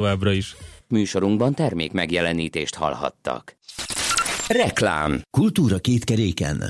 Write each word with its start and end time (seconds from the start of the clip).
továbbra 0.00 0.32
is. 0.32 0.56
Műsorunkban 0.88 1.54
termék 1.54 1.92
megjelenítést 1.92 2.74
hallhattak. 2.74 3.56
Reklám 4.48 5.20
Kultúra 5.30 5.78
két 5.78 6.04
keréken. 6.04 6.62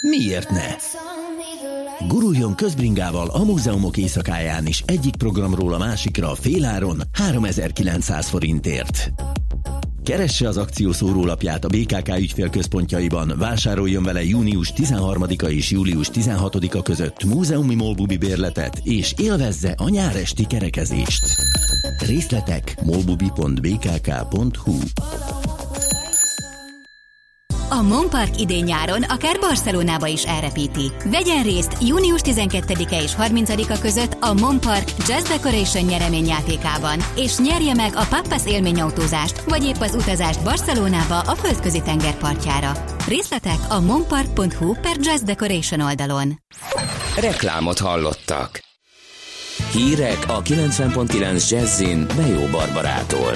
Miért 0.00 0.50
ne? 0.50 0.74
Guruljon 2.08 2.54
közbringával 2.54 3.28
a 3.28 3.44
múzeumok 3.44 3.96
éjszakáján 3.96 4.66
is 4.66 4.82
egyik 4.86 5.16
programról 5.16 5.74
a 5.74 5.78
másikra 5.78 6.34
féláron 6.34 7.00
3900 7.12 8.28
forintért. 8.28 9.10
Keresse 10.04 10.48
az 10.48 10.56
akció 10.56 10.92
szórólapját 10.92 11.64
a 11.64 11.68
BKK 11.68 12.18
ügyfélközpontjaiban, 12.18 13.34
vásároljon 13.38 14.02
vele 14.02 14.24
június 14.24 14.72
13-a 14.76 15.46
és 15.46 15.70
július 15.70 16.10
16-a 16.12 16.82
között 16.82 17.24
múzeumi 17.24 17.74
molbubi 17.74 18.16
bérletet, 18.16 18.80
és 18.82 19.14
élvezze 19.16 19.74
a 19.76 19.88
nyáresti 19.88 20.46
kerekezést. 20.46 21.22
Részletek 22.06 22.74
molbubi.bkk.hu 22.84 24.78
A 27.72 27.82
Monpark 27.82 28.40
idén-nyáron 28.40 29.02
akár 29.02 29.38
Barcelonába 29.40 30.06
is 30.06 30.24
elrepíti. 30.24 30.92
Vegyen 31.04 31.42
részt 31.42 31.76
június 31.80 32.20
12-e 32.24 33.02
és 33.02 33.12
30-a 33.18 33.78
között 33.80 34.16
a 34.20 34.34
Monpark 34.34 34.88
Jazz 35.08 35.28
Decoration 35.28 35.84
nyereményjátékában, 35.84 36.98
és 37.16 37.38
nyerje 37.38 37.74
meg 37.74 37.92
a 37.94 38.06
Pappas 38.10 38.46
élményautózást, 38.46 39.42
vagy 39.44 39.64
épp 39.64 39.80
az 39.80 39.94
utazást 39.94 40.42
Barcelonába 40.42 41.18
a 41.18 41.34
földközi 41.34 41.82
tengerpartjára. 41.82 42.72
Részletek 43.08 43.58
a 43.68 43.80
monpark.hu 43.80 44.72
per 44.72 44.96
Jazz 45.00 45.22
Decoration 45.22 45.80
oldalon. 45.80 46.42
Reklámot 47.16 47.78
hallottak. 47.78 48.60
Hírek 49.72 50.24
a 50.26 50.42
90.9 50.42 51.50
Jazzin 51.50 52.06
Bejó 52.16 52.46
Barbarától. 52.46 53.34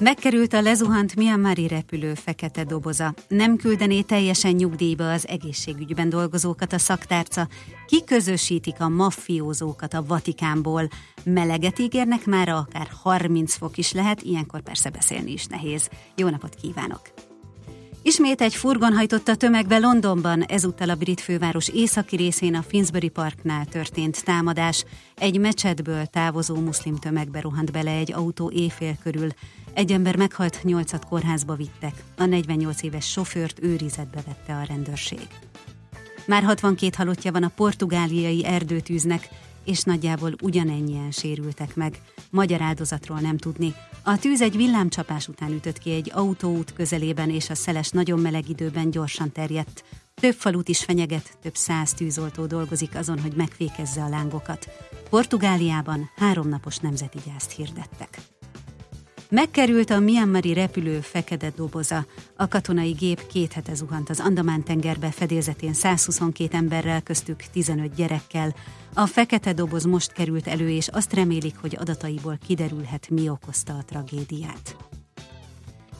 Megkerült 0.00 0.52
a 0.52 0.60
lezuhant 0.60 1.16
Myanmari 1.16 1.68
repülő 1.68 2.14
fekete 2.14 2.64
doboza. 2.64 3.14
Nem 3.28 3.56
küldené 3.56 4.00
teljesen 4.00 4.52
nyugdíjba 4.52 5.12
az 5.12 5.28
egészségügyben 5.28 6.08
dolgozókat 6.08 6.72
a 6.72 6.78
szaktárca. 6.78 7.48
Kiközösítik 7.86 8.80
a 8.80 8.88
maffiózókat 8.88 9.94
a 9.94 10.04
Vatikánból. 10.06 10.88
Meleget 11.24 11.78
ígérnek 11.78 12.26
már, 12.26 12.48
akár 12.48 12.88
30 13.02 13.56
fok 13.56 13.76
is 13.78 13.92
lehet, 13.92 14.22
ilyenkor 14.22 14.60
persze 14.60 14.90
beszélni 14.90 15.32
is 15.32 15.46
nehéz. 15.46 15.88
Jó 16.16 16.28
napot 16.28 16.54
kívánok! 16.54 17.00
Ismét 18.02 18.40
egy 18.40 18.54
furgon 18.54 18.92
hajtott 18.92 19.28
a 19.28 19.36
tömegbe 19.36 19.78
Londonban, 19.78 20.42
ezúttal 20.42 20.90
a 20.90 20.94
brit 20.94 21.20
főváros 21.20 21.68
északi 21.68 22.16
részén 22.16 22.54
a 22.54 22.62
Finsbury 22.62 23.08
Parknál 23.08 23.66
történt 23.66 24.24
támadás. 24.24 24.84
Egy 25.14 25.38
mecsetből 25.38 26.06
távozó 26.06 26.56
muszlim 26.56 26.96
tömegbe 26.96 27.40
rohant 27.40 27.72
bele 27.72 27.90
egy 27.90 28.12
autó 28.12 28.50
éjfél 28.50 28.96
körül. 29.02 29.28
Egy 29.74 29.92
ember 29.92 30.16
meghalt, 30.16 30.62
nyolcat 30.62 31.04
kórházba 31.04 31.54
vittek. 31.54 32.04
A 32.16 32.24
48 32.24 32.82
éves 32.82 33.10
sofőrt 33.10 33.62
őrizetbe 33.62 34.22
vette 34.26 34.54
a 34.54 34.62
rendőrség. 34.62 35.26
Már 36.26 36.42
62 36.42 36.94
halottja 36.96 37.32
van 37.32 37.42
a 37.42 37.52
portugáliai 37.56 38.44
erdőtűznek, 38.44 39.28
és 39.64 39.82
nagyjából 39.82 40.34
ugyanennyien 40.42 41.10
sérültek 41.10 41.76
meg. 41.76 42.00
Magyar 42.30 42.62
áldozatról 42.62 43.18
nem 43.18 43.36
tudni. 43.36 43.74
A 44.02 44.18
tűz 44.18 44.40
egy 44.42 44.56
villámcsapás 44.56 45.28
után 45.28 45.52
ütött 45.52 45.78
ki 45.78 45.90
egy 45.90 46.10
autóút 46.14 46.72
közelében, 46.72 47.30
és 47.30 47.50
a 47.50 47.54
szeles 47.54 47.90
nagyon 47.90 48.18
meleg 48.18 48.48
időben 48.48 48.90
gyorsan 48.90 49.32
terjedt. 49.32 49.84
Több 50.14 50.34
falut 50.34 50.68
is 50.68 50.84
fenyeget, 50.84 51.38
több 51.42 51.54
száz 51.54 51.92
tűzoltó 51.94 52.46
dolgozik 52.46 52.94
azon, 52.94 53.20
hogy 53.20 53.32
megfékezze 53.32 54.02
a 54.02 54.08
lángokat. 54.08 54.70
Portugáliában 55.10 56.10
háromnapos 56.16 56.78
nemzeti 56.78 57.18
gyászt 57.26 57.50
hirdettek. 57.50 58.18
Megkerült 59.30 59.90
a 59.90 59.98
Myanmari 59.98 60.52
repülő 60.52 61.00
fekete 61.00 61.52
doboza. 61.56 62.06
A 62.36 62.48
katonai 62.48 62.90
gép 62.90 63.26
két 63.26 63.52
hete 63.52 63.74
zuhant 63.74 64.10
az 64.10 64.20
Andamán 64.20 64.62
tengerbe 64.62 65.10
fedélzetén 65.10 65.72
122 65.72 66.56
emberrel, 66.56 67.02
köztük 67.02 67.44
15 67.52 67.94
gyerekkel. 67.94 68.54
A 68.94 69.06
fekete 69.06 69.52
doboz 69.52 69.84
most 69.84 70.12
került 70.12 70.46
elő, 70.46 70.68
és 70.70 70.88
azt 70.88 71.14
remélik, 71.14 71.54
hogy 71.60 71.76
adataiból 71.80 72.38
kiderülhet, 72.46 73.08
mi 73.10 73.28
okozta 73.28 73.72
a 73.72 73.84
tragédiát. 73.86 74.76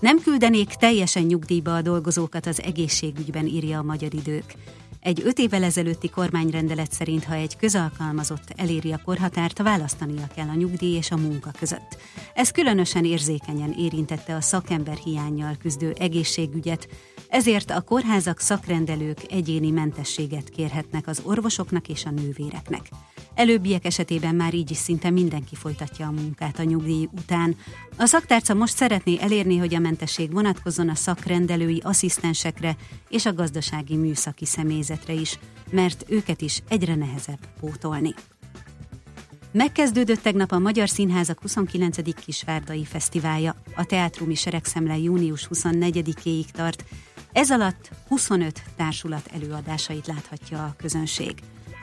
Nem 0.01 0.21
küldenék 0.21 0.69
teljesen 0.69 1.23
nyugdíjba 1.23 1.77
a 1.77 1.83
dolgozókat 1.83 2.47
az 2.47 2.63
egészségügyben, 2.63 3.47
írja 3.47 3.79
a 3.79 3.83
Magyar 3.83 4.15
Idők. 4.15 4.55
Egy 5.01 5.23
öt 5.25 5.39
évvel 5.39 5.63
ezelőtti 5.63 6.09
kormányrendelet 6.09 6.93
szerint, 6.93 7.25
ha 7.25 7.35
egy 7.35 7.57
közalkalmazott 7.57 8.53
eléri 8.57 8.93
a 8.93 9.01
korhatárt, 9.05 9.59
választania 9.59 10.27
kell 10.35 10.49
a 10.49 10.55
nyugdíj 10.55 10.97
és 10.97 11.11
a 11.11 11.17
munka 11.17 11.51
között. 11.59 11.97
Ez 12.35 12.51
különösen 12.51 13.05
érzékenyen 13.05 13.73
érintette 13.73 14.35
a 14.35 14.41
szakember 14.41 14.97
hiányjal 14.97 15.57
küzdő 15.61 15.95
egészségügyet, 15.99 16.89
ezért 17.29 17.71
a 17.71 17.81
kórházak 17.81 18.41
szakrendelők 18.41 19.19
egyéni 19.31 19.71
mentességet 19.71 20.49
kérhetnek 20.49 21.07
az 21.07 21.21
orvosoknak 21.25 21.89
és 21.89 22.05
a 22.05 22.11
nővéreknek. 22.11 22.89
Előbbiek 23.35 23.85
esetében 23.85 24.35
már 24.35 24.55
így 24.55 24.71
is 24.71 24.77
szinte 24.77 25.11
mindenki 25.11 25.55
folytatja 25.55 26.07
a 26.07 26.11
munkát 26.11 26.59
a 26.59 26.63
nyugdíj 26.63 27.09
után. 27.13 27.57
A 27.97 28.07
szaktárca 28.07 28.55
most 28.55 28.77
szeretné 28.77 29.19
elérni, 29.21 29.57
hogy 29.57 29.75
a 29.75 29.79
mentesség 29.79 30.33
vonatkozzon 30.33 30.89
a 30.89 30.95
szakrendelői 30.95 31.81
asszisztensekre 31.85 32.77
és 33.09 33.27
a 33.27 33.35
gazdasági 33.35 33.97
műszaki 33.97 34.45
személyzetre 34.45 35.13
is, 35.13 35.39
mert 35.71 36.05
őket 36.09 36.41
is 36.41 36.63
egyre 36.69 36.95
nehezebb 36.95 37.41
pótolni. 37.61 38.15
Megkezdődött 39.53 40.23
tegnap 40.23 40.53
a 40.53 40.59
Magyar 40.59 40.89
Színházak 40.89 41.41
29. 41.41 42.25
Kisvárdai 42.25 42.85
Fesztiválja. 42.85 43.55
A 43.77 43.85
Teátrumi 43.85 44.35
Seregszemle 44.35 44.99
június 44.99 45.49
24-éig 45.55 46.45
tart. 46.53 46.85
Ez 47.33 47.51
alatt 47.51 47.91
25 48.09 48.63
társulat 48.77 49.31
előadásait 49.33 50.07
láthatja 50.07 50.65
a 50.65 50.75
közönség. 50.77 51.35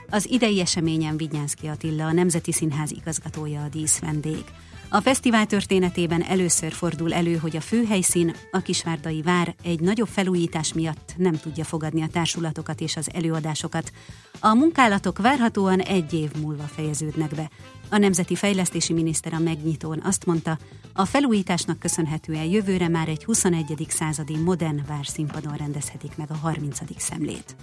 Az 0.09 0.29
idei 0.29 0.59
eseményen 0.59 1.17
Vigyánszki 1.17 1.67
Attila, 1.67 2.06
a 2.06 2.11
Nemzeti 2.11 2.51
Színház 2.51 2.91
igazgatója 2.91 3.63
a 3.63 3.67
díszvendég. 3.67 4.44
A 4.89 5.01
fesztivál 5.01 5.45
történetében 5.45 6.22
először 6.23 6.72
fordul 6.72 7.13
elő, 7.13 7.35
hogy 7.35 7.56
a 7.56 7.61
főhelyszín, 7.61 8.35
a 8.51 8.59
Kisvárdai 8.59 9.22
Vár 9.22 9.56
egy 9.63 9.79
nagyobb 9.79 10.07
felújítás 10.07 10.73
miatt 10.73 11.13
nem 11.17 11.39
tudja 11.39 11.63
fogadni 11.63 12.01
a 12.01 12.07
társulatokat 12.07 12.81
és 12.81 12.95
az 12.95 13.09
előadásokat. 13.13 13.91
A 14.39 14.53
munkálatok 14.53 15.17
várhatóan 15.17 15.79
egy 15.79 16.13
év 16.13 16.31
múlva 16.41 16.63
fejeződnek 16.63 17.35
be. 17.35 17.50
A 17.90 17.97
Nemzeti 17.97 18.35
Fejlesztési 18.35 18.94
Miniszter 18.94 19.34
a 19.34 19.40
megnyitón 19.40 20.01
azt 20.03 20.25
mondta, 20.25 20.57
a 20.94 21.06
felújításnak 21.06 21.79
köszönhetően 21.79 22.44
jövőre 22.44 22.88
már 22.88 23.07
egy 23.07 23.23
21. 23.23 23.85
századi 23.90 24.38
modern 24.38 24.85
várszínpadon 24.88 25.53
rendezhetik 25.53 26.18
meg 26.18 26.31
a 26.31 26.35
30. 26.35 26.79
szemlét. 26.97 27.56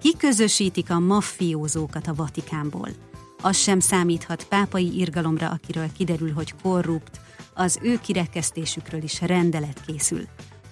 Kiközösítik 0.00 0.90
a 0.90 0.98
maffiózókat 0.98 2.06
a 2.06 2.14
Vatikánból. 2.14 2.88
Az 3.42 3.56
sem 3.56 3.80
számíthat 3.80 4.44
pápai 4.44 4.98
irgalomra, 4.98 5.48
akiről 5.48 5.92
kiderül, 5.96 6.32
hogy 6.32 6.54
korrupt, 6.62 7.20
az 7.54 7.78
ő 7.82 7.98
kirekesztésükről 8.00 9.02
is 9.02 9.20
rendelet 9.20 9.80
készül. 9.86 10.22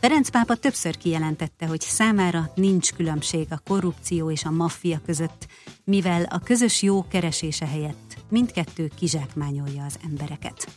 Ferenc 0.01 0.29
pápa 0.29 0.55
többször 0.55 0.97
kijelentette, 0.97 1.67
hogy 1.67 1.81
számára 1.81 2.51
nincs 2.55 2.93
különbség 2.93 3.47
a 3.51 3.61
korrupció 3.69 4.31
és 4.31 4.45
a 4.45 4.51
maffia 4.51 5.01
között, 5.07 5.47
mivel 5.85 6.23
a 6.23 6.39
közös 6.39 6.83
jó 6.83 7.09
keresése 7.09 7.67
helyett 7.67 8.08
mindkettő 8.31 8.91
kizsákmányolja 8.97 9.85
az 9.85 9.99
embereket. 10.11 10.69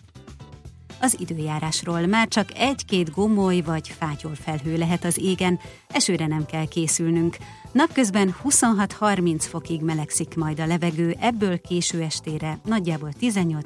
Az 1.02 1.16
időjárásról 1.20 2.06
már 2.06 2.28
csak 2.28 2.58
egy-két 2.58 3.12
gomoly 3.12 3.62
vagy 3.62 3.88
fátyol 3.88 4.36
felhő 4.36 4.78
lehet 4.78 5.04
az 5.04 5.18
égen, 5.18 5.60
esőre 5.88 6.28
nem 6.28 6.46
kell 6.46 6.66
készülnünk. 6.66 7.38
Napközben 7.72 8.36
26-30 8.44 9.46
fokig 9.50 9.82
melegszik 9.82 10.36
majd 10.36 10.60
a 10.60 10.66
levegő, 10.66 11.16
ebből 11.20 11.62
késő 11.62 12.02
estére 12.02 12.60
nagyjából 12.66 13.10
18-23 13.22 13.64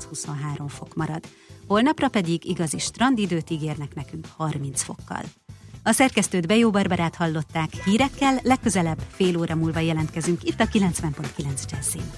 fok 0.68 0.96
marad. 0.96 1.24
Holnapra 1.68 2.10
pedig 2.10 2.46
igazi 2.46 2.78
strandidőt 2.78 3.50
ígérnek 3.50 3.96
nekünk 3.96 4.28
30 4.38 4.82
fokkal. 4.82 5.22
A 5.84 5.92
szerkesztőt 5.92 6.48
Bejó 6.48 6.70
Barbarát 6.70 7.16
hallották 7.16 7.74
hírekkel, 7.86 8.40
legközelebb 8.44 9.02
fél 9.10 9.38
óra 9.38 9.56
múlva 9.56 9.80
jelentkezünk 9.80 10.44
itt 10.44 10.60
a 10.60 10.66
90.9 10.66 11.64
Jazzin. 11.72 12.12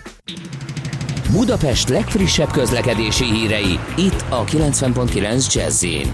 Budapest 1.31 1.89
legfrissebb 1.89 2.51
közlekedési 2.51 3.23
hírei, 3.23 3.79
itt 3.97 4.25
a 4.29 4.43
90.9 4.43 5.53
Jazzin. 5.53 6.13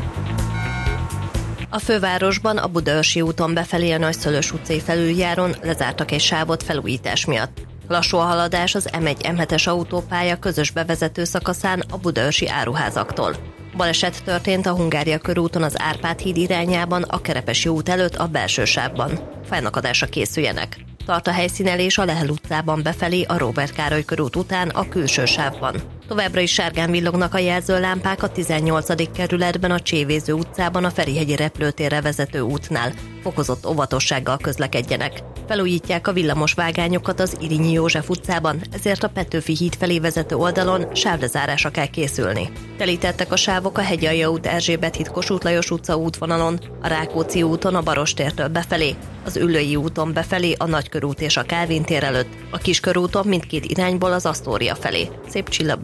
A 1.69 1.79
fővárosban 1.79 2.57
a 2.57 2.67
Budaörsi 2.67 3.21
úton 3.21 3.53
befelé 3.53 3.91
a 3.91 3.97
Nagyszölös 3.97 4.51
utcai 4.51 4.79
felüljáron 4.79 5.55
lezártak 5.61 6.11
egy 6.11 6.19
sávot 6.19 6.63
felújítás 6.63 7.25
miatt. 7.25 7.57
Lassú 7.87 8.17
a 8.17 8.21
haladás 8.21 8.75
az 8.75 8.89
M1 8.91 9.15
M7-es 9.21 9.67
autópálya 9.67 10.39
közös 10.39 10.71
bevezető 10.71 11.23
szakaszán 11.23 11.83
a 11.89 11.97
Budaörsi 11.97 12.49
áruházaktól. 12.49 13.35
Baleset 13.77 14.23
történt 14.23 14.65
a 14.65 14.75
Hungária 14.75 15.17
körúton 15.17 15.63
az 15.63 15.75
Árpád 15.77 16.19
híd 16.19 16.37
irányában, 16.37 17.01
a 17.01 17.21
Kerepesi 17.21 17.69
út 17.69 17.89
előtt 17.89 18.15
a 18.15 18.27
belső 18.27 18.65
sávban. 18.65 19.19
Felnakadásra 19.45 20.07
készüljenek. 20.07 20.77
Tart 21.05 21.27
a 21.27 21.31
helyszínelés 21.31 21.97
a 21.97 22.05
Lehel 22.05 22.29
utcában 22.29 22.83
befelé 22.83 23.23
a 23.23 23.37
Robert 23.37 23.73
Károly 23.73 24.05
körút 24.05 24.35
után 24.35 24.69
a 24.69 24.87
külső 24.89 25.25
sávban. 25.25 25.75
Továbbra 26.07 26.39
is 26.39 26.53
sárgán 26.53 26.91
villognak 26.91 27.33
a 27.33 27.37
jelzőlámpák 27.37 28.23
a 28.23 28.31
18. 28.31 29.11
kerületben 29.11 29.71
a 29.71 29.79
Csévéző 29.79 30.33
utcában 30.33 30.83
a 30.83 30.89
Ferihegyi 30.89 31.35
repülőtérre 31.35 32.01
vezető 32.01 32.39
útnál. 32.39 32.93
Fokozott 33.21 33.67
óvatossággal 33.67 34.37
közlekedjenek. 34.37 35.23
Felújítják 35.47 36.07
a 36.07 36.13
villamos 36.13 36.53
vágányokat 36.53 37.19
az 37.19 37.37
Irinyi 37.39 37.71
József 37.71 38.09
utcában, 38.09 38.61
ezért 38.71 39.03
a 39.03 39.09
Petőfi 39.09 39.55
híd 39.55 39.75
felé 39.75 39.99
vezető 39.99 40.35
oldalon 40.35 40.95
sávlezárásra 40.95 41.69
kell 41.69 41.87
készülni. 41.87 42.49
Telítettek 42.77 43.31
a 43.31 43.35
sávok 43.35 43.77
a 43.77 43.81
Hegyalja 43.81 44.29
út 44.29 44.45
Erzsébet 44.45 44.95
híd 44.95 45.07
Kossuth 45.07 45.45
Lajos 45.45 45.71
utca 45.71 45.95
útvonalon, 45.95 46.59
a 46.81 46.87
Rákóczi 46.87 47.43
úton 47.43 47.75
a 47.75 47.81
Barostértől 47.81 48.47
befelé, 48.47 48.95
az 49.25 49.37
Üllői 49.37 49.75
úton 49.75 50.13
befelé 50.13 50.55
a 50.57 50.65
Nagykörút 50.65 51.21
és 51.21 51.37
a 51.37 51.43
Kálvin 51.43 51.83
előtt, 51.83 52.33
a 52.51 52.57
Kiskörúton 52.57 53.27
mindkét 53.27 53.65
irányból 53.65 54.11
az 54.11 54.25
Asztória 54.25 54.75
felé. 54.75 55.09
Szép 55.29 55.49
csilla 55.49 55.75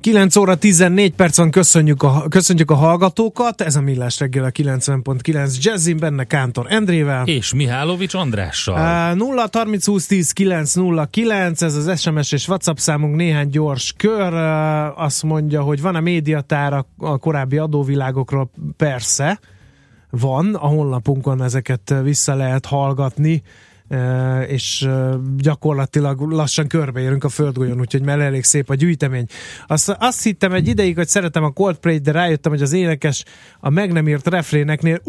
9 0.00 0.36
óra 0.36 0.56
14 0.56 1.12
percen 1.14 1.50
köszönjük 1.50 2.02
a, 2.02 2.24
köszönjük 2.28 2.70
a 2.70 2.74
hallgatókat, 2.74 3.60
ez 3.60 3.76
a 3.76 3.80
Millás 3.80 4.18
reggel 4.18 4.44
a 4.44 4.50
90.9 4.50 5.62
Jazzin, 5.62 5.96
benne 5.96 6.24
Kántor 6.24 6.66
Endrével. 6.68 7.26
És 7.26 7.54
Mihálovics 7.54 8.14
Andrással. 8.14 9.10
Uh, 9.12 9.18
0 9.18 9.48
30 9.52 9.86
20 9.86 10.06
10 10.06 10.32
9 10.32 10.74
0 10.74 11.06
9, 11.06 11.62
ez 11.62 11.74
az 11.74 12.00
SMS 12.00 12.32
és 12.32 12.48
WhatsApp 12.48 12.76
számunk 12.76 13.16
néhány 13.16 13.48
gyors 13.48 13.94
kör. 13.96 14.34
Azt 14.96 15.22
mondja, 15.22 15.62
hogy 15.62 15.80
van 15.80 15.94
a 15.94 16.00
médiatár 16.00 16.72
a, 16.72 16.86
a 16.98 17.18
korábbi 17.18 17.58
adóvilágokról, 17.58 18.50
persze 18.76 19.40
van, 20.10 20.54
a 20.54 20.66
honlapunkon 20.66 21.42
ezeket 21.42 21.94
vissza 22.02 22.34
lehet 22.34 22.66
hallgatni 22.66 23.42
és 24.46 24.88
gyakorlatilag 25.36 26.20
lassan 26.20 26.66
körbeérünk 26.66 27.24
a 27.24 27.28
földgolyón, 27.28 27.80
úgyhogy 27.80 28.02
már 28.02 28.20
elég 28.20 28.44
szép 28.44 28.70
a 28.70 28.74
gyűjtemény. 28.74 29.26
Azt, 29.66 29.96
azt 29.98 30.22
hittem 30.22 30.52
egy 30.52 30.68
ideig, 30.68 30.96
hogy 30.96 31.08
szeretem 31.08 31.44
a 31.44 31.50
Coldplay, 31.50 31.98
de 31.98 32.12
rájöttem, 32.12 32.52
hogy 32.52 32.62
az 32.62 32.72
énekes 32.72 33.24
a 33.60 33.70
meg 33.70 33.92
nem 33.92 34.08
írt 34.08 34.26
refréneknél 34.26 35.00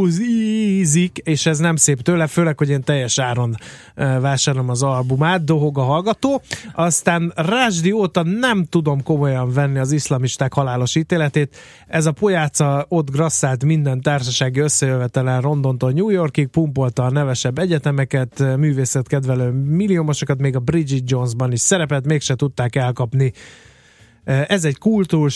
úzízik, 0.00 1.18
és 1.18 1.46
ez 1.46 1.58
nem 1.58 1.76
szép 1.76 2.02
tőle, 2.02 2.26
főleg, 2.26 2.58
hogy 2.58 2.68
én 2.68 2.82
teljes 2.82 3.18
áron 3.18 3.54
vásárolom 3.94 4.68
az 4.68 4.82
albumát, 4.82 5.44
dohog 5.44 5.78
a 5.78 5.82
hallgató. 5.82 6.42
Aztán 6.74 7.32
Rásdi 7.36 7.92
óta 7.92 8.22
nem 8.22 8.64
tudom 8.64 9.02
komolyan 9.02 9.52
venni 9.52 9.78
az 9.78 9.92
iszlamisták 9.92 10.52
halálos 10.52 10.94
ítéletét. 10.94 11.56
Ez 11.86 12.06
a 12.06 12.12
pojáca 12.12 12.86
ott 12.88 13.10
grasszált 13.10 13.64
minden 13.64 14.00
társasági 14.00 14.60
összejövetelen 14.60 15.40
Rondontól 15.40 15.90
New 15.90 16.08
Yorkig, 16.08 16.46
pumpolta 16.46 17.04
a 17.04 17.10
nevesebb 17.10 17.58
egyetem 17.58 17.93
filmeket, 17.94 18.58
művészetkedvelő 18.58 19.50
milliómosokat, 19.50 20.38
még 20.38 20.56
a 20.56 20.60
Bridget 20.60 21.10
Jonesban 21.10 21.52
is 21.52 21.60
szerepelt, 21.60 22.06
mégse 22.06 22.34
tudták 22.34 22.76
elkapni. 22.76 23.32
Ez 24.24 24.64
egy 24.64 24.78
kultúr 24.78 25.30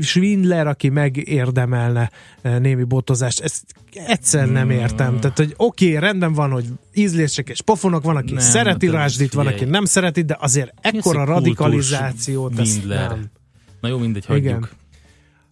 Schwindler, 0.00 0.66
aki 0.66 0.88
megérdemelne 0.88 2.10
némi 2.42 2.84
botozást. 2.84 3.40
Ezt 3.40 3.64
egyszer 4.06 4.50
nem 4.50 4.70
értem. 4.70 5.20
Tehát, 5.20 5.36
hogy 5.36 5.54
oké, 5.56 5.86
okay, 5.86 6.00
rendben 6.00 6.32
van, 6.32 6.50
hogy 6.50 6.64
ízlések 6.94 7.48
és 7.48 7.62
pofonok, 7.62 8.02
van, 8.02 8.16
aki 8.16 8.32
nem, 8.32 8.42
szereti 8.42 8.88
Rásdit, 8.88 9.32
van, 9.32 9.46
aki 9.46 9.64
nem 9.64 9.84
szereti, 9.84 10.22
de 10.22 10.36
azért 10.40 10.74
ekkora 10.80 11.24
radikalizációt 11.24 12.58
ezt 12.58 12.86
nem. 12.86 13.24
Na 13.80 13.88
jó, 13.88 13.98
mindegy, 13.98 14.26
hagyjuk. 14.26 14.44
Igen. 14.44 14.68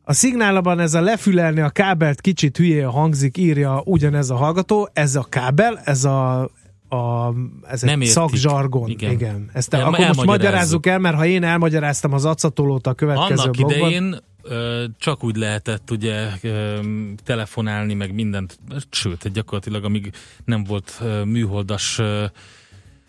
A 0.08 0.12
szignálban 0.12 0.80
ez 0.80 0.94
a 0.94 1.00
lefülelni 1.00 1.60
a 1.60 1.68
kábelt 1.68 2.20
kicsit 2.20 2.56
hülyé 2.56 2.80
hangzik, 2.80 3.36
írja 3.36 3.82
ugyanez 3.84 4.30
a 4.30 4.36
hallgató. 4.36 4.88
Ez 4.92 5.16
a 5.16 5.26
kábel, 5.28 5.80
ez 5.84 6.04
a 6.04 6.50
a, 6.88 7.32
ez 7.66 7.82
egy 7.82 8.04
szakzsargon. 8.04 8.88
Igen. 8.88 9.10
Igen. 9.10 9.50
Ezt 9.52 9.74
el, 9.74 9.84
akkor 9.84 10.06
most 10.06 10.24
magyarázzuk 10.24 10.86
el, 10.86 10.98
mert 10.98 11.16
ha 11.16 11.26
én 11.26 11.42
elmagyaráztam 11.42 12.12
az 12.12 12.24
acatolót 12.24 12.86
a 12.86 12.94
következő 12.94 13.42
Annak 13.42 13.56
blogban, 13.56 13.78
idején 13.78 14.16
ö, 14.42 14.84
csak 14.98 15.24
úgy 15.24 15.36
lehetett 15.36 15.90
ugye 15.90 16.28
ö, 16.42 16.78
telefonálni, 17.24 17.94
meg 17.94 18.14
mindent, 18.14 18.58
sőt, 18.90 19.32
gyakorlatilag 19.32 19.84
amíg 19.84 20.12
nem 20.44 20.64
volt 20.64 20.98
ö, 21.00 21.24
műholdas 21.24 21.98
ö, 21.98 22.24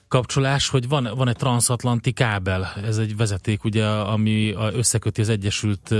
kapcsolás, 0.09 0.69
hogy 0.69 0.87
van, 0.87 1.09
van 1.15 1.27
egy 1.27 1.35
transatlanti 1.35 2.11
kábel, 2.11 2.73
ez 2.85 2.97
egy 2.97 3.17
vezeték, 3.17 3.63
ugye, 3.63 3.85
ami 3.85 4.53
összeköti 4.73 5.21
az 5.21 5.29
Egyesült 5.29 5.91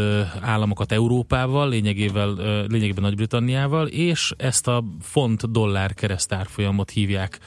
Államokat 0.41 0.91
Európával, 0.91 1.69
lényegével, 1.69 2.33
lényegében 2.67 3.03
Nagy-Britanniával, 3.03 3.87
és 3.87 4.33
ezt 4.37 4.67
a 4.67 4.83
font-dollár 5.01 5.93
keresztárfolyamot 5.93 6.89
hívják 6.89 7.39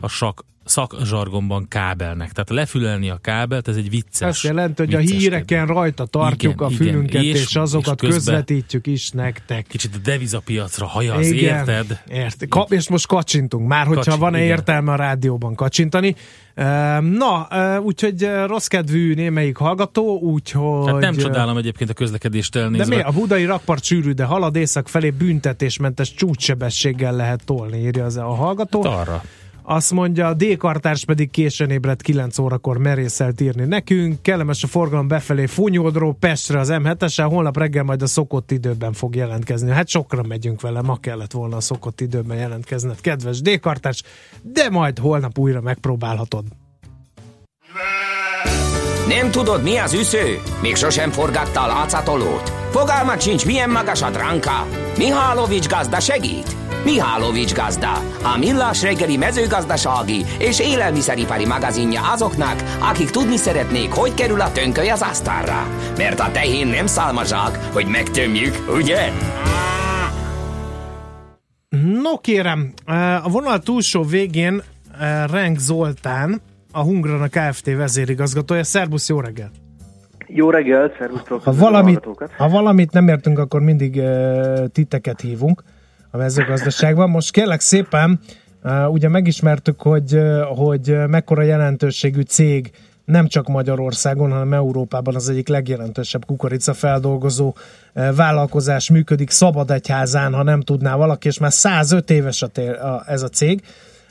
a 0.00 0.08
sak, 0.08 0.44
szakzsargonban 0.64 1.68
kábelnek. 1.68 2.32
Tehát 2.32 2.50
lefülelni 2.50 3.10
a 3.10 3.16
kábelt, 3.16 3.68
ez 3.68 3.76
egy 3.76 3.90
vicces. 3.90 4.28
Azt 4.28 4.42
jelenti, 4.42 4.84
hogy 4.84 4.94
a 4.94 4.98
híreken 4.98 5.66
rajta 5.66 6.04
tartjuk 6.04 6.52
igen, 6.52 6.66
a 6.66 6.70
fülünket, 6.70 7.22
igen, 7.22 7.36
és, 7.36 7.42
és 7.42 7.56
azokat 7.56 8.02
és 8.02 8.08
közvetítjük 8.08 8.86
is 8.86 9.10
nektek. 9.10 9.66
Kicsit 9.66 9.94
a 9.94 9.98
devizapiacra 9.98 10.86
hajaz, 10.86 11.30
igen, 11.30 11.58
érted? 11.58 12.02
Ért. 12.08 12.48
Ka- 12.48 12.70
és 12.70 12.88
most 12.88 13.06
kacsintunk 13.06 13.68
már, 13.68 13.86
hogyha 13.86 14.04
Kacsin, 14.04 14.20
van-e 14.20 14.38
igen. 14.38 14.50
értelme 14.50 14.92
a 14.92 14.96
rádióban 14.96 15.54
kacsintani. 15.54 16.14
Na, 17.00 17.48
úgyhogy 17.80 18.28
rossz 18.46 18.66
kedvű 18.66 19.14
némelyik 19.14 19.56
hallgató, 19.56 20.18
úgyhogy... 20.18 20.86
Hát 20.86 21.00
nem 21.00 21.16
csodálom 21.16 21.56
egyébként 21.56 21.90
a 21.90 21.92
közlekedést 21.92 22.56
elnézve. 22.56 22.84
De 22.84 22.96
mi? 22.96 23.02
A 23.02 23.10
budai 23.10 23.44
rakpart 23.44 23.84
sűrű, 23.84 24.10
de 24.10 24.24
halad 24.24 24.56
észak 24.56 24.88
felé 24.88 25.10
büntetésmentes 25.10 26.14
csúcssebességgel 26.14 27.16
lehet 27.16 27.44
tolni, 27.44 27.78
írja 27.78 28.04
az 28.04 28.16
a 28.16 28.34
hallgató. 28.34 28.82
Hát 28.82 29.08
arra. 29.08 29.22
Azt 29.62 29.92
mondja, 29.92 30.26
a 30.26 30.34
D-kartárs 30.34 31.04
pedig 31.04 31.30
későn 31.30 31.70
ébredt 31.70 32.02
9 32.02 32.38
órakor 32.38 32.78
merészelt 32.78 33.40
írni 33.40 33.64
nekünk. 33.64 34.22
Kellemes 34.22 34.62
a 34.62 34.66
forgalom 34.66 35.08
befelé 35.08 35.46
Funyódról 35.46 36.16
Pestre 36.20 36.58
az 36.58 36.68
M7-esen, 36.72 37.26
holnap 37.28 37.56
reggel 37.56 37.82
majd 37.82 38.02
a 38.02 38.06
szokott 38.06 38.50
időben 38.50 38.92
fog 38.92 39.14
jelentkezni. 39.14 39.70
Hát 39.70 39.88
sokra 39.88 40.22
megyünk 40.22 40.60
vele, 40.60 40.82
ma 40.82 40.96
kellett 40.96 41.32
volna 41.32 41.56
a 41.56 41.60
szokott 41.60 42.00
időben 42.00 42.38
jelentkezned, 42.38 43.00
kedves 43.00 43.40
D-kartárs, 43.40 44.02
de 44.42 44.70
majd 44.70 44.98
holnap 44.98 45.38
újra 45.38 45.60
megpróbálhatod. 45.60 46.44
Nem 49.08 49.30
tudod, 49.30 49.62
mi 49.62 49.76
az 49.76 49.92
üsző? 49.92 50.40
Még 50.62 50.76
sosem 50.76 51.10
forgatta 51.10 51.62
a 51.62 51.66
látszatolót? 51.66 52.52
Fogalmat 52.70 53.20
sincs, 53.20 53.46
milyen 53.46 53.70
magas 53.70 54.02
a 54.02 54.10
dránka? 54.10 54.66
Mihálovics 54.96 55.68
gazda 55.68 56.00
segít? 56.00 56.61
Mihálovics 56.84 57.54
gazda, 57.54 57.92
a 58.34 58.38
millás 58.38 58.82
reggeli 58.82 59.16
mezőgazdasági 59.16 60.24
és 60.38 60.60
élelmiszeripari 60.60 61.46
magazinja 61.46 62.00
azoknak, 62.12 62.62
akik 62.90 63.10
tudni 63.10 63.36
szeretnék, 63.36 63.92
hogy 63.92 64.14
kerül 64.14 64.40
a 64.40 64.52
tönköly 64.52 64.88
az 64.88 65.02
asztalra. 65.02 65.66
Mert 65.96 66.20
a 66.20 66.30
tehén 66.32 66.66
nem 66.66 66.86
szálmazsák, 66.86 67.58
hogy 67.72 67.86
megtömjük, 67.86 68.54
ugye? 68.74 68.98
No 72.02 72.18
kérem, 72.20 72.72
a 73.22 73.28
vonal 73.30 73.58
túlsó 73.58 74.02
végén 74.02 74.62
Renk 75.32 75.58
Zoltán, 75.58 76.40
a 76.72 76.80
Hungrana 76.80 77.28
Kft. 77.28 77.66
vezérigazgatója. 77.76 78.64
Szerbusz, 78.64 79.08
jó 79.08 79.20
reggel! 79.20 79.50
Jó 80.26 80.50
reggel, 80.50 80.92
szervusztok! 80.98 81.42
Ha 81.42 81.52
valamit, 81.52 82.00
ha 82.36 82.48
valamit 82.48 82.92
nem 82.92 83.08
értünk, 83.08 83.38
akkor 83.38 83.60
mindig 83.60 83.96
uh, 83.96 84.66
titeket 84.66 85.20
hívunk 85.20 85.62
a 86.12 86.16
mezőgazdaságban. 86.16 87.10
Most 87.10 87.30
kérlek 87.30 87.60
szépen, 87.60 88.20
ugye 88.88 89.08
megismertük, 89.08 89.82
hogy, 89.82 90.20
hogy 90.56 90.96
mekkora 91.06 91.42
jelentőségű 91.42 92.20
cég 92.20 92.70
nem 93.04 93.26
csak 93.26 93.48
Magyarországon, 93.48 94.30
hanem 94.30 94.52
Európában 94.52 95.14
az 95.14 95.28
egyik 95.28 95.48
legjelentősebb 95.48 96.24
kukoricafeldolgozó 96.24 97.54
vállalkozás 97.92 98.90
működik 98.90 99.30
Szabadegyházán, 99.30 100.34
ha 100.34 100.42
nem 100.42 100.60
tudná 100.60 100.96
valaki, 100.96 101.28
és 101.28 101.38
már 101.38 101.52
105 101.52 102.10
éves 102.10 102.42
a 102.42 102.46
tér, 102.46 102.70
a, 102.70 103.02
ez 103.06 103.22
a 103.22 103.28
cég. 103.28 103.62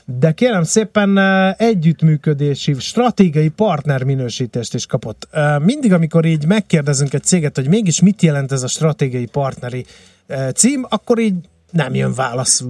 De 0.04 0.32
kérem 0.32 0.62
szépen 0.62 1.18
együttműködési, 1.56 2.74
stratégiai 2.78 3.48
partner 3.48 4.02
minősítést 4.02 4.74
is 4.74 4.86
kapott. 4.86 5.28
Mindig, 5.58 5.92
amikor 5.92 6.24
így 6.24 6.46
megkérdezünk 6.46 7.14
egy 7.14 7.22
céget, 7.22 7.56
hogy 7.56 7.68
mégis 7.68 8.00
mit 8.00 8.22
jelent 8.22 8.52
ez 8.52 8.62
a 8.62 8.66
stratégiai 8.66 9.26
partneri 9.26 9.84
cím, 10.54 10.86
akkor 10.88 11.18
így 11.18 11.34
nem 11.72 11.94
jön 11.94 12.14
válasz, 12.14 12.64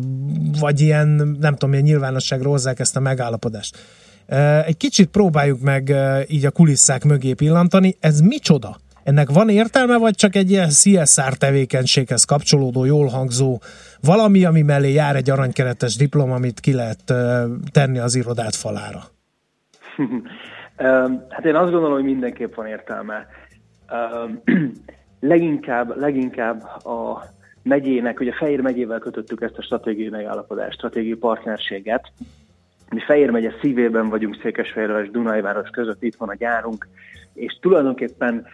vagy 0.61 0.81
ilyen, 0.81 1.09
nem 1.41 1.53
tudom, 1.53 1.71
milyen 1.71 1.85
nyilvánosságra 1.85 2.49
hozzák 2.49 2.79
ezt 2.79 2.97
a 2.97 3.01
megállapodást. 3.01 3.79
Egy 4.67 4.77
kicsit 4.77 5.09
próbáljuk 5.09 5.61
meg 5.61 5.93
így 6.27 6.47
a 6.47 6.51
kulisszák 6.51 7.05
mögé 7.05 7.33
pillantani. 7.33 7.97
Ez 8.01 8.21
micsoda? 8.21 8.77
Ennek 9.05 9.31
van 9.31 9.49
értelme, 9.49 9.99
vagy 9.99 10.15
csak 10.15 10.35
egy 10.35 10.51
ilyen 10.51 10.69
CSR 10.69 11.37
tevékenységhez 11.39 12.25
kapcsolódó, 12.25 12.85
jól 12.85 13.07
hangzó 13.07 13.59
valami, 14.01 14.45
ami 14.45 14.63
mellé 14.63 14.93
jár 14.93 15.17
egy 15.17 15.31
aranykeretes 15.31 15.97
diplom, 15.97 16.33
amit 16.33 16.61
ki 16.61 16.73
lehet 16.73 17.15
tenni 17.73 17.99
az 17.99 18.15
irodát 18.15 18.55
falára? 18.55 19.01
hát 21.29 21.45
én 21.45 21.55
azt 21.55 21.71
gondolom, 21.71 21.93
hogy 21.93 22.05
mindenképp 22.05 22.55
van 22.55 22.67
értelme. 22.67 23.27
leginkább, 25.21 25.97
leginkább 25.97 26.63
a 26.85 27.23
megyének, 27.63 28.21
ugye 28.21 28.33
Fehér 28.33 28.61
megyével 28.61 28.99
kötöttük 28.99 29.41
ezt 29.41 29.59
a 29.59 29.63
stratégiai 29.63 30.09
megállapodást, 30.09 30.73
stratégiai 30.79 31.17
partnerséget. 31.17 32.13
Mi 32.91 33.01
Fehér 33.01 33.31
megye 33.31 33.51
szívében 33.61 34.09
vagyunk 34.09 34.39
Székesfehérvár 34.43 35.03
és 35.03 35.11
Dunajváros 35.11 35.69
között, 35.69 36.03
itt 36.03 36.15
van 36.15 36.29
a 36.29 36.35
gyárunk, 36.35 36.89
és 37.35 37.59
tulajdonképpen 37.61 38.47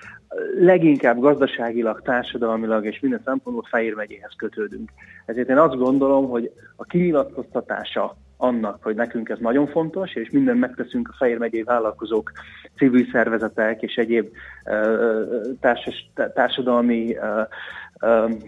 leginkább 0.61 1.19
gazdaságilag, 1.19 2.03
társadalmilag 2.03 2.85
és 2.85 3.01
minden 3.01 3.21
szempontból 3.25 3.67
Fehér 3.71 3.95
megyéhez 3.95 4.33
kötődünk. 4.37 4.91
Ezért 5.27 5.49
én 5.49 5.59
azt 5.59 5.77
gondolom, 5.77 6.29
hogy 6.29 6.51
a 6.77 6.85
kinyilatkoztatása 6.85 8.17
annak, 8.37 8.83
hogy 8.83 8.95
nekünk 8.95 9.29
ez 9.29 9.39
nagyon 9.39 9.67
fontos, 9.67 10.15
és 10.15 10.31
mindent 10.31 10.61
megteszünk 10.61 11.09
a 11.09 11.17
Fehér 11.19 11.39
megyei 11.39 11.63
vállalkozók, 11.63 12.33
civil 12.77 13.07
szervezetek 13.13 13.83
és 13.83 13.95
egyéb 13.95 14.29
társas, 15.61 16.11
társadalmi 16.35 17.17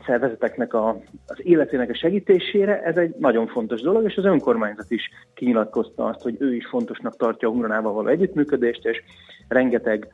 szervezeteknek 0.06 0.74
a, 0.74 0.88
az 1.26 1.36
életének 1.42 1.90
a 1.90 1.94
segítésére, 1.94 2.82
ez 2.82 2.96
egy 2.96 3.14
nagyon 3.18 3.46
fontos 3.46 3.80
dolog, 3.80 4.04
és 4.04 4.16
az 4.16 4.24
önkormányzat 4.24 4.90
is 4.90 5.10
kinyilatkozta 5.34 6.04
azt, 6.04 6.22
hogy 6.22 6.36
ő 6.38 6.54
is 6.54 6.66
fontosnak 6.66 7.16
tartja 7.16 7.48
a 7.48 7.50
Hunranával 7.50 7.92
való 7.92 8.08
együttműködést, 8.08 8.86
és 8.86 9.02
rengeteg 9.48 10.08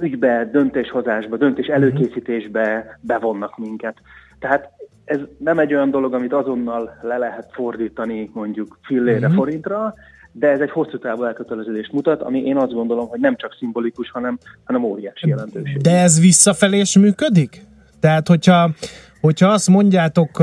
ügybe, 0.00 0.48
döntéshozásba, 0.52 1.36
döntés 1.36 1.66
mhm. 1.66 1.74
előkészítésbe 1.74 2.98
bevonnak 3.00 3.58
minket. 3.58 3.96
Tehát 4.38 4.70
ez 5.04 5.18
nem 5.38 5.58
egy 5.58 5.74
olyan 5.74 5.90
dolog, 5.90 6.14
amit 6.14 6.32
azonnal 6.32 6.98
le 7.02 7.18
lehet 7.18 7.48
fordítani 7.52 8.30
mondjuk 8.32 8.78
fillére, 8.82 9.18
uh-huh. 9.18 9.34
forintra, 9.34 9.94
de 10.32 10.48
ez 10.48 10.60
egy 10.60 10.70
hosszú 10.70 10.98
távú 10.98 11.24
elköteleződést 11.24 11.92
mutat, 11.92 12.22
ami 12.22 12.42
én 12.42 12.56
azt 12.56 12.72
gondolom, 12.72 13.08
hogy 13.08 13.20
nem 13.20 13.36
csak 13.36 13.54
szimbolikus, 13.58 14.10
hanem, 14.10 14.38
hanem 14.64 14.84
óriási 14.84 15.28
jelentőség. 15.28 15.80
De 15.80 16.00
ez 16.00 16.20
visszafelé 16.20 16.78
is 16.78 16.98
működik? 16.98 17.68
Tehát, 18.00 18.28
hogyha, 18.28 18.74
hogyha 19.20 19.48
azt 19.48 19.68
mondjátok, 19.68 20.36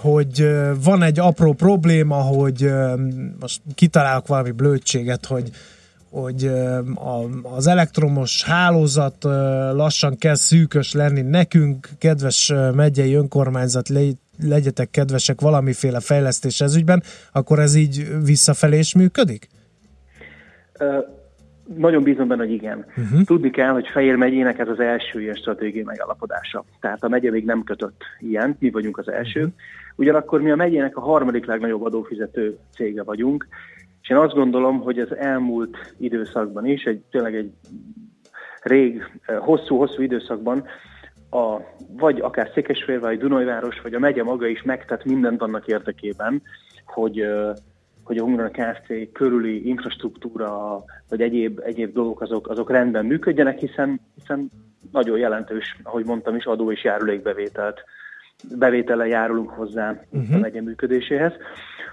hogy 0.00 0.48
van 0.84 1.02
egy 1.02 1.18
apró 1.18 1.52
probléma, 1.52 2.16
hogy 2.16 2.70
most 3.40 3.60
kitalálok 3.74 4.26
valami 4.26 4.50
blödséget, 4.50 5.26
hogy 5.26 5.50
hogy 6.10 6.50
az 7.42 7.66
elektromos 7.66 8.44
hálózat 8.44 9.24
lassan 9.72 10.16
kezd 10.16 10.42
szűkös 10.42 10.92
lenni 10.92 11.20
nekünk, 11.20 11.88
kedves 11.98 12.52
megyei 12.74 13.14
önkormányzat, 13.14 13.88
legyetek 14.42 14.90
kedvesek 14.90 15.40
valamiféle 15.40 16.00
fejlesztés 16.00 16.60
ez 16.60 16.76
ügyben, 16.76 17.02
akkor 17.32 17.58
ez 17.58 17.74
így 17.74 18.24
visszafelé 18.24 18.78
is 18.78 18.94
működik? 18.94 19.48
Nagyon 21.76 22.02
bízom 22.02 22.28
benne, 22.28 22.42
hogy 22.42 22.52
igen. 22.52 22.86
Uh-huh. 22.88 23.22
Tudni 23.24 23.50
kell, 23.50 23.72
hogy 23.72 23.86
Fejér 23.86 24.16
megyének 24.16 24.58
ez 24.58 24.68
az 24.68 24.80
első 24.80 25.20
ilyen 25.20 25.34
stratégiai 25.34 25.84
megállapodása. 25.84 26.64
Tehát 26.80 27.04
a 27.04 27.08
megye 27.08 27.30
még 27.30 27.44
nem 27.44 27.62
kötött 27.62 28.02
ilyen, 28.18 28.56
mi 28.58 28.70
vagyunk 28.70 28.98
az 28.98 29.10
első. 29.10 29.40
Uh-huh. 29.40 29.54
Ugyanakkor 29.96 30.40
mi 30.40 30.50
a 30.50 30.56
megyének 30.56 30.96
a 30.96 31.00
harmadik 31.00 31.46
legnagyobb 31.46 31.84
adófizető 31.84 32.58
cége 32.74 33.02
vagyunk, 33.02 33.48
és 34.02 34.08
én 34.08 34.16
azt 34.16 34.34
gondolom, 34.34 34.80
hogy 34.80 34.98
az 34.98 35.16
elmúlt 35.16 35.94
időszakban 35.98 36.66
is, 36.66 36.84
egy, 36.84 37.02
tényleg 37.10 37.34
egy 37.34 37.52
rég, 38.62 39.10
hosszú-hosszú 39.38 40.02
időszakban 40.02 40.64
a, 41.30 41.56
vagy 41.88 42.20
akár 42.20 42.50
Székesfér, 42.54 43.00
vagy 43.00 43.18
Dunajváros, 43.18 43.80
vagy 43.80 43.94
a 43.94 43.98
megye 43.98 44.22
maga 44.22 44.46
is 44.46 44.62
megtett 44.62 45.04
mindent 45.04 45.42
annak 45.42 45.66
érdekében, 45.66 46.42
hogy 46.84 47.26
hogy 48.08 48.18
a 48.18 48.22
Hungarana 48.22 48.50
Kft. 48.50 49.12
körüli 49.12 49.68
infrastruktúra, 49.68 50.84
vagy 51.08 51.20
egyéb, 51.20 51.60
egyéb 51.64 51.92
dolgok 51.92 52.20
azok, 52.20 52.48
azok 52.48 52.70
rendben 52.70 53.06
működjenek, 53.06 53.58
hiszen, 53.58 54.00
hiszen 54.14 54.50
nagyon 54.92 55.18
jelentős, 55.18 55.76
ahogy 55.82 56.04
mondtam 56.04 56.36
is, 56.36 56.44
adó 56.44 56.72
és 56.72 56.84
járulékbevételt 56.84 57.84
bevétele 58.58 59.06
járulunk 59.06 59.50
hozzá 59.50 60.02
uh-huh. 60.10 60.36
a 60.36 60.38
megye 60.38 60.62
működéséhez. 60.62 61.32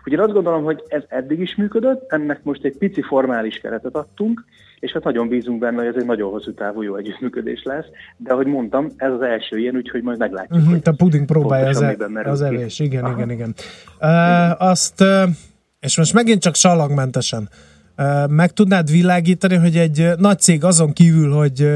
Ugye 0.06 0.22
azt 0.22 0.34
gondolom, 0.34 0.64
hogy 0.64 0.84
ez 0.88 1.04
eddig 1.08 1.40
is 1.40 1.56
működött, 1.56 2.12
ennek 2.12 2.44
most 2.44 2.64
egy 2.64 2.78
pici 2.78 3.02
formális 3.02 3.58
keretet 3.58 3.96
adtunk, 3.96 4.46
és 4.80 4.92
hát 4.92 5.04
nagyon 5.04 5.28
bízunk 5.28 5.60
benne, 5.60 5.78
hogy 5.78 5.88
ez 5.88 5.96
egy 5.96 6.06
nagyon 6.06 6.32
hosszú 6.32 6.54
távú 6.54 6.82
jó 6.82 6.96
együttműködés 6.96 7.64
lesz, 7.64 7.86
de 8.18 8.34
ahogy 8.34 8.48
mondtam, 8.48 8.90
ez 8.98 9.12
az 9.12 9.22
első 9.22 9.58
ilyen, 9.58 9.76
úgyhogy 9.76 10.04
majd 10.04 10.18
meglátjuk. 10.18 10.62
Uh-huh, 10.62 10.80
a 10.84 10.92
puding 10.98 11.26
próbálja 11.26 11.68
az, 11.68 11.82
el, 11.82 11.96
az 12.24 12.42
evés, 12.42 12.80
igen, 12.80 13.04
Aha. 13.04 13.14
igen, 13.14 13.32
igen. 13.32 13.54
Uh, 14.02 14.62
azt, 14.62 15.02
uh, 15.02 15.30
és 15.86 15.98
most 15.98 16.14
megint 16.14 16.42
csak 16.42 16.56
salagmentesen, 16.56 17.50
meg 18.28 18.52
tudnád 18.52 18.92
világítani, 18.92 19.56
hogy 19.56 19.78
egy 19.78 20.10
nagy 20.18 20.40
cég 20.40 20.64
azon 20.64 20.94
kívül, 20.94 21.32
hogy 21.32 21.70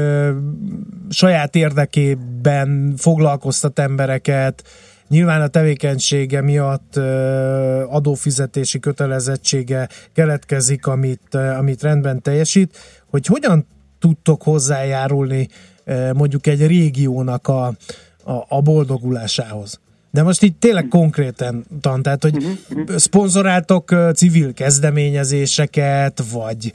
saját 1.10 1.56
érdekében 1.56 2.94
foglalkoztat 2.96 3.78
embereket, 3.78 4.64
Nyilván 5.08 5.40
a 5.42 5.48
tevékenysége 5.48 6.40
miatt 6.42 6.96
adófizetési 7.86 8.78
kötelezettsége 8.78 9.88
keletkezik, 10.12 10.86
amit, 10.86 11.34
amit 11.34 11.82
rendben 11.82 12.22
teljesít, 12.22 12.78
hogy 13.10 13.26
hogyan 13.26 13.66
tudtok 13.98 14.42
hozzájárulni 14.42 15.48
mondjuk 16.14 16.46
egy 16.46 16.66
régiónak 16.66 17.48
a, 17.48 17.66
a, 18.24 18.44
a 18.48 18.60
boldogulásához? 18.60 19.80
De 20.12 20.22
most 20.22 20.42
itt 20.42 20.60
tényleg 20.60 20.88
konkrétan, 20.88 21.64
tehát, 22.02 22.22
hogy 22.22 22.36
uh-huh. 22.36 22.96
szponzoráltok 22.96 23.94
civil 24.14 24.52
kezdeményezéseket, 24.52 26.22
vagy, 26.32 26.72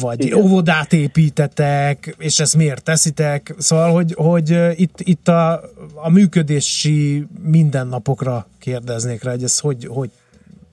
vagy 0.00 0.24
Igen. 0.24 0.38
óvodát 0.38 0.92
építetek, 0.92 2.14
és 2.18 2.38
ezt 2.38 2.56
miért 2.56 2.84
teszitek? 2.84 3.54
Szóval, 3.58 3.92
hogy, 3.92 4.14
hogy 4.16 4.58
itt, 4.74 4.98
itt 4.98 5.28
a, 5.28 5.60
a 5.94 6.10
működési 6.10 7.26
mindennapokra 7.42 8.46
kérdeznék 8.60 9.22
rá, 9.22 9.30
hogy 9.30 9.42
ez 9.42 9.58
hogy, 9.58 9.86
hogy 9.86 10.10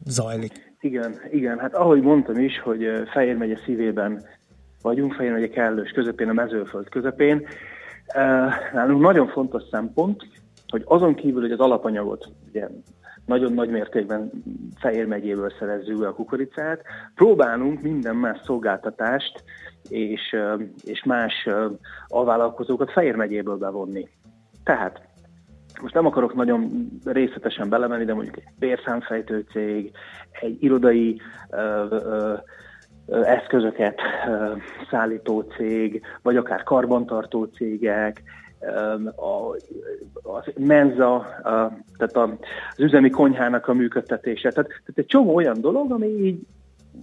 zajlik. 0.06 0.73
Igen, 0.80 1.19
igen, 1.32 1.60
hát 1.60 1.73
ahogy 1.73 2.01
mondtam 2.01 2.39
is, 2.39 2.60
hogy 2.60 2.86
Fejér 3.13 3.36
megye 3.36 3.58
szívében 3.65 4.25
vagyunk, 4.82 5.13
Fejér 5.13 5.32
megye 5.32 5.49
kellős 5.49 5.91
közepén, 5.91 6.30
a 6.30 6.34
mezőföld 6.34 6.89
közepén. 6.89 7.47
Nálunk 8.73 9.01
nagyon 9.01 9.28
fontos 9.28 9.63
szempont, 9.71 10.28
hogy 10.76 10.84
azon 10.86 11.16
kívül, 11.16 11.42
hogy 11.42 11.52
az 11.52 11.60
alapanyagot 11.60 12.28
ugye, 12.48 12.68
nagyon 13.26 13.54
nagy 13.54 13.70
mértékben 13.70 14.32
Fehér 14.80 15.06
megyéből 15.06 15.52
szerezzük 15.60 16.04
a 16.04 16.14
kukoricát, 16.14 16.82
próbálunk 17.16 17.82
minden 17.82 18.16
más 18.16 18.40
szolgáltatást 18.44 19.44
és, 19.90 20.36
és 20.84 21.04
más 21.04 21.50
alvállalkozókat 22.08 22.92
Fehér 22.92 23.16
megyéből 23.16 23.58
bevonni. 23.58 24.10
Tehát 24.64 25.02
most 25.82 25.94
nem 25.94 26.06
akarok 26.06 26.34
nagyon 26.34 26.90
részletesen 27.06 27.70
belemenni, 27.70 28.06
de 28.06 28.14
mondjuk 28.14 28.38
egy 28.38 28.48
bérszámfejtő 28.60 29.46
cég, 29.52 29.92
egy 30.42 30.64
irodai 30.64 31.22
ö, 31.50 31.86
ö, 31.90 32.34
eszközöket 33.24 34.02
szállító 34.90 35.42
cég, 35.42 36.02
vagy 36.22 36.38
akár 36.38 36.64
karbantartó 36.64 37.44
cégek, 37.44 38.24
a, 39.15 39.49
a 40.23 40.43
menza, 40.58 41.15
a, 41.15 41.78
tehát 41.97 42.15
a, 42.15 42.38
az 42.71 42.80
üzemi 42.80 43.10
konyhának 43.10 43.67
a 43.67 43.73
működtetése. 43.73 44.49
Tehát, 44.49 44.67
tehát 44.67 44.93
egy 44.95 45.06
csomó 45.06 45.36
olyan 45.36 45.62
dolog, 45.62 45.91
ami 45.91 46.08
így 46.08 46.39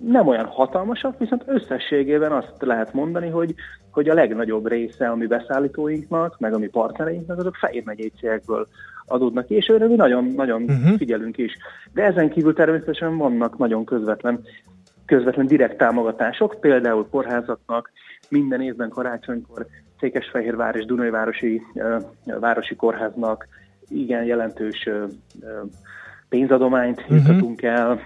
nem 0.01 0.27
olyan 0.27 0.47
hatalmasak, 0.47 1.19
viszont 1.19 1.43
összességében 1.47 2.33
azt 2.33 2.53
lehet 2.59 2.93
mondani, 2.93 3.29
hogy, 3.29 3.55
hogy 3.91 4.09
a 4.09 4.15
legnagyobb 4.15 4.69
része 4.69 5.09
a 5.09 5.17
mi 5.17 5.27
beszállítóinknak, 5.27 6.39
meg 6.39 6.55
a 6.55 6.59
mi 6.59 6.69
partnereinknek, 6.69 7.39
azok 7.39 7.55
Fehér 7.55 7.83
megyei 7.85 8.13
cégekből 8.19 8.67
adódnak 9.07 9.47
ki, 9.47 9.55
és 9.55 9.69
őre 9.69 9.87
mi 9.87 9.95
nagyon, 9.95 10.25
nagyon 10.25 10.63
uh-huh. 10.63 10.97
figyelünk 10.97 11.39
is. 11.39 11.57
De 11.93 12.03
ezen 12.03 12.31
kívül 12.31 12.55
természetesen 12.55 13.17
vannak 13.17 13.59
nagyon 13.59 13.85
közvetlen, 13.85 14.41
közvetlen 15.07 15.47
direkt 15.47 15.77
támogatások, 15.77 16.57
például 16.61 17.09
kórházaknak 17.11 17.91
minden 18.29 18.61
évben 18.61 18.89
karácsonykor 18.89 19.67
Székesfehérvár 20.03 20.77
és 20.77 20.85
Dunajvárosi 20.85 21.63
városi 22.25 22.77
kórháznak 22.77 23.47
igen 23.89 24.25
jelentős 24.25 24.89
pénzadományt 26.29 27.01
uh-huh. 27.01 27.17
jutatunk 27.17 27.63
el. 27.63 28.01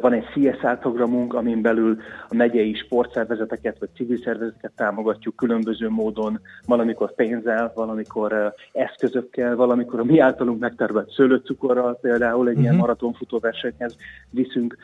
Van 0.00 0.12
egy 0.12 0.24
CSR 0.24 0.78
programunk, 0.78 1.34
amin 1.34 1.62
belül 1.62 1.96
a 2.28 2.34
megyei 2.34 2.74
sportszervezeteket 2.74 3.78
vagy 3.78 3.88
civil 3.94 4.18
szervezeteket 4.18 4.72
támogatjuk 4.76 5.36
különböző 5.36 5.88
módon, 5.88 6.40
valamikor 6.66 7.14
pénzzel, 7.14 7.72
valamikor 7.74 8.54
eszközökkel, 8.72 9.56
valamikor 9.56 10.00
a 10.00 10.04
mi 10.04 10.18
általunk 10.18 10.60
megtervelt 10.60 11.10
szőlőcukorral, 11.10 11.98
például 12.00 12.44
egy 12.44 12.46
uh-huh. 12.46 12.62
ilyen 12.62 12.74
mhm. 12.74 12.82
maratonfutóversenyhez 12.82 13.96
viszünk 14.30 14.76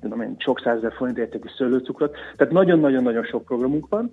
tudom 0.00 0.20
én, 0.20 0.34
sok 0.38 0.60
százezer 0.60 0.92
forint 0.92 1.18
értékű 1.18 1.48
szőlőcukrot. 1.56 2.16
Tehát 2.36 2.52
nagyon-nagyon-nagyon 2.52 3.24
sok 3.24 3.44
programunk 3.44 3.88
van 3.88 4.12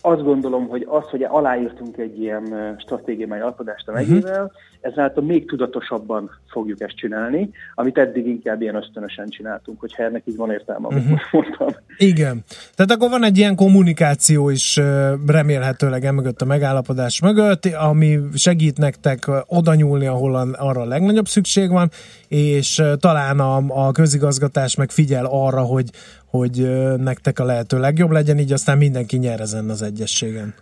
azt 0.00 0.22
gondolom, 0.22 0.68
hogy 0.68 0.86
az, 0.88 1.04
hogy 1.10 1.22
aláírtunk 1.22 1.96
egy 1.96 2.20
ilyen 2.20 2.76
stratégiai 2.78 3.28
megállapodást 3.28 3.88
a 3.88 3.92
megyével, 3.92 4.42
uh-huh. 4.42 4.50
ezáltal 4.80 5.22
még 5.24 5.48
tudatosabban 5.48 6.30
fogjuk 6.50 6.80
ezt 6.80 6.96
csinálni, 6.96 7.50
amit 7.74 7.98
eddig 7.98 8.26
inkább 8.26 8.62
ilyen 8.62 8.74
ösztönösen 8.74 9.28
csináltunk, 9.28 9.80
hogyha 9.80 10.02
ennek 10.02 10.22
így 10.24 10.36
van 10.36 10.50
értelme, 10.50 10.86
amit 10.86 11.04
uh-huh. 11.04 11.20
mondtam. 11.32 11.68
Igen. 11.96 12.44
Tehát 12.74 12.90
akkor 12.90 13.10
van 13.10 13.24
egy 13.24 13.38
ilyen 13.38 13.56
kommunikáció 13.56 14.50
is 14.50 14.80
remélhetőleg 15.26 16.04
emögött 16.04 16.40
a 16.40 16.44
megállapodás 16.44 17.20
mögött, 17.20 17.66
ami 17.66 18.18
segít 18.34 18.78
nektek 18.78 19.30
oda 19.46 19.74
nyúlni, 19.74 20.06
ahol 20.06 20.34
arra 20.52 20.80
a 20.80 20.86
legnagyobb 20.86 21.26
szükség 21.26 21.70
van, 21.70 21.90
és 22.28 22.82
talán 23.00 23.40
a, 23.40 23.62
a 23.68 23.92
közigazgatás 23.92 24.76
meg 24.76 24.90
figyel 24.90 25.26
arra, 25.30 25.60
hogy, 25.60 25.90
hogy 26.30 26.56
nektek 26.96 27.38
a 27.38 27.44
lehető 27.44 27.78
legjobb 27.78 28.10
legyen, 28.10 28.38
így 28.38 28.52
aztán 28.52 28.78
mindenki 28.78 29.16
nyer 29.16 29.40
ezen 29.40 29.68
az 29.68 29.82
egyességen. 29.82 30.54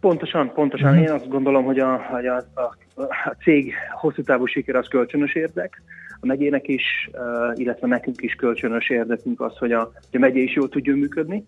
Pontosan, 0.00 0.52
pontosan. 0.52 0.90
Uh-huh. 0.90 1.04
Én 1.04 1.10
azt 1.10 1.28
gondolom, 1.28 1.64
hogy 1.64 1.78
a, 1.78 1.96
hogy 1.96 2.26
a, 2.26 2.36
a, 2.36 2.76
a 3.04 3.36
cég 3.42 3.74
hosszú 4.00 4.22
távú 4.22 4.46
siker 4.46 4.74
az 4.74 4.88
kölcsönös 4.88 5.34
érdek. 5.34 5.82
A 6.20 6.26
megyének 6.26 6.68
is, 6.68 7.10
illetve 7.54 7.86
nekünk 7.86 8.22
is 8.22 8.34
kölcsönös 8.34 8.90
érdekünk 8.90 9.40
az, 9.40 9.56
hogy 9.56 9.72
a, 9.72 9.90
hogy 10.10 10.16
a 10.16 10.18
megye 10.18 10.40
is 10.40 10.54
jól 10.54 10.68
tudjon 10.68 10.98
működni. 10.98 11.46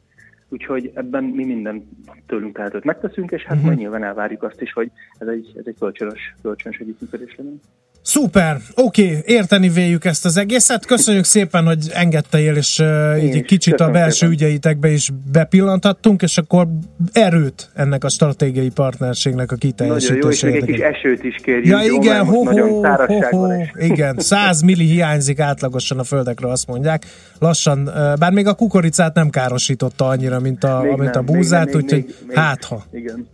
Úgyhogy 0.48 0.90
ebben 0.94 1.24
mi 1.24 1.44
minden 1.44 1.88
tőlünk 2.26 2.56
tehetőt 2.56 2.84
megteszünk, 2.84 3.30
és 3.30 3.42
hát 3.42 3.50
uh-huh. 3.50 3.66
majd 3.66 3.78
nyilván 3.78 4.04
elvárjuk 4.04 4.42
azt 4.42 4.60
is, 4.60 4.72
hogy 4.72 4.90
ez 5.18 5.28
egy, 5.28 5.52
ez 5.56 5.64
egy 5.66 5.76
kölcsönös, 5.78 6.34
kölcsönös 6.42 6.78
együttműködés 6.78 7.34
legyen. 7.36 7.60
Szuper, 8.02 8.56
oké, 8.74 9.06
okay, 9.06 9.22
érteni 9.24 9.68
véljük 9.68 10.04
ezt 10.04 10.24
az 10.24 10.36
egészet. 10.36 10.86
Köszönjük 10.86 11.24
szépen, 11.24 11.64
hogy 11.64 11.78
engedtél, 11.92 12.56
és 12.56 12.78
uh, 12.78 13.24
így 13.24 13.36
egy 13.36 13.44
kicsit 13.44 13.80
a 13.80 13.90
belső 13.90 14.12
szépen. 14.12 14.34
ügyeitekbe 14.34 14.88
is 14.88 15.10
bepillanthattunk, 15.32 16.22
és 16.22 16.38
akkor 16.38 16.66
erőt 17.12 17.70
ennek 17.74 18.04
a 18.04 18.08
stratégiai 18.08 18.70
partnerségnek 18.70 19.52
a 19.52 19.56
kiteljesítésének. 19.56 20.24
Nagyon 20.24 20.50
jó, 20.50 20.58
és 20.58 20.62
egy 20.62 20.74
kis 20.74 20.96
esőt 20.96 21.24
is 21.24 21.36
kérjük. 21.42 21.66
Ja 21.66 21.82
igen, 21.82 22.24
ho, 22.24 22.44
ho, 22.44 22.80
ho, 22.80 23.20
ho, 23.30 23.46
igen, 23.78 24.16
100 24.18 24.60
milli 24.60 24.84
hiányzik 24.84 25.40
átlagosan 25.40 25.98
a 25.98 26.04
földekre, 26.04 26.48
azt 26.48 26.66
mondják. 26.66 27.06
Lassan, 27.38 27.84
bár 28.18 28.32
még 28.32 28.46
a 28.46 28.54
kukoricát 28.54 29.14
nem 29.14 29.30
károsította 29.30 30.08
annyira, 30.08 30.40
mint 30.40 30.64
a, 30.64 30.82
mint 30.82 31.14
nem, 31.14 31.26
a 31.26 31.32
búzát, 31.32 31.74
úgyhogy 31.74 32.14
hát 32.34 32.64
ha. 32.64 32.84
Igen. 32.92 33.26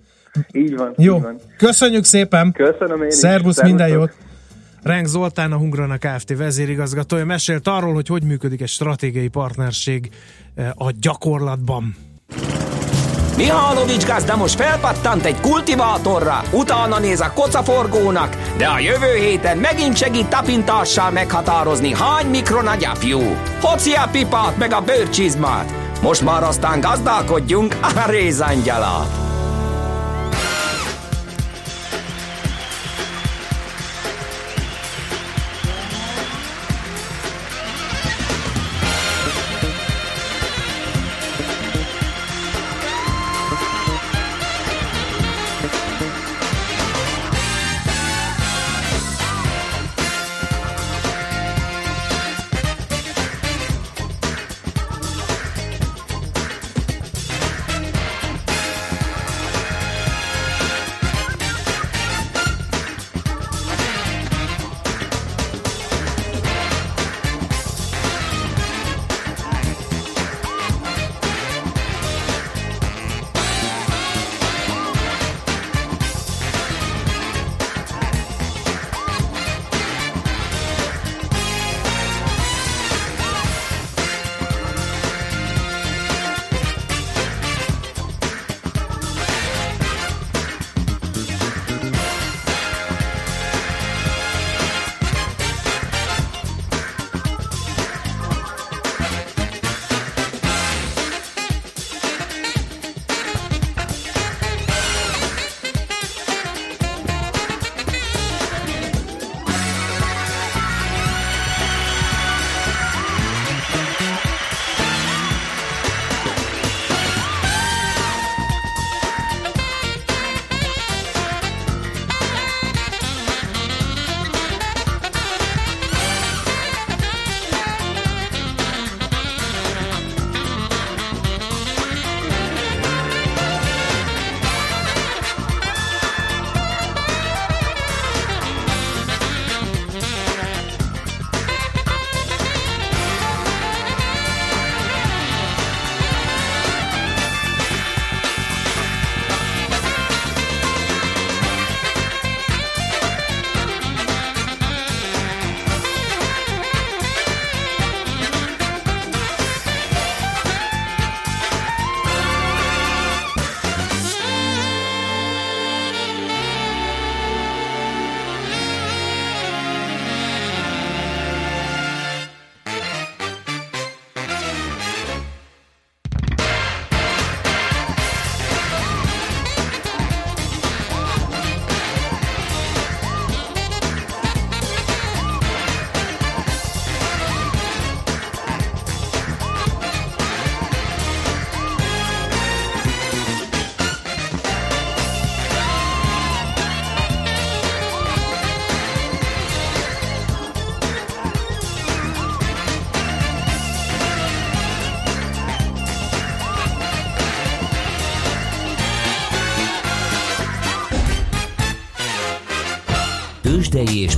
Így 0.52 0.76
van. 0.76 0.94
Jó, 0.96 1.16
így 1.16 1.22
van. 1.22 1.36
köszönjük 1.56 2.04
szépen. 2.04 2.52
Köszönöm 2.52 3.02
én 3.02 3.10
Szervusz, 3.10 3.56
is. 3.56 3.62
minden 3.62 3.88
jót. 3.88 4.12
Renk 4.82 5.06
Zoltán, 5.06 5.52
a 5.52 5.56
Hungrana 5.56 5.96
Kft. 5.96 6.36
vezérigazgatója 6.36 7.24
mesélt 7.24 7.68
arról, 7.68 7.94
hogy 7.94 8.08
hogy 8.08 8.22
működik 8.22 8.60
egy 8.60 8.68
stratégiai 8.68 9.28
partnerség 9.28 10.10
eh, 10.54 10.70
a 10.74 10.90
gyakorlatban. 11.00 11.96
Mihálovics 13.36 14.06
gazda 14.06 14.36
most 14.36 14.54
felpattant 14.54 15.24
egy 15.24 15.40
kultivátorra, 15.40 16.42
utána 16.52 16.98
néz 16.98 17.20
a 17.20 17.32
kocaforgónak, 17.32 18.36
de 18.56 18.66
a 18.66 18.78
jövő 18.78 19.14
héten 19.14 19.58
megint 19.58 19.96
segít 19.96 20.28
tapintással 20.28 21.10
meghatározni, 21.10 21.94
hány 21.94 22.26
mikron 22.26 22.66
a 22.66 22.74
gyapjú. 22.74 23.20
Hoci 23.60 23.92
a 23.92 24.08
pipát 24.12 24.56
meg 24.56 24.72
a 24.72 24.80
bőrcsizmát. 24.80 25.72
Most 26.02 26.24
már 26.24 26.42
aztán 26.42 26.80
gazdálkodjunk 26.80 27.76
a 27.82 28.10
rézangyalát. 28.10 29.27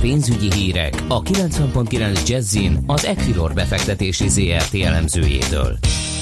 Pénzügyi 0.01 0.53
hírek 0.53 0.93
a 1.07 1.21
90.9 1.21 2.27
Jazzin 2.27 2.77
az 2.85 3.05
Equilor 3.05 3.53
befektetési 3.53 4.27
ZRT 4.27 4.75
elemzőjétől. 4.83 5.77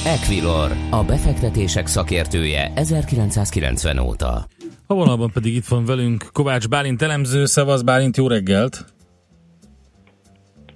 Equilor, 0.05 0.71
a 0.89 1.03
befektetések 1.03 1.87
szakértője 1.87 2.71
1990 2.75 3.99
óta. 3.99 4.47
A 4.87 4.93
vonalban 4.93 5.31
pedig 5.33 5.55
itt 5.55 5.65
van 5.65 5.85
velünk 5.85 6.25
Kovács 6.31 6.67
Bálint 6.67 7.01
elemző, 7.01 7.45
szavaz 7.45 7.81
Bálint, 7.81 8.17
jó 8.17 8.27
reggelt! 8.27 8.85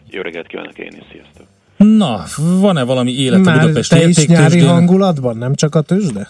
Jó 0.09 0.21
reggelt 0.21 0.47
kívánok 0.47 0.77
én 0.77 0.91
is, 0.99 1.05
sziasztok! 1.11 1.45
Na, 1.77 2.23
van-e 2.59 2.83
valami 2.83 3.11
élet 3.11 3.43
Már 3.43 3.55
a 3.55 3.59
Budapest 3.59 3.89
te 3.89 4.07
is 4.07 4.25
nyári 4.25 4.59
hangulatban, 4.59 5.37
nem 5.37 5.55
csak 5.55 5.75
a 5.75 5.81
tőzsde? 5.81 6.27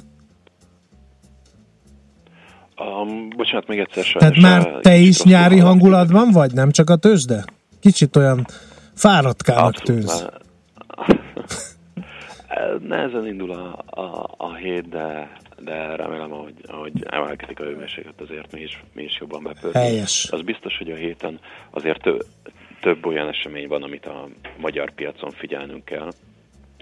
Um, 2.83 3.29
bocsánat, 3.29 3.67
még 3.67 3.79
egyszer 3.79 4.03
sajnos. 4.03 4.37
Tehát 4.37 4.61
már 4.63 4.79
te 4.81 4.95
is 4.95 5.23
nyári 5.23 5.59
hangulatban 5.59 6.31
vagy, 6.31 6.53
nem 6.53 6.71
csak 6.71 6.89
a 6.89 6.95
tőzsde? 6.95 7.43
Kicsit 7.79 8.15
olyan 8.15 8.45
fáradtkának 8.93 9.73
tűz. 9.73 10.25
Nehezen 12.87 13.27
indul 13.27 13.51
a, 13.51 13.83
a, 14.01 14.33
a 14.37 14.55
hét, 14.55 14.89
de, 14.89 15.31
de 15.59 15.95
remélem, 15.95 16.29
hogy, 16.29 16.53
hogy 16.67 16.91
emelkedik 17.09 17.59
a 17.59 17.63
hőmérséklet, 17.63 18.21
azért 18.21 18.51
mi 18.51 18.61
is, 18.61 18.83
mi 18.93 19.03
is 19.03 19.17
jobban 19.19 19.43
bepörünk. 19.43 19.75
Helyes. 19.75 20.27
Az 20.31 20.41
biztos, 20.41 20.77
hogy 20.77 20.91
a 20.91 20.95
héten 20.95 21.39
azért 21.69 22.01
több, 22.01 22.25
több 22.81 23.05
olyan 23.05 23.27
esemény 23.27 23.67
van, 23.67 23.83
amit 23.83 24.05
a 24.05 24.27
magyar 24.57 24.91
piacon 24.91 25.31
figyelnünk 25.31 25.85
kell. 25.85 26.11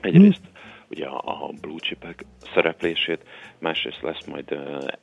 Egyrészt 0.01 0.41
hm 0.43 0.59
ugye 0.91 1.05
a, 1.05 1.45
a 1.45 1.51
blue 1.61 1.79
chipek 1.79 2.25
szereplését, 2.53 3.23
másrészt 3.59 4.01
lesz 4.01 4.25
majd 4.25 4.57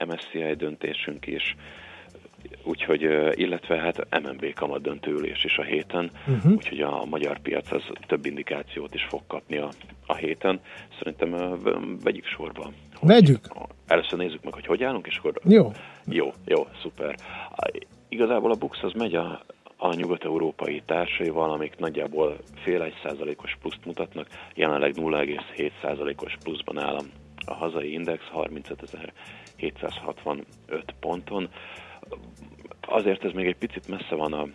MSCI 0.07 0.55
döntésünk 0.57 1.27
is, 1.27 1.57
Úgyhogy, 2.63 3.03
illetve 3.39 3.77
hát 3.77 4.23
MNB 4.23 4.55
kamat 4.55 4.83
döntőülés 4.83 5.45
is 5.45 5.59
a 5.59 5.63
héten, 5.63 6.11
uh-huh. 6.27 6.53
úgyhogy 6.53 6.81
a 6.81 7.05
magyar 7.05 7.39
piac 7.39 7.73
az 7.73 7.83
több 8.07 8.27
indikációt 8.27 8.95
is 8.95 9.07
fog 9.09 9.23
kapni 9.27 9.57
a, 9.57 9.69
a 10.07 10.15
héten. 10.15 10.61
Szerintem 10.99 11.59
vegyük 12.03 12.25
sorba. 12.25 12.71
Vegyük. 13.01 13.47
Először 13.87 14.19
nézzük 14.19 14.45
meg, 14.45 14.55
hogy 14.55 14.67
hogy 14.67 14.83
állunk, 14.83 15.07
és 15.07 15.17
akkor... 15.17 15.41
Jó. 15.45 15.73
Jó, 16.07 16.33
jó, 16.45 16.67
szuper. 16.83 17.15
Igazából 18.09 18.51
a 18.51 18.59
Bux 18.59 18.83
az 18.83 18.93
megy 18.93 19.15
a, 19.15 19.43
a 19.81 19.95
nyugat-európai 19.95 20.83
társaival, 20.87 21.51
amik 21.51 21.77
nagyjából 21.77 22.37
fél 22.63 22.83
egy 22.83 22.95
százalékos 23.03 23.57
pluszt 23.61 23.85
mutatnak, 23.85 24.27
jelenleg 24.55 24.93
0,7 24.97 25.71
százalékos 25.83 26.37
pluszban 26.43 26.79
áll 26.79 26.99
a 27.47 27.55
hazai 27.55 27.93
index 27.93 28.23
35.765 28.35 30.43
ponton. 31.01 31.49
Azért 32.81 33.25
ez 33.25 33.33
még 33.33 33.47
egy 33.47 33.57
picit 33.57 33.89
messze 33.89 34.15
van 34.15 34.33
a, 34.33 34.47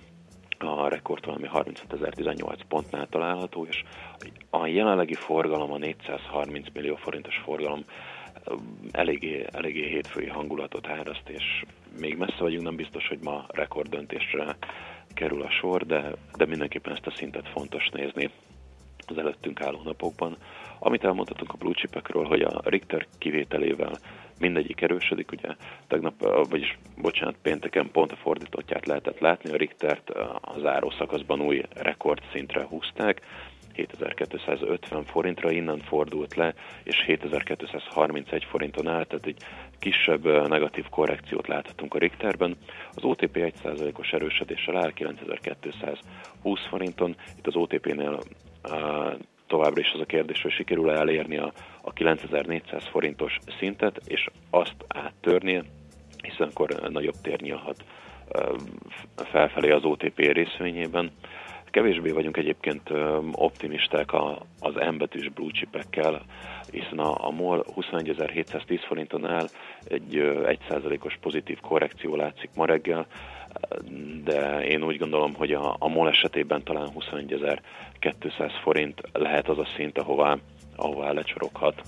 a 0.65 0.89
rekordtól, 0.89 1.33
ami 1.33 1.49
35.018 1.53 2.59
pontnál 2.67 3.07
található, 3.07 3.65
és 3.65 3.83
a 4.49 4.67
jelenlegi 4.67 5.13
forgalom, 5.13 5.71
a 5.71 5.77
430 5.77 6.67
millió 6.73 6.95
forintos 6.95 7.35
forgalom 7.43 7.83
eléggé, 8.91 9.45
eléggé 9.51 9.87
hétfői 9.87 10.27
hangulatot 10.27 10.87
áraszt, 10.87 11.29
és 11.29 11.63
még 11.99 12.17
messze 12.17 12.37
vagyunk, 12.39 12.63
nem 12.63 12.75
biztos, 12.75 13.07
hogy 13.07 13.19
ma 13.23 13.45
rekorddöntésre 13.47 14.55
kerül 15.13 15.41
a 15.41 15.49
sor, 15.49 15.85
de, 15.85 16.11
de 16.37 16.45
mindenképpen 16.45 16.93
ezt 16.93 17.07
a 17.07 17.13
szintet 17.15 17.49
fontos 17.49 17.89
nézni 17.89 18.29
az 19.07 19.17
előttünk 19.17 19.61
álló 19.61 19.81
napokban. 19.83 20.37
Amit 20.79 21.03
elmondhatunk 21.03 21.53
a 21.53 21.57
blue 21.57 21.73
chipekről, 21.73 22.25
hogy 22.25 22.41
a 22.41 22.61
Richter 22.63 23.07
kivételével 23.17 23.97
mindegyik 24.39 24.81
erősödik, 24.81 25.31
ugye 25.31 25.55
tegnap, 25.87 26.13
vagyis 26.49 26.77
bocsánat, 27.01 27.35
pénteken 27.41 27.91
pont 27.91 28.11
a 28.11 28.15
fordítottját 28.15 28.85
lehetett 28.85 29.19
látni, 29.19 29.51
a 29.51 29.57
Richtert 29.57 30.09
az 30.41 30.61
záró 30.61 30.89
szakaszban 30.89 31.41
új 31.41 31.63
rekordszintre 31.73 32.63
húzták, 32.63 33.21
7250 33.75 35.03
forintra, 35.03 35.51
innen 35.51 35.79
fordult 35.79 36.35
le, 36.35 36.53
és 36.83 37.03
7231 37.05 38.43
forinton 38.43 38.87
állt, 38.87 39.07
tehát 39.07 39.25
egy 39.25 39.37
kisebb 39.79 40.47
negatív 40.47 40.89
korrekciót 40.89 41.47
láthatunk 41.47 41.93
a 41.93 41.97
Richterben. 41.97 42.57
Az 42.93 43.03
OTP 43.03 43.53
1%-os 43.63 44.11
erősödéssel 44.11 44.77
áll 44.77 44.91
9220 44.91 46.65
forinton, 46.69 47.15
itt 47.37 47.47
az 47.47 47.55
OTP-nél 47.55 48.19
továbbra 49.47 49.79
is 49.81 49.91
az 49.93 49.99
a 49.99 50.05
kérdés, 50.05 50.41
hogy 50.41 50.51
sikerül 50.51 50.89
-e 50.89 50.99
elérni 50.99 51.37
a, 51.37 51.51
a 51.81 51.93
9400 51.93 52.87
forintos 52.87 53.37
szintet, 53.59 54.01
és 54.05 54.27
azt 54.49 54.75
áttörnie, 54.87 55.63
hiszen 56.23 56.47
akkor 56.47 56.69
nagyobb 56.89 57.15
tér 57.21 57.41
nyílhat 57.41 57.83
felfelé 59.15 59.71
az 59.71 59.83
OTP 59.83 60.17
részvényében. 60.17 61.11
Kevésbé 61.73 62.11
vagyunk 62.11 62.37
egyébként 62.37 62.89
optimisták 63.31 64.13
az 64.59 64.73
M 64.91 64.97
betűs 64.97 65.29
blue 65.29 65.51
chipekkel, 65.51 66.21
hiszen 66.71 66.99
a, 66.99 67.27
a 67.27 67.31
MOL 67.31 67.65
21.710 67.75 68.79
forinton 68.87 69.25
áll, 69.25 69.47
egy 69.87 70.13
1%-os 70.69 71.17
pozitív 71.21 71.59
korrekció 71.59 72.15
látszik 72.15 72.49
ma 72.55 72.65
reggel, 72.65 73.07
de 74.23 74.65
én 74.65 74.83
úgy 74.83 74.97
gondolom, 74.97 75.33
hogy 75.33 75.53
a, 75.53 75.75
a 75.79 75.87
MOL 75.87 76.09
esetében 76.09 76.63
talán 76.63 76.87
21.200 76.99 78.51
forint 78.61 79.01
lehet 79.13 79.49
az 79.49 79.57
a 79.57 79.67
szint, 79.75 79.97
ahová, 79.97 80.37
ahová 80.75 81.11
lecsoroghat. 81.11 81.81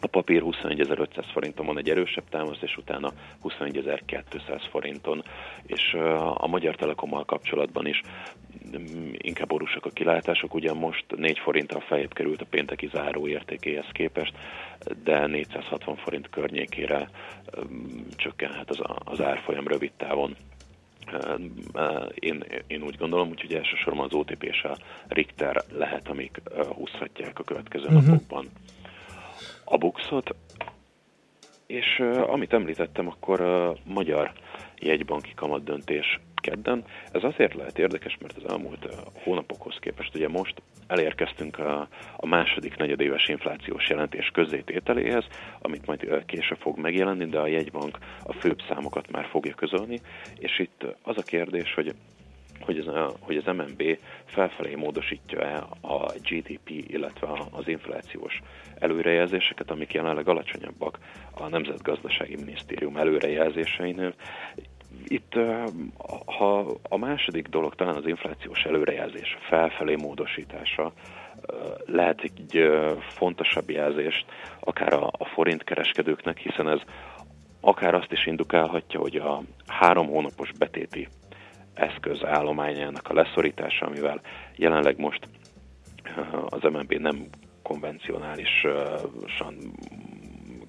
A 0.00 0.06
papír 0.06 0.42
21.500 0.44 1.24
forinton 1.32 1.66
van 1.66 1.78
egy 1.78 1.90
erősebb 1.90 2.28
támasz, 2.28 2.62
és 2.62 2.76
utána 2.76 3.12
21.200 3.42 4.62
forinton. 4.70 5.24
És 5.66 5.94
a 6.34 6.46
Magyar 6.46 6.74
Telekommal 6.74 7.24
kapcsolatban 7.24 7.86
is 7.86 8.00
inkább 9.12 9.48
borúsak 9.48 9.84
a 9.86 9.90
kilátások, 9.90 10.54
ugye 10.54 10.72
most 10.72 11.04
4 11.16 11.38
forinttal 11.38 11.80
feljebb 11.80 12.12
került 12.12 12.40
a 12.40 12.46
pénteki 12.50 12.88
záró 12.92 13.28
értékéhez 13.28 13.88
képest, 13.92 14.32
de 15.04 15.26
460 15.26 15.96
forint 15.96 16.30
környékére 16.30 17.10
mm, 17.60 17.86
csökkenhet 18.16 18.70
az, 18.70 18.80
az 19.04 19.20
árfolyam 19.20 19.66
rövid 19.66 19.92
távon. 19.96 20.36
Én, 22.14 22.44
én 22.66 22.82
úgy 22.82 22.96
gondolom, 22.96 23.28
úgyhogy 23.28 23.54
elsősorban 23.54 24.04
az 24.04 24.12
OTP 24.12 24.42
és 24.42 24.62
a 24.62 24.76
Richter 25.08 25.62
lehet, 25.72 26.08
amik 26.08 26.40
húzhatják 26.68 27.38
a 27.38 27.44
következő 27.44 27.84
uh-huh. 27.84 28.04
napokban 28.04 28.48
a 29.64 29.76
buxot, 29.76 30.34
és 31.66 31.98
uh, 31.98 32.32
amit 32.32 32.52
említettem, 32.52 33.08
akkor 33.08 33.40
a 33.40 33.70
uh, 33.70 33.78
magyar 33.84 34.32
jegybanki 34.80 35.32
kamat 35.34 35.64
döntés 35.64 36.20
kedden. 36.40 36.84
Ez 37.12 37.24
azért 37.24 37.54
lehet 37.54 37.78
érdekes, 37.78 38.16
mert 38.20 38.36
az 38.36 38.50
elmúlt 38.50 38.88
hónapokhoz 39.22 39.76
képest 39.80 40.14
ugye 40.14 40.28
most 40.28 40.62
elérkeztünk 40.86 41.58
a, 41.58 41.88
a 42.16 42.26
második 42.26 42.76
negyedéves 42.76 43.28
inflációs 43.28 43.88
jelentés 43.88 44.30
közzétételéhez, 44.32 45.24
amit 45.60 45.86
majd 45.86 46.24
később 46.26 46.58
fog 46.58 46.78
megjelenni, 46.78 47.26
de 47.26 47.38
a 47.38 47.46
jegybank 47.46 47.98
a 48.22 48.32
főbb 48.32 48.58
számokat 48.68 49.10
már 49.10 49.26
fogja 49.30 49.54
közölni, 49.54 50.00
és 50.38 50.58
itt 50.58 50.84
az 51.02 51.18
a 51.18 51.22
kérdés, 51.22 51.74
hogy 51.74 51.94
hogy, 52.60 52.78
az, 52.78 53.14
hogy 53.20 53.36
az 53.36 53.44
MNB 53.44 53.98
felfelé 54.24 54.74
módosítja-e 54.74 55.66
a 55.80 56.12
GDP, 56.22 56.70
illetve 56.70 57.28
az 57.50 57.68
inflációs 57.68 58.42
előrejelzéseket, 58.78 59.70
amik 59.70 59.92
jelenleg 59.92 60.28
alacsonyabbak 60.28 60.98
a 61.30 61.48
Nemzetgazdasági 61.48 62.36
Minisztérium 62.36 62.96
előrejelzéseinél. 62.96 64.14
Itt 65.04 65.34
ha 66.26 66.66
a 66.88 66.96
második 66.96 67.48
dolog 67.48 67.74
talán 67.74 67.96
az 67.96 68.06
inflációs 68.06 68.64
előrejelzés 68.64 69.36
felfelé 69.48 69.94
módosítása, 69.94 70.92
lehet 71.86 72.20
egy 72.20 72.70
fontosabb 73.00 73.70
jelzést 73.70 74.26
akár 74.60 74.92
a, 74.92 75.06
a 75.06 75.24
forint 75.24 75.64
kereskedőknek, 75.64 76.38
hiszen 76.38 76.68
ez 76.68 76.80
akár 77.60 77.94
azt 77.94 78.12
is 78.12 78.26
indukálhatja, 78.26 79.00
hogy 79.00 79.16
a 79.16 79.42
három 79.66 80.06
hónapos 80.06 80.52
betéti 80.58 81.08
eszköz 81.74 82.24
állományának 82.24 83.08
a 83.08 83.14
leszorítása, 83.14 83.86
amivel 83.86 84.20
jelenleg 84.56 84.98
most 84.98 85.28
az 86.48 86.62
MNB 86.62 86.92
nem 86.92 87.26
konvencionálisan 87.62 89.54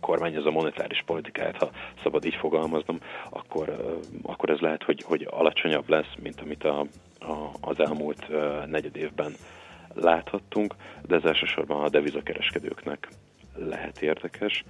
kormányozza 0.10 0.48
a 0.48 0.52
monetáris 0.52 1.04
politikáját, 1.06 1.58
ha 1.58 1.70
szabad 2.04 2.26
így 2.26 2.36
fogalmaznom, 2.36 3.00
akkor, 3.30 3.96
akkor 4.24 4.50
ez 4.50 4.60
lehet, 4.60 4.84
hogy, 4.84 5.04
hogy 5.06 5.28
alacsonyabb 5.30 5.90
lesz, 5.90 6.14
mint 6.22 6.42
amit 6.42 6.64
a, 6.64 6.80
a, 7.20 7.50
az 7.62 7.80
elmúlt 7.80 8.28
negyed 8.66 8.96
évben 8.96 9.34
láthattunk, 9.94 10.76
de 11.08 11.16
ez 11.16 11.24
elsősorban 11.24 11.84
a 11.84 11.90
devizakereskedőknek 11.90 13.08
lehet 13.56 14.02
érdekes. 14.02 14.64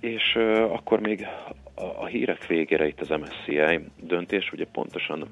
És 0.00 0.34
akkor 0.68 1.00
még 1.00 1.26
a, 1.74 1.82
a 1.82 2.06
hírek 2.06 2.46
végére 2.46 2.86
itt 2.86 3.00
az 3.00 3.08
MSCI 3.08 3.80
döntés, 3.96 4.52
ugye 4.52 4.66
pontosan 4.72 5.28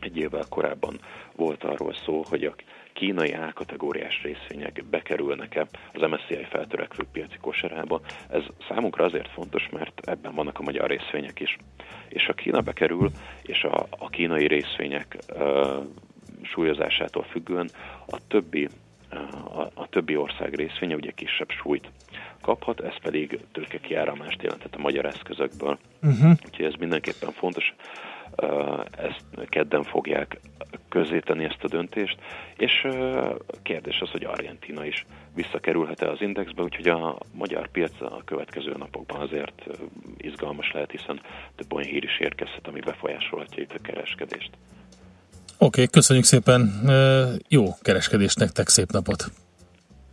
egy 0.00 0.16
évvel 0.16 0.44
korábban 0.48 1.00
volt 1.36 1.64
arról 1.64 1.94
szó, 2.04 2.24
hogy 2.28 2.44
a 2.44 2.54
kínai 2.92 3.32
A-kategóriás 3.32 4.22
részvények 4.22 4.84
bekerülnek-e 4.90 5.66
az 5.92 6.10
MSCI 6.10 6.46
feltörekvő 6.50 7.04
piaci 7.12 7.36
kosarába. 7.40 8.00
Ez 8.30 8.42
számunkra 8.68 9.04
azért 9.04 9.28
fontos, 9.28 9.68
mert 9.68 10.00
ebben 10.08 10.34
vannak 10.34 10.58
a 10.58 10.62
magyar 10.62 10.88
részvények 10.88 11.40
is. 11.40 11.56
És 12.08 12.26
ha 12.26 12.32
Kína 12.32 12.60
bekerül, 12.60 13.10
és 13.42 13.62
a, 13.62 13.86
a 13.90 14.08
kínai 14.08 14.46
részvények 14.46 15.18
uh, 15.28 15.84
súlyozásától 16.42 17.22
függően 17.22 17.68
a 18.06 18.16
többi 18.28 18.68
a, 19.54 19.70
a 19.74 19.88
többi 19.88 20.16
ország 20.16 20.54
részvénye 20.54 20.94
ugye 20.94 21.10
kisebb 21.10 21.50
súlyt 21.50 21.90
kaphat, 22.40 22.80
ez 22.80 22.98
pedig 23.02 23.40
tőke 23.52 23.78
kiáramást 23.78 24.42
jelentett 24.42 24.74
a 24.74 24.80
magyar 24.80 25.04
eszközökből. 25.04 25.78
Uh-huh. 26.02 26.30
Úgyhogy 26.46 26.64
ez 26.64 26.74
mindenképpen 26.74 27.30
fontos. 27.30 27.74
Ezt 28.96 29.48
kedden 29.48 29.82
fogják 29.82 30.40
közzétenni 30.88 31.44
ezt 31.44 31.62
a 31.62 31.68
döntést, 31.68 32.18
és 32.56 32.86
kérdés 33.62 34.00
az, 34.00 34.10
hogy 34.10 34.24
Argentina 34.24 34.84
is 34.84 35.06
visszakerülhet-e 35.34 36.10
az 36.10 36.20
indexbe, 36.20 36.62
úgyhogy 36.62 36.88
a 36.88 37.18
magyar 37.32 37.68
piac 37.68 38.00
a 38.00 38.22
következő 38.24 38.74
napokban 38.78 39.20
azért 39.20 39.66
izgalmas 40.16 40.72
lehet, 40.72 40.90
hiszen 40.90 41.20
több 41.56 41.72
olyan 41.72 41.88
hír 41.88 42.04
is 42.04 42.18
érkezhet, 42.18 42.66
ami 42.66 42.80
befolyásolhatja 42.80 43.62
itt 43.62 43.72
a 43.72 43.82
kereskedést. 43.82 44.50
Oké, 45.58 45.80
okay, 45.82 45.86
köszönjük 45.86 46.24
szépen, 46.24 46.70
jó 47.48 47.64
kereskedést 47.82 48.38
nektek, 48.38 48.68
szép 48.68 48.90
napot! 48.90 49.24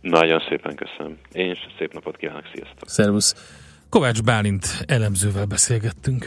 Nagyon 0.00 0.42
szépen 0.48 0.74
köszönöm. 0.74 1.18
Én 1.32 1.50
is 1.50 1.58
szép 1.78 1.92
napot 1.92 2.16
kívánok, 2.16 2.44
sziasztok! 2.54 2.88
Szervusz! 2.88 3.58
Kovács 3.88 4.22
Bálint 4.22 4.66
elemzővel 4.86 5.46
beszélgettünk. 5.46 6.26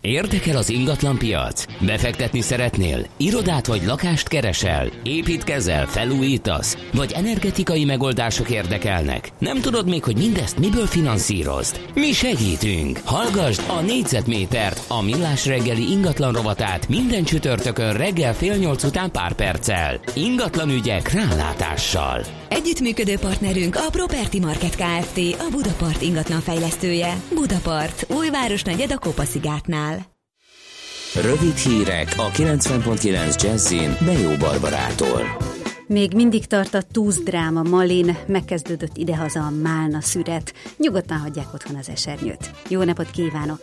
Érdekel 0.00 0.56
az 0.56 0.70
ingatlan 0.70 1.18
piac? 1.18 1.64
Befektetni 1.80 2.40
szeretnél? 2.40 3.06
Irodát 3.16 3.66
vagy 3.66 3.84
lakást 3.86 4.28
keresel? 4.28 4.88
Építkezel, 5.02 5.86
felújítasz? 5.86 6.76
Vagy 6.92 7.12
energetikai 7.12 7.84
megoldások 7.84 8.50
érdekelnek? 8.50 9.32
Nem 9.38 9.60
tudod 9.60 9.88
még, 9.88 10.04
hogy 10.04 10.16
mindezt 10.16 10.58
miből 10.58 10.86
finanszírozd? 10.86 11.80
Mi 11.94 12.12
segítünk! 12.12 13.00
Hallgasd 13.04 13.62
a 13.68 13.80
négyzetmétert, 13.80 14.84
a 14.88 15.02
millás 15.02 15.46
reggeli 15.46 15.90
ingatlan 15.90 16.32
rovatát 16.32 16.88
minden 16.88 17.24
csütörtökön 17.24 17.92
reggel 17.92 18.34
fél 18.34 18.54
nyolc 18.56 18.84
után 18.84 19.10
pár 19.10 19.32
perccel. 19.32 20.00
Ingatlan 20.14 20.70
ügyek 20.70 21.12
rálátással. 21.12 22.35
Együttműködő 22.48 23.16
partnerünk 23.18 23.76
a 23.76 23.90
Property 23.90 24.38
Market 24.40 24.76
Kft. 24.76 25.18
A 25.38 25.46
Budapart 25.50 26.02
ingatlan 26.02 26.40
fejlesztője. 26.40 27.14
Budapart, 27.34 28.06
újváros 28.10 28.62
negyed 28.62 28.92
a 28.92 28.98
Kopaszigátnál. 28.98 30.14
Rövid 31.14 31.56
hírek 31.56 32.14
a 32.16 32.30
90.9 32.30 33.42
Jazzin 33.42 33.96
Bejó 34.04 34.36
Barbarától. 34.38 35.22
Még 35.86 36.14
mindig 36.14 36.46
tart 36.46 36.74
a 36.74 36.82
túzdráma 36.82 37.62
Malin, 37.62 38.16
megkezdődött 38.26 38.96
idehaza 38.96 39.40
a 39.40 39.50
málna 39.50 40.00
szüret. 40.00 40.52
Nyugodtan 40.76 41.18
hagyják 41.18 41.54
otthon 41.54 41.76
az 41.76 41.88
esernyőt. 41.88 42.50
Jó 42.68 42.82
napot 42.82 43.10
kívánok! 43.10 43.60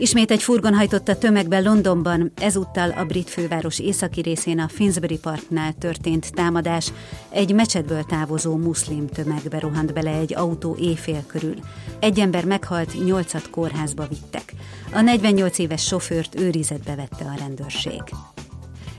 Ismét 0.00 0.30
egy 0.30 0.42
furgon 0.42 0.74
hajtotta 0.74 1.18
tömegbe 1.18 1.60
Londonban, 1.60 2.32
ezúttal 2.36 2.90
a 2.90 3.04
brit 3.04 3.30
főváros 3.30 3.78
északi 3.78 4.20
részén 4.20 4.58
a 4.58 4.68
Finsbury 4.68 5.18
Parknál 5.18 5.72
történt 5.78 6.34
támadás. 6.34 6.92
Egy 7.30 7.54
mecsetből 7.54 8.02
távozó 8.02 8.56
muszlim 8.56 9.06
tömegbe 9.06 9.58
rohant 9.58 9.92
bele 9.92 10.10
egy 10.10 10.34
autó 10.34 10.76
éjfél 10.80 11.24
körül. 11.26 11.54
Egy 12.00 12.20
ember 12.20 12.44
meghalt, 12.44 13.04
nyolcat 13.04 13.50
kórházba 13.50 14.06
vittek. 14.08 14.52
A 14.92 15.00
48 15.00 15.58
éves 15.58 15.86
sofőrt 15.86 16.40
őrizetbe 16.40 16.94
vette 16.94 17.24
a 17.24 17.38
rendőrség. 17.38 18.02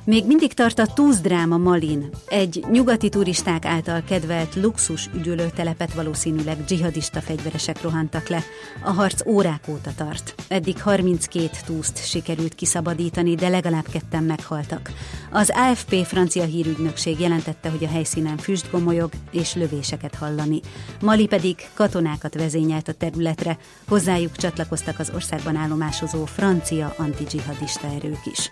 Még 0.03 0.25
mindig 0.25 0.53
tart 0.53 0.79
a 0.79 0.85
túzdráma 0.85 1.57
Malin, 1.57 2.09
egy 2.27 2.65
nyugati 2.71 3.09
turisták 3.09 3.65
által 3.65 4.03
kedvelt 4.07 4.55
luxus 4.55 5.09
üdülőtelepet 5.15 5.93
valószínűleg 5.93 6.63
dzsihadista 6.63 7.21
fegyveresek 7.21 7.81
rohantak 7.81 8.27
le. 8.27 8.43
A 8.83 8.91
harc 8.91 9.25
órák 9.27 9.67
óta 9.67 9.91
tart. 9.95 10.35
Eddig 10.47 10.81
32 10.81 11.49
túszt 11.65 12.09
sikerült 12.09 12.55
kiszabadítani, 12.55 13.35
de 13.35 13.47
legalább 13.47 13.87
ketten 13.91 14.23
meghaltak. 14.23 14.91
Az 15.31 15.51
AFP 15.53 16.05
francia 16.05 16.43
hírügynökség 16.43 17.19
jelentette, 17.19 17.69
hogy 17.69 17.83
a 17.83 17.87
helyszínen 17.87 18.37
füst 18.37 18.71
gomolyog 18.71 19.11
és 19.31 19.55
lövéseket 19.55 20.15
hallani. 20.15 20.59
Mali 21.01 21.27
pedig 21.27 21.55
katonákat 21.73 22.33
vezényelt 22.33 22.87
a 22.87 22.93
területre, 22.93 23.57
hozzájuk 23.87 24.35
csatlakoztak 24.35 24.99
az 24.99 25.11
országban 25.15 25.55
állomásozó 25.55 26.25
francia 26.25 26.93
antidzsihadista 26.97 27.87
erők 27.87 28.25
is. 28.25 28.51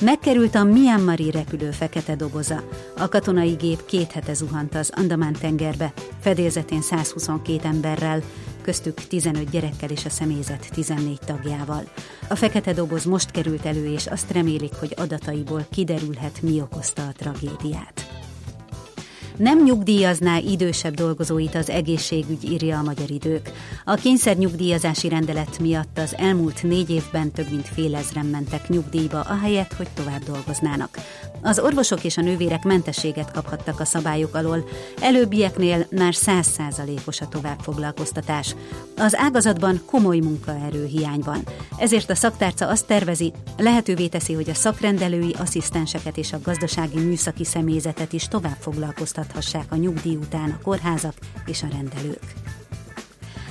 Megkerült 0.00 0.54
a 0.54 0.64
Myanmari 0.64 1.30
repülő 1.30 1.70
fekete 1.70 2.16
doboza. 2.16 2.62
A 2.96 3.08
katonai 3.08 3.52
gép 3.52 3.84
két 3.84 4.12
hete 4.12 4.34
zuhant 4.34 4.74
az 4.74 4.92
Andamán 4.96 5.32
tengerbe, 5.32 5.92
fedélzetén 6.20 6.82
122 6.82 7.68
emberrel, 7.68 8.22
köztük 8.62 8.94
15 8.94 9.50
gyerekkel 9.50 9.90
és 9.90 10.04
a 10.04 10.10
személyzet 10.10 10.68
14 10.72 11.18
tagjával. 11.26 11.82
A 12.28 12.34
fekete 12.34 12.72
doboz 12.72 13.04
most 13.04 13.30
került 13.30 13.64
elő, 13.64 13.92
és 13.92 14.06
azt 14.06 14.30
remélik, 14.30 14.74
hogy 14.74 14.94
adataiból 14.96 15.66
kiderülhet, 15.70 16.42
mi 16.42 16.60
okozta 16.60 17.02
a 17.02 17.12
tragédiát 17.16 18.27
nem 19.38 19.62
nyugdíjazná 19.62 20.36
idősebb 20.36 20.94
dolgozóit 20.94 21.54
az 21.54 21.70
egészségügy, 21.70 22.52
írja 22.52 22.78
a 22.78 22.82
Magyar 22.82 23.10
Idők. 23.10 23.50
A 23.84 23.94
kényszernyugdíjazási 23.94 25.08
rendelet 25.08 25.58
miatt 25.58 25.98
az 25.98 26.14
elmúlt 26.16 26.62
négy 26.62 26.90
évben 26.90 27.30
több 27.32 27.50
mint 27.50 27.68
fél 27.68 27.94
ezren 27.94 28.26
mentek 28.26 28.68
nyugdíjba, 28.68 29.20
ahelyett, 29.20 29.72
hogy 29.72 29.88
tovább 29.94 30.22
dolgoznának. 30.22 30.98
Az 31.42 31.58
orvosok 31.58 32.04
és 32.04 32.16
a 32.16 32.20
nővérek 32.20 32.64
mentességet 32.64 33.30
kaphattak 33.30 33.80
a 33.80 33.84
szabályok 33.84 34.34
alól, 34.34 34.68
előbbieknél 35.00 35.86
már 35.90 36.14
százszázalékos 36.14 37.20
a 37.20 37.28
továbbfoglalkoztatás. 37.28 38.54
Az 38.96 39.16
ágazatban 39.16 39.82
komoly 39.86 40.18
munkaerő 40.18 40.84
hiány 40.86 41.20
van. 41.24 41.42
Ezért 41.76 42.10
a 42.10 42.14
szaktárca 42.14 42.68
azt 42.68 42.86
tervezi, 42.86 43.32
lehetővé 43.56 44.06
teszi, 44.06 44.32
hogy 44.32 44.50
a 44.50 44.54
szakrendelői 44.54 45.34
asszisztenseket 45.38 46.16
és 46.16 46.32
a 46.32 46.40
gazdasági 46.44 46.98
műszaki 46.98 47.44
személyzetet 47.44 48.12
is 48.12 48.28
tovább 48.28 48.56
foglalkoztathassák 48.60 49.72
a 49.72 49.76
nyugdíj 49.76 50.16
után 50.16 50.50
a 50.50 50.62
kórházak 50.62 51.14
és 51.46 51.62
a 51.62 51.68
rendelők. 51.72 52.32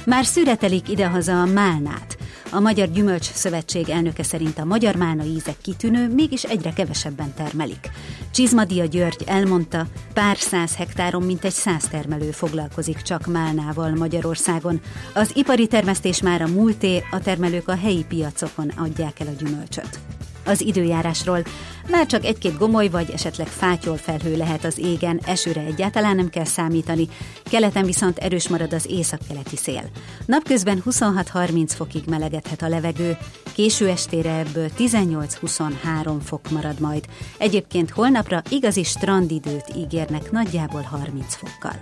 Már 0.06 0.26
szüretelik 0.26 0.90
idehaza 0.90 1.42
a 1.42 1.46
málnát. 1.46 2.18
A 2.52 2.60
Magyar 2.60 2.92
Gyümölcs 2.92 3.32
Szövetség 3.32 3.90
elnöke 3.90 4.24
szerint 4.24 4.58
a 4.60 4.66
magyar 4.66 4.96
málna 4.96 5.24
ízek 5.24 5.56
kitűnő, 5.62 6.14
mégis 6.14 6.44
egyre 6.44 6.74
kevesebben 6.74 7.34
termelik. 7.34 7.90
Csizmadia 8.32 8.86
György 8.86 9.24
elmondta, 9.26 9.88
pár 10.14 10.38
száz 10.38 10.76
hektáron 10.76 11.24
mintegy 11.24 11.52
száz 11.52 11.88
termelő 11.88 12.32
foglalkozik 12.32 13.02
csak 13.02 13.26
málnával 13.26 13.96
Magyarországon. 13.96 14.82
Az 15.14 15.32
ipari 15.36 15.68
termesztés 15.68 16.22
már 16.22 16.42
a 16.42 16.48
múlté, 16.48 17.04
a 17.12 17.20
termelők 17.20 17.68
a 17.68 17.76
helyi 17.76 18.06
piacokon 18.08 18.72
adják 18.78 19.20
el 19.20 19.28
a 19.28 19.44
gyümölcsöt. 19.44 20.00
Az 20.46 20.62
időjárásról 20.62 21.44
már 21.90 22.06
csak 22.06 22.26
egy-két 22.26 22.58
gomoly 22.58 22.88
vagy 22.88 23.12
esetleg 23.12 23.48
fátyol 23.48 23.98
felhő 23.98 24.38
lehet 24.38 24.64
az 24.64 24.78
égen, 24.78 25.22
esőre 25.26 25.62
egyáltalán 25.62 26.16
nem 26.16 26.30
kell 26.30 26.46
számítani, 26.46 27.08
keleten 27.44 27.86
viszont 27.86 28.18
erős 28.18 28.48
marad 28.48 28.74
az 28.74 28.86
északkeleti 28.90 29.56
szél. 29.56 29.84
Napközben 30.26 30.84
26-30 30.86 31.70
fokig 31.76 32.04
melegedhet 32.10 32.62
a 32.62 32.68
levegő, 32.68 33.18
késő 33.54 33.88
estére 33.88 34.38
ebből 34.38 34.70
18-23 34.78 36.18
fok 36.24 36.50
marad 36.50 36.80
majd. 36.80 37.06
Egyébként 37.38 37.90
holnapra 37.90 38.42
igazi 38.50 38.84
strandidőt 38.84 39.72
ígérnek 39.76 40.32
nagyjából 40.32 40.82
30 40.82 41.36
fokkal. 41.36 41.76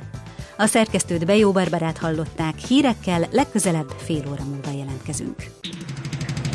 A 0.57 0.65
szerkesztőt 0.65 1.25
Bejó 1.25 1.51
Barbarát 1.51 1.97
hallották, 1.97 2.57
hírekkel 2.57 3.27
legközelebb 3.31 3.93
fél 3.97 4.23
óra 4.31 4.43
múlva 4.43 4.71
jelentkezünk. 4.71 5.35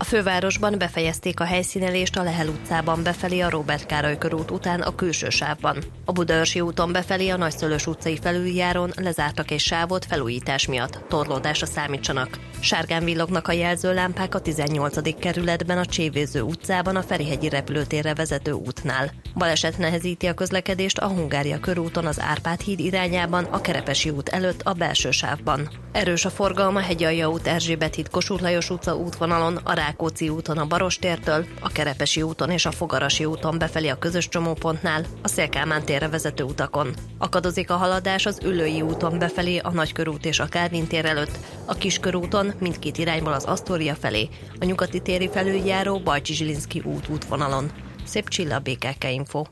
a 0.00 0.04
fővárosban 0.04 0.78
befejezték 0.78 1.40
a 1.40 1.44
helyszínelést 1.44 2.16
a 2.16 2.22
Lehel 2.22 2.48
utcában 2.48 3.02
befelé 3.02 3.40
a 3.40 3.50
Robert 3.50 3.86
Károly 3.86 4.18
körút 4.18 4.50
után 4.50 4.80
a 4.80 4.94
külső 4.94 5.28
sávban. 5.28 5.78
A 6.04 6.12
Budaörsi 6.12 6.60
úton 6.60 6.92
befelé 6.92 7.28
a 7.28 7.36
Nagyszölös 7.36 7.86
utcai 7.86 8.18
felüljáron 8.22 8.92
lezártak 8.96 9.50
egy 9.50 9.58
sávot 9.58 10.04
felújítás 10.04 10.66
miatt. 10.66 10.98
Torlódásra 11.08 11.66
számítsanak. 11.66 12.38
Sárgán 12.60 13.04
villognak 13.04 13.48
a 13.48 13.52
jelzőlámpák 13.52 14.34
a 14.34 14.40
18. 14.40 15.18
kerületben 15.18 15.78
a 15.78 15.84
Csévéző 15.84 16.40
utcában 16.40 16.96
a 16.96 17.02
Ferihegyi 17.02 17.48
repülőtérre 17.48 18.14
vezető 18.14 18.52
útnál. 18.52 19.10
Baleset 19.34 19.78
nehezíti 19.78 20.26
a 20.26 20.34
közlekedést 20.34 20.98
a 20.98 21.08
Hungária 21.08 21.60
körúton 21.60 22.06
az 22.06 22.20
Árpád 22.20 22.60
híd 22.60 22.80
irányában, 22.80 23.44
a 23.44 23.60
Kerepesi 23.60 24.10
út 24.10 24.28
előtt 24.28 24.62
a 24.62 24.72
belső 24.72 25.10
sávban. 25.10 25.70
Erős 25.92 26.24
a 26.24 26.30
forgalma 26.30 26.80
Hegyalja 26.80 27.28
út 27.28 27.46
Erzsébet 27.46 27.94
híd 27.94 28.10
Kossuth 28.10 28.42
Lajos 28.42 28.70
utca 28.70 28.96
útvonalon, 28.96 29.56
a 29.56 29.74
Rákóczi 29.90 30.28
úton 30.28 30.58
a 30.58 30.66
Barostértől, 30.66 31.46
a 31.60 31.68
Kerepesi 31.68 32.22
úton 32.22 32.50
és 32.50 32.66
a 32.66 32.70
Fogarasi 32.70 33.24
úton 33.24 33.58
befelé 33.58 33.88
a 33.88 33.98
közös 33.98 34.28
csomópontnál, 34.28 35.04
a 35.22 35.28
Szélkámán 35.28 35.84
térre 35.84 36.08
vezető 36.08 36.44
utakon. 36.44 36.94
Akadozik 37.18 37.70
a 37.70 37.76
haladás 37.76 38.26
az 38.26 38.38
Ülői 38.44 38.80
úton 38.82 39.18
befelé 39.18 39.58
a 39.58 39.70
Nagykörút 39.70 40.24
és 40.24 40.38
a 40.40 40.46
Kálvin 40.46 40.86
tér 40.86 41.04
előtt, 41.04 41.38
a 41.64 41.74
Kiskörúton 41.74 42.52
mindkét 42.60 42.98
irányból 42.98 43.32
az 43.32 43.44
Asztória 43.44 43.94
felé, 43.94 44.28
a 44.60 44.64
nyugati 44.64 45.00
téri 45.00 45.28
felüljáró 45.32 45.98
Bajcsi 45.98 46.34
Zsilinszki 46.34 46.82
út 46.84 47.08
útvonalon. 47.08 47.70
Szép 48.04 48.28
csilla 48.28 48.58
BKK 48.58 49.04
Info. 49.12 49.44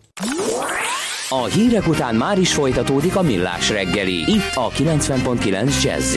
A 1.29 1.44
hírek 1.44 1.87
után 1.87 2.14
már 2.14 2.38
is 2.38 2.55
folytatódik 2.55 3.16
a 3.16 3.22
millás 3.22 3.70
reggeli, 3.70 4.33
itt 4.33 4.55
a 4.55 4.68
90.9 4.68 5.83
jazz 5.83 6.16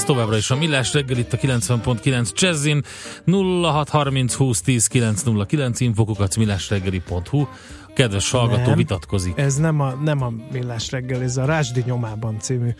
Ez 0.00 0.06
továbbra 0.06 0.36
is 0.36 0.50
a 0.50 0.56
Millás 0.56 0.92
reggel 0.92 1.18
itt 1.18 1.32
a 1.32 1.36
90.9 1.36 2.30
Jazzin 2.34 2.82
0630 3.24 4.34
20 4.34 4.60
10 4.60 4.86
909 4.86 5.80
infokukat 5.80 6.36
millásreggeli.hu 6.36 7.46
Kedves 7.94 8.30
hallgató 8.30 8.68
nem, 8.68 8.76
vitatkozik. 8.76 9.38
Ez 9.38 9.56
nem 9.56 9.80
a, 9.80 9.90
nem 9.90 10.22
a 10.22 10.32
Millás 10.52 10.90
reggel, 10.90 11.22
ez 11.22 11.36
a 11.36 11.44
Rásdi 11.44 11.82
nyomában 11.86 12.38
című 12.38 12.70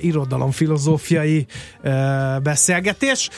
irodalomfilozófiai 0.00 1.46
uh, 1.84 1.92
beszélgetés. 2.42 3.28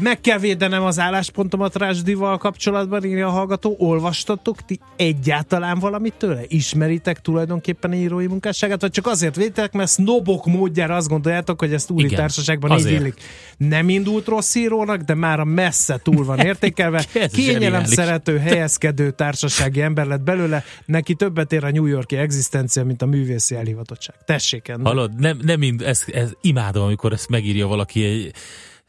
Meg 0.00 0.20
kell 0.20 0.38
védenem 0.38 0.82
az 0.82 0.98
álláspontomat 0.98 1.76
Rásdival 1.76 2.38
kapcsolatban, 2.38 3.04
írja 3.04 3.26
a 3.26 3.30
hallgató. 3.30 3.76
Olvastatok 3.78 4.64
ti 4.64 4.80
egyáltalán 4.96 5.78
valamit 5.78 6.14
tőle? 6.14 6.40
Ismeritek 6.48 7.20
tulajdonképpen 7.20 7.92
írói 7.92 8.26
munkásságát, 8.26 8.80
vagy 8.80 8.90
csak 8.90 9.06
azért 9.06 9.36
védtek, 9.36 9.72
mert 9.72 9.90
sznobok 9.90 10.46
módjára 10.46 10.96
azt 10.96 11.08
gondoljátok, 11.08 11.60
hogy 11.60 11.72
ezt 11.72 11.90
úri 11.90 12.04
Igen, 12.04 12.18
társaságban 12.18 12.70
azért. 12.70 12.94
így 12.94 13.00
illik. 13.00 13.20
Nem 13.56 13.88
indult 13.88 14.26
rossz 14.26 14.54
írónak, 14.54 15.00
de 15.00 15.14
már 15.14 15.40
a 15.40 15.44
messze 15.44 16.00
túl 16.02 16.24
van 16.24 16.38
értékelve. 16.50 17.04
Kényelem 17.32 17.84
szerető, 17.84 18.38
helyezkedő 18.38 19.10
társasági 19.10 19.80
ember 19.80 20.06
lett 20.06 20.20
belőle, 20.20 20.64
neki 20.86 21.14
többet 21.14 21.52
ér 21.52 21.64
a 21.64 21.70
New 21.70 21.86
Yorki 21.86 22.16
egzisztencia, 22.16 22.84
mint 22.84 23.02
a 23.02 23.06
művészi 23.06 23.54
elhivatottság. 23.54 24.14
Tessék 24.24 24.68
ennek. 24.68 24.86
Hallod, 24.86 25.20
nem, 25.20 25.38
nem 25.42 25.62
mind, 25.68 25.82
ez, 25.82 26.04
ez 26.06 26.30
imádom, 26.40 26.84
amikor 26.84 27.12
ezt 27.12 27.28
megírja 27.28 27.66
valaki 27.66 28.04
egy 28.04 28.34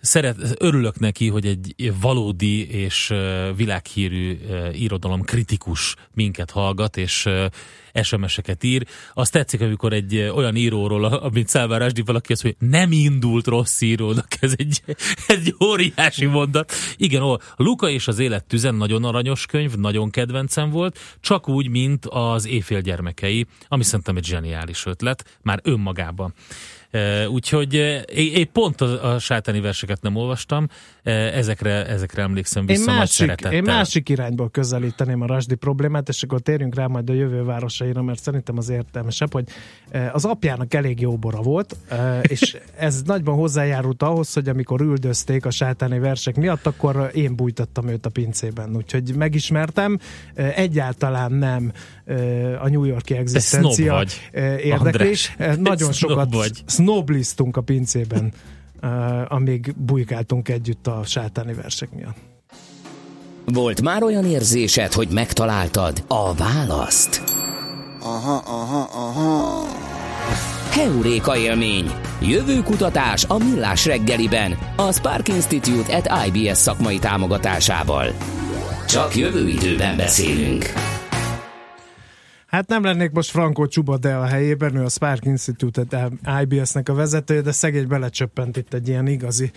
szeret, 0.01 0.37
örülök 0.57 0.99
neki, 0.99 1.27
hogy 1.27 1.45
egy 1.45 1.93
valódi 2.01 2.69
és 2.69 3.13
világhírű 3.55 4.39
irodalom 4.71 5.21
kritikus 5.21 5.95
minket 6.13 6.51
hallgat, 6.51 6.97
és 6.97 7.29
SMS-eket 8.03 8.63
ír. 8.63 8.87
Azt 9.13 9.31
tetszik, 9.31 9.61
amikor 9.61 9.93
egy 9.93 10.17
olyan 10.17 10.55
íróról, 10.55 11.05
amit 11.05 11.47
Szálvár 11.47 11.81
Ásdi 11.81 12.01
valaki 12.01 12.31
azt, 12.31 12.41
hogy 12.41 12.55
nem 12.59 12.91
indult 12.91 13.47
rossz 13.47 13.81
írónak, 13.81 14.27
ez 14.39 14.53
egy, 14.57 14.81
egy 15.27 15.55
óriási 15.63 16.25
mondat. 16.25 16.71
Igen, 16.97 17.21
a 17.21 17.37
Luka 17.55 17.89
és 17.89 18.07
az 18.07 18.19
élet 18.19 18.45
tüzen 18.45 18.75
nagyon 18.75 19.03
aranyos 19.03 19.45
könyv, 19.45 19.75
nagyon 19.75 20.09
kedvencem 20.09 20.69
volt, 20.69 20.99
csak 21.19 21.49
úgy, 21.49 21.67
mint 21.67 22.05
az 22.05 22.47
éjfél 22.47 22.81
gyermekei, 22.81 23.45
ami 23.67 23.83
szerintem 23.83 24.17
egy 24.17 24.25
zseniális 24.25 24.85
ötlet, 24.85 25.37
már 25.41 25.59
önmagában. 25.63 26.33
Úgyhogy 27.27 27.73
én 28.15 28.51
pont 28.51 28.81
a, 28.81 29.13
a 29.13 29.19
sátáni 29.19 29.59
verseket 29.59 30.01
nem 30.01 30.15
olvastam, 30.15 30.67
ezekre, 31.11 31.85
ezekre 31.85 32.21
emlékszem 32.21 32.65
vissza 32.65 32.91
én 32.91 32.97
másik, 32.97 33.41
Én 33.51 33.63
másik 33.63 34.09
irányból 34.09 34.49
közelíteném 34.49 35.21
a 35.21 35.25
rasdi 35.25 35.55
problémát, 35.55 36.09
és 36.09 36.23
akkor 36.23 36.39
térjünk 36.39 36.75
rá 36.75 36.87
majd 36.87 37.09
a 37.09 37.13
jövő 37.13 37.43
városaira, 37.43 38.01
mert 38.01 38.21
szerintem 38.21 38.57
az 38.57 38.69
értelmesebb, 38.69 39.33
hogy 39.33 39.47
az 40.11 40.25
apjának 40.25 40.73
elég 40.73 40.99
jó 40.99 41.17
bora 41.17 41.41
volt, 41.41 41.75
és 42.33 42.57
ez 42.77 43.01
nagyban 43.01 43.35
hozzájárult 43.35 44.03
ahhoz, 44.03 44.33
hogy 44.33 44.49
amikor 44.49 44.81
üldözték 44.81 45.45
a 45.45 45.51
sátáni 45.51 45.99
versek 45.99 46.35
miatt, 46.35 46.65
akkor 46.65 47.11
én 47.13 47.35
bújtattam 47.35 47.87
őt 47.87 48.05
a 48.05 48.09
pincében, 48.09 48.75
úgyhogy 48.75 49.15
megismertem, 49.15 49.99
egyáltalán 50.35 51.31
nem 51.31 51.71
a 52.61 52.69
New 52.69 52.83
Yorki 52.83 53.15
egzisztencia 53.15 53.93
vagy, 53.93 54.29
érdekli. 54.63 55.15
Nagyon 55.57 55.91
sokat 55.91 56.33
vagy. 56.33 56.63
snobliztunk 56.65 57.57
a 57.57 57.61
pincében, 57.61 58.31
amíg 59.27 59.73
bujkáltunk 59.77 60.49
együtt 60.49 60.87
a 60.87 61.01
sátáni 61.05 61.53
versek 61.53 61.91
miatt. 61.91 62.17
Volt 63.45 63.81
már 63.81 64.03
olyan 64.03 64.25
érzésed, 64.25 64.93
hogy 64.93 65.07
megtaláltad 65.11 66.03
a 66.07 66.33
választ? 66.33 67.23
Aha, 68.01 68.41
aha, 68.45 68.89
aha. 68.91 69.65
Heuréka 70.71 71.37
élmény. 71.37 71.91
Jövő 72.21 72.61
kutatás 72.61 73.25
a 73.27 73.37
Millás 73.37 73.85
reggeliben. 73.85 74.57
A 74.75 74.91
Spark 74.91 75.27
Institute 75.27 75.95
at 75.95 76.27
IBS 76.27 76.57
szakmai 76.57 76.99
támogatásával. 76.99 78.07
Csak 78.87 79.15
jövő 79.15 79.47
időben 79.47 79.97
beszélünk. 79.97 80.63
Hát 82.49 82.67
nem 82.67 82.83
lennék 82.83 83.11
most 83.11 83.29
Franco 83.29 83.65
Csuba 83.65 83.97
de 83.97 84.13
a 84.13 84.25
helyében, 84.25 84.75
ő 84.75 84.83
a 84.83 84.89
Spark 84.89 85.25
Institute 85.25 86.09
IBS-nek 86.41 86.89
a 86.89 86.93
vezetője, 86.93 87.41
de 87.41 87.51
szegény 87.51 87.87
belecsöppent 87.87 88.57
itt 88.57 88.73
egy 88.73 88.87
ilyen 88.87 89.07
igazi 89.07 89.51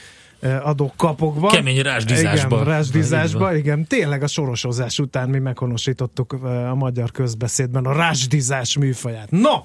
adok 0.62 0.96
kapokba. 0.96 1.48
Kemény 1.48 1.82
rásdizásba. 1.82 2.54
Igen, 2.56 2.68
rásdizásba, 2.68 3.56
igen. 3.56 3.86
Tényleg 3.86 4.22
a 4.22 4.26
sorosozás 4.26 4.98
után 4.98 5.28
mi 5.28 5.38
meghonosítottuk 5.38 6.32
a 6.42 6.74
magyar 6.74 7.10
közbeszédben 7.10 7.84
a 7.84 7.92
rásdizás 7.92 8.76
műfaját. 8.76 9.30
No! 9.30 9.62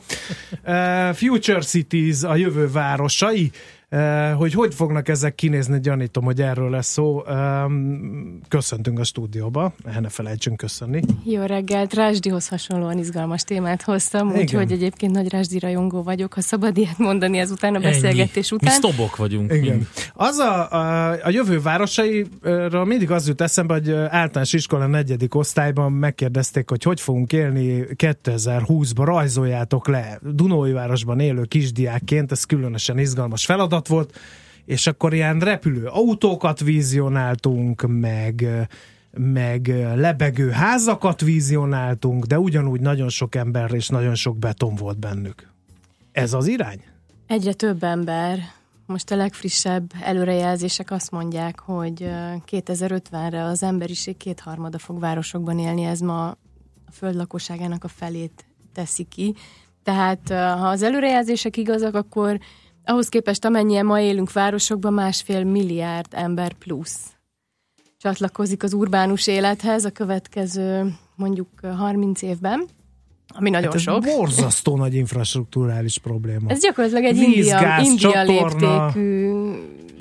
Future 1.13 1.61
Cities, 1.61 2.23
a 2.23 2.35
jövő 2.35 2.71
városai. 2.71 3.51
Uh, 3.91 4.31
hogy 4.31 4.53
hogy 4.53 4.73
fognak 4.73 5.07
ezek 5.07 5.35
kinézni, 5.35 5.79
gyanítom, 5.79 6.23
hogy 6.23 6.41
erről 6.41 6.69
lesz 6.69 6.87
szó. 6.87 7.23
Köszöntünk 8.47 8.99
a 8.99 9.03
stúdióba, 9.03 9.73
ne 9.99 10.09
felejtsünk 10.09 10.57
köszönni. 10.57 11.01
Jó 11.23 11.41
reggelt, 11.41 11.93
Rásdihoz 11.93 12.47
hasonlóan 12.47 12.97
izgalmas 12.97 13.41
témát 13.41 13.81
hoztam, 13.81 14.31
úgyhogy 14.31 14.71
egyébként 14.71 15.11
nagy 15.11 15.29
Rásdi 15.29 15.59
rajongó 15.59 16.03
vagyok, 16.03 16.33
ha 16.33 16.41
szabad 16.41 16.77
ilyet 16.77 16.97
mondani 16.97 17.37
ezután 17.37 17.75
a 17.75 17.79
beszélgetés 17.79 18.51
Ennyi. 18.51 18.61
után. 18.61 18.79
Mi 18.81 18.87
sztobok 18.87 19.15
vagyunk. 19.15 19.53
Igen. 19.53 19.75
Mind. 19.75 19.87
Az 20.13 20.37
a, 20.37 20.71
a, 20.71 21.09
a 21.23 21.29
jövő 21.29 21.61
városairól 21.61 22.85
mindig 22.85 23.11
az 23.11 23.27
jut 23.27 23.41
eszembe, 23.41 23.73
hogy 23.73 23.91
általános 23.91 24.53
iskola 24.53 24.87
negyedik 24.87 25.35
osztályban 25.35 25.91
megkérdezték, 25.91 26.69
hogy 26.69 26.83
hogy 26.83 27.01
fogunk 27.01 27.33
élni 27.33 27.85
2020-ban, 27.95 29.03
rajzoljátok 29.03 29.87
le 29.87 30.19
Dunói 30.21 30.71
városban 30.71 31.19
élő 31.19 31.43
kisdiákként, 31.43 32.31
ez 32.31 32.43
különösen 32.43 32.97
izgalmas 32.97 33.45
feladat 33.45 33.75
volt, 33.85 34.17
és 34.65 34.87
akkor 34.87 35.13
ilyen 35.13 35.39
repülő 35.39 35.85
autókat 35.85 36.59
vizionáltunk, 36.59 37.83
meg, 37.87 38.47
meg 39.11 39.67
lebegő 39.95 40.49
házakat 40.49 41.21
vizionáltunk, 41.21 42.25
de 42.25 42.39
ugyanúgy 42.39 42.81
nagyon 42.81 43.09
sok 43.09 43.35
ember 43.35 43.73
és 43.73 43.87
nagyon 43.87 44.15
sok 44.15 44.37
beton 44.37 44.75
volt 44.75 44.99
bennük. 44.99 45.47
Ez 46.11 46.33
az 46.33 46.47
irány? 46.47 46.83
Egyre 47.27 47.53
több 47.53 47.83
ember. 47.83 48.39
Most 48.85 49.11
a 49.11 49.15
legfrissebb 49.15 49.91
előrejelzések 50.01 50.91
azt 50.91 51.11
mondják, 51.11 51.59
hogy 51.59 52.09
2050-re 52.51 53.43
az 53.43 53.63
emberiség 53.63 54.17
kétharmada 54.17 54.77
fog 54.77 54.99
városokban 54.99 55.59
élni, 55.59 55.83
ez 55.83 55.99
ma 55.99 56.27
a 56.85 56.91
föld 56.91 57.15
lakosságának 57.15 57.83
a 57.83 57.87
felét 57.87 58.45
teszi 58.73 59.03
ki. 59.03 59.35
Tehát 59.83 60.29
ha 60.29 60.67
az 60.67 60.83
előrejelzések 60.83 61.57
igazak, 61.57 61.95
akkor 61.95 62.39
ahhoz 62.87 63.09
képest 63.09 63.45
amennyien 63.45 63.85
ma 63.85 63.99
élünk 63.99 64.31
városokban, 64.31 64.93
másfél 64.93 65.43
milliárd 65.43 66.07
ember 66.11 66.53
plusz 66.53 67.17
csatlakozik 67.97 68.63
az 68.63 68.73
urbánus 68.73 69.27
élethez 69.27 69.85
a 69.85 69.91
következő 69.91 70.93
mondjuk 71.15 71.47
30 71.77 72.21
évben, 72.21 72.65
ami 73.27 73.49
nagyon 73.49 73.67
hát 73.67 73.75
ez 73.75 73.81
sok. 73.81 74.03
borzasztó 74.03 74.77
nagy 74.77 74.95
infrastruktúrális 74.95 75.97
probléma. 75.97 76.49
Ez 76.49 76.61
gyakorlatilag 76.61 77.03
egy 77.03 77.17
Víz, 77.17 77.35
India, 77.35 77.59
gáz, 77.59 77.85
India 77.85 78.11
csatorna. 78.11 78.85
léptékű 78.85 79.41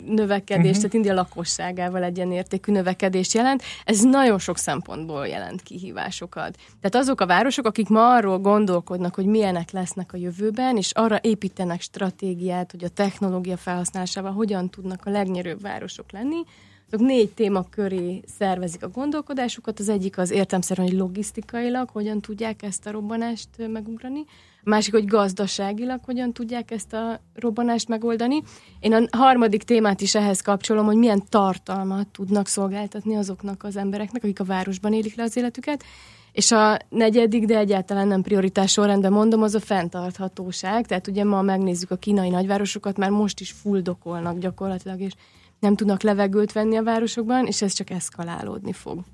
növekedés, 0.07 0.65
uh-huh. 0.65 0.77
tehát 0.77 0.95
India 0.95 1.15
lakosságával 1.15 2.03
egy 2.03 2.17
ilyen 2.17 2.33
értékű 2.33 2.73
növekedést 2.73 3.35
jelent. 3.35 3.63
Ez 3.85 4.01
nagyon 4.03 4.39
sok 4.39 4.59
szempontból 4.59 5.27
jelent 5.27 5.63
kihívásokat. 5.63 6.57
Tehát 6.81 7.07
azok 7.07 7.21
a 7.21 7.27
városok, 7.27 7.67
akik 7.67 7.89
ma 7.89 8.15
arról 8.15 8.39
gondolkodnak, 8.39 9.15
hogy 9.15 9.27
milyenek 9.27 9.71
lesznek 9.71 10.13
a 10.13 10.17
jövőben, 10.17 10.77
és 10.77 10.91
arra 10.93 11.19
építenek 11.23 11.81
stratégiát, 11.81 12.71
hogy 12.71 12.85
a 12.85 12.89
technológia 12.89 13.57
felhasználásával 13.57 14.33
hogyan 14.33 14.71
tudnak 14.71 15.01
a 15.05 15.11
legnyerőbb 15.11 15.61
városok 15.61 16.13
lenni, 16.13 16.45
azok 16.91 17.07
négy 17.07 17.31
téma 17.31 17.65
köré 17.71 18.23
szervezik 18.39 18.83
a 18.83 18.89
gondolkodásukat. 18.89 19.79
Az 19.79 19.89
egyik 19.89 20.19
az 20.19 20.31
értelmszerűen, 20.31 20.89
hogy 20.89 20.99
logisztikailag 20.99 21.89
hogyan 21.89 22.21
tudják 22.21 22.63
ezt 22.63 22.87
a 22.87 22.91
robbanást 22.91 23.49
megugrani. 23.73 24.25
A 24.65 24.69
másik, 24.69 24.93
hogy 24.93 25.05
gazdaságilag 25.05 26.01
hogyan 26.05 26.33
tudják 26.33 26.71
ezt 26.71 26.93
a 26.93 27.21
robbanást 27.35 27.89
megoldani. 27.89 28.43
Én 28.81 28.93
a 28.93 29.17
harmadik 29.17 29.63
témát 29.63 30.01
is 30.01 30.15
ehhez 30.15 30.41
kapcsolom, 30.41 30.87
hogy 30.87 30.97
milyen 30.97 31.23
tartalmat 31.29 32.09
tudnak 32.09 32.47
szolgáltatni 32.47 33.17
azoknak 33.17 33.63
az 33.65 33.77
embereknek, 33.77 34.23
akik 34.23 34.41
a 34.41 34.45
városban 34.45 34.93
élik 34.93 35.17
le 35.17 35.23
az 35.23 35.37
életüket. 35.37 35.85
És 36.33 36.53
a 36.53 36.79
negyedik, 36.89 37.45
de 37.45 37.59
egyáltalán 37.59 38.09
nem 38.09 38.23
prioritás 38.23 38.73
sorrendben 38.73 39.13
mondom, 39.13 39.43
az 39.43 39.55
a 39.55 39.61
fenntarthatóság. 39.61 40.87
Tehát 40.87 41.07
ugye 41.07 41.25
ma 41.25 41.43
megnézzük 41.43 41.91
a 41.91 41.97
kínai 41.97 42.29
nagyvárosokat, 42.29 42.97
már 42.97 43.11
most 43.11 43.41
is 43.41 43.51
fuldokolnak 43.51 44.39
gyakorlatilag, 44.39 45.01
és 45.01 45.13
nem 45.61 45.77
tudnak 45.77 46.03
levegőt 46.03 46.53
venni 46.53 46.77
a 46.77 46.83
városokban, 46.83 47.47
és 47.47 47.63
ez 47.63 47.73
csak 47.73 47.91
eszkalálódni 47.91 48.73
fog. 48.73 49.05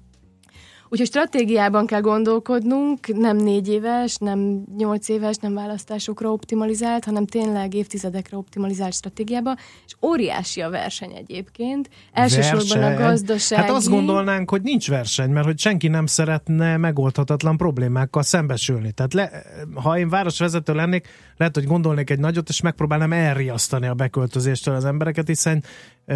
Úgyhogy 0.93 1.07
stratégiában 1.07 1.87
kell 1.87 2.01
gondolkodnunk, 2.01 3.07
nem 3.07 3.37
négy 3.37 3.69
éves, 3.69 4.17
nem 4.17 4.65
nyolc 4.77 5.09
éves, 5.09 5.37
nem 5.37 5.55
választásokra 5.55 6.33
optimalizált, 6.33 7.05
hanem 7.05 7.27
tényleg 7.27 7.75
évtizedekre 7.75 8.37
optimalizált 8.37 8.93
stratégiába, 8.93 9.57
és 9.87 9.93
óriási 10.03 10.61
a 10.61 10.71
verseny 10.71 11.13
egyébként. 11.15 11.89
Elsősorban 12.13 12.81
Verseny. 12.81 12.95
a 12.95 13.09
gazdasági... 13.09 13.63
Hát 13.63 13.71
azt 13.71 13.89
gondolnánk, 13.89 14.51
hogy 14.51 14.63
nincs 14.63 14.89
verseny, 14.89 15.31
mert 15.31 15.47
hogy 15.47 15.59
senki 15.59 15.89
nem 15.89 16.07
szeretne 16.07 16.77
megoldhatatlan 16.77 17.57
problémákkal 17.57 18.23
szembesülni. 18.23 18.93
Tehát 18.93 19.15
le, 19.15 19.31
ha 19.75 19.99
én 19.99 20.09
városvezető 20.09 20.75
lennék, 20.75 21.09
lehet, 21.37 21.55
hogy 21.55 21.67
gondolnék 21.67 22.11
egy 22.11 22.19
nagyot, 22.19 22.49
és 22.49 22.61
megpróbálnám 22.61 23.13
elriasztani 23.13 23.87
a 23.87 23.95
beköltözéstől 23.95 24.75
az 24.75 24.85
embereket, 24.85 25.27
hiszen 25.27 25.65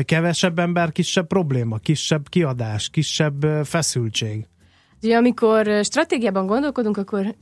kevesebb 0.05 0.59
ember, 0.59 0.93
kisebb 0.93 1.27
probléma, 1.27 1.79
kisebb 1.79 2.29
kiadás, 2.29 2.91
kisebb 2.91 3.43
feszültség. 3.65 4.47
Ugye 5.03 5.17
amikor 5.17 5.85
stratégiában 5.85 6.47
gondolkodunk, 6.47 6.97
akkor 6.97 7.35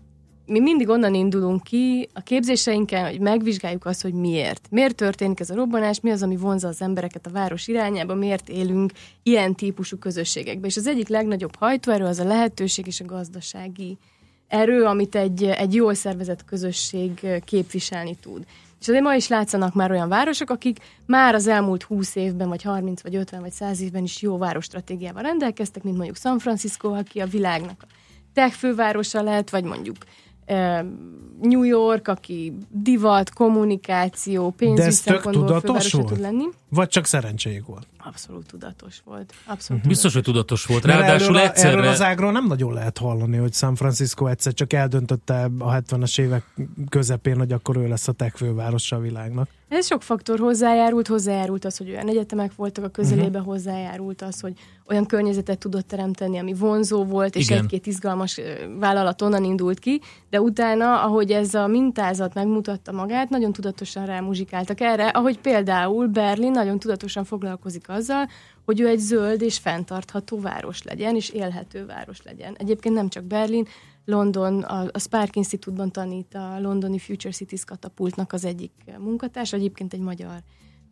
mi 0.47 0.61
mindig 0.61 0.89
onnan 0.89 1.15
indulunk 1.15 1.63
ki 1.63 2.09
a 2.13 2.21
képzéseinken, 2.21 3.11
hogy 3.11 3.21
megvizsgáljuk 3.21 3.87
azt, 3.87 4.03
hogy 4.03 4.13
miért. 4.13 4.67
Miért 4.71 4.95
történik 4.95 5.41
ez 5.41 5.51
a 5.51 5.55
robbanás, 5.55 6.01
mi 6.01 6.11
az, 6.11 6.23
ami 6.23 6.37
vonza 6.37 6.69
az 6.69 6.83
embereket 6.83 7.27
a 7.27 7.31
város 7.31 7.69
irányába, 7.69 8.15
miért 8.15 8.49
élünk 8.49 8.93
ilyen 9.23 9.55
típusú 9.55 9.99
közösségekben. 9.99 10.71
És 10.71 10.77
az 10.77 10.87
egyik 10.87 11.09
legnagyobb 11.09 11.57
hajtóerő 11.57 12.05
az 12.05 12.19
a 12.19 12.25
lehetőség 12.25 12.87
és 12.87 13.01
a 13.01 13.05
gazdasági 13.05 13.99
erő, 14.49 14.83
amit 14.83 15.15
egy, 15.15 15.45
egy 15.45 15.75
jól 15.75 15.95
szervezett 15.95 16.45
közösség 16.45 17.27
képviselni 17.45 18.15
tud. 18.21 18.45
És 18.85 18.91
azért 18.91 19.05
ma 19.05 19.15
is 19.15 19.29
látszanak 19.29 19.75
már 19.75 19.91
olyan 19.91 20.09
városok, 20.09 20.51
akik 20.51 20.79
már 21.07 21.35
az 21.35 21.47
elmúlt 21.47 21.83
20 21.83 22.15
évben, 22.15 22.49
vagy 22.49 22.63
30, 22.63 23.03
vagy 23.03 23.15
50, 23.15 23.41
vagy 23.41 23.53
100 23.53 23.81
évben 23.81 24.03
is 24.03 24.23
jó 24.23 24.39
városstratégiával 24.39 25.23
rendelkeztek, 25.23 25.83
mint 25.83 25.97
mondjuk 25.97 26.17
San 26.17 26.39
Francisco, 26.39 26.89
aki 26.89 27.21
a 27.21 27.27
világnak 27.27 27.83
a 27.83 27.87
tech 28.33 28.55
fővárosa 28.55 29.23
lett, 29.23 29.51
vagy 29.51 29.65
mondjuk 29.65 29.97
New 31.41 31.63
York, 31.63 32.09
aki 32.09 32.53
divat, 32.71 33.33
kommunikáció, 33.33 34.51
pénzügyi 34.51 34.91
szempontból 34.91 35.61
fővárosa 35.61 36.05
tud 36.05 36.21
lenni. 36.21 36.45
Vagy 36.69 36.89
csak 36.89 37.07
szerencséjük 37.07 37.67
volt? 37.67 37.87
Abszolút 37.99 38.47
tudatos 38.47 39.03
volt. 39.05 39.35
Mhm. 39.45 39.53
Abszolút 39.53 39.87
Biztos, 39.87 40.13
tudatos. 40.13 40.15
hogy 40.15 40.23
tudatos 40.23 40.65
volt. 40.65 40.85
Ráadásul 40.85 41.37
erről, 41.37 41.49
egyszerre... 41.49 41.77
erről 41.77 41.87
az 41.87 42.03
ágról 42.03 42.33
nem 42.33 42.47
nagyon 42.47 42.73
lehet 42.73 42.99
hallani, 42.99 43.37
hogy 43.37 43.53
San 43.53 43.75
Francisco 43.75 44.27
egyszer 44.27 44.55
csak 44.55 44.73
eldöntötte 44.73 45.51
a 45.59 45.73
70-es 45.73 46.21
évek 46.21 46.45
közepén, 46.89 47.37
hogy 47.37 47.53
akkor 47.53 47.77
ő 47.77 47.89
lesz 47.89 48.09
a 48.09 48.13
tech 48.13 48.37
fővárosa 48.37 48.97
a 48.97 49.01
világnak. 49.01 49.49
Ez 49.75 49.87
sok 49.87 50.03
faktor 50.03 50.39
hozzájárult, 50.39 51.07
hozzájárult 51.07 51.65
az, 51.65 51.77
hogy 51.77 51.91
olyan 51.91 52.09
egyetemek 52.09 52.55
voltak 52.55 52.85
a 52.85 52.89
közelébe, 52.89 53.39
uh-huh. 53.39 53.53
hozzájárult 53.53 54.23
az, 54.23 54.41
hogy 54.41 54.53
olyan 54.89 55.07
környezetet 55.07 55.59
tudott 55.59 55.89
teremteni, 55.89 56.39
ami 56.39 56.55
vonzó 56.55 57.05
volt, 57.05 57.37
és 57.37 57.49
Igen. 57.49 57.63
egy-két 57.63 57.87
izgalmas 57.87 58.41
vállalat 58.79 59.23
onnan 59.23 59.45
indult 59.45 59.79
ki, 59.79 60.01
de 60.31 60.41
utána, 60.41 61.03
ahogy 61.03 61.31
ez 61.31 61.55
a 61.55 61.67
mintázat 61.67 62.35
megmutatta 62.35 62.93
magát, 62.93 63.29
nagyon 63.29 63.53
tudatosan 63.53 64.07
rámuzsikáltak 64.07 64.81
erre, 64.81 65.09
ahogy 65.09 65.39
például 65.39 66.07
Berlin 66.07 66.51
nagyon 66.51 66.79
tudatosan 66.79 67.25
foglalkozik 67.25 67.89
azzal, 67.89 68.29
hogy 68.65 68.81
ő 68.81 68.89
egy 68.89 68.99
zöld 68.99 69.43
és 69.43 69.59
fenntartható 69.59 70.41
város 70.41 70.83
legyen, 70.83 71.15
és 71.17 71.29
élhető 71.29 71.87
város 71.87 72.23
legyen. 72.23 72.55
Egyébként 72.59 72.95
nem 72.95 73.09
csak 73.09 73.25
Berlin, 73.25 73.67
London, 74.05 74.63
a, 74.63 74.89
a 74.93 74.99
Spark 74.99 75.37
Institute-ban 75.37 75.93
tanít 75.93 76.35
a 76.35 76.61
londoni 76.61 76.99
Future 76.99 77.33
Cities 77.33 77.65
katapultnak 77.65 78.33
az 78.33 78.45
egyik 78.45 78.73
munkatárs, 78.99 79.53
egyébként 79.53 79.93
egy 79.93 80.01
magyar 80.01 80.43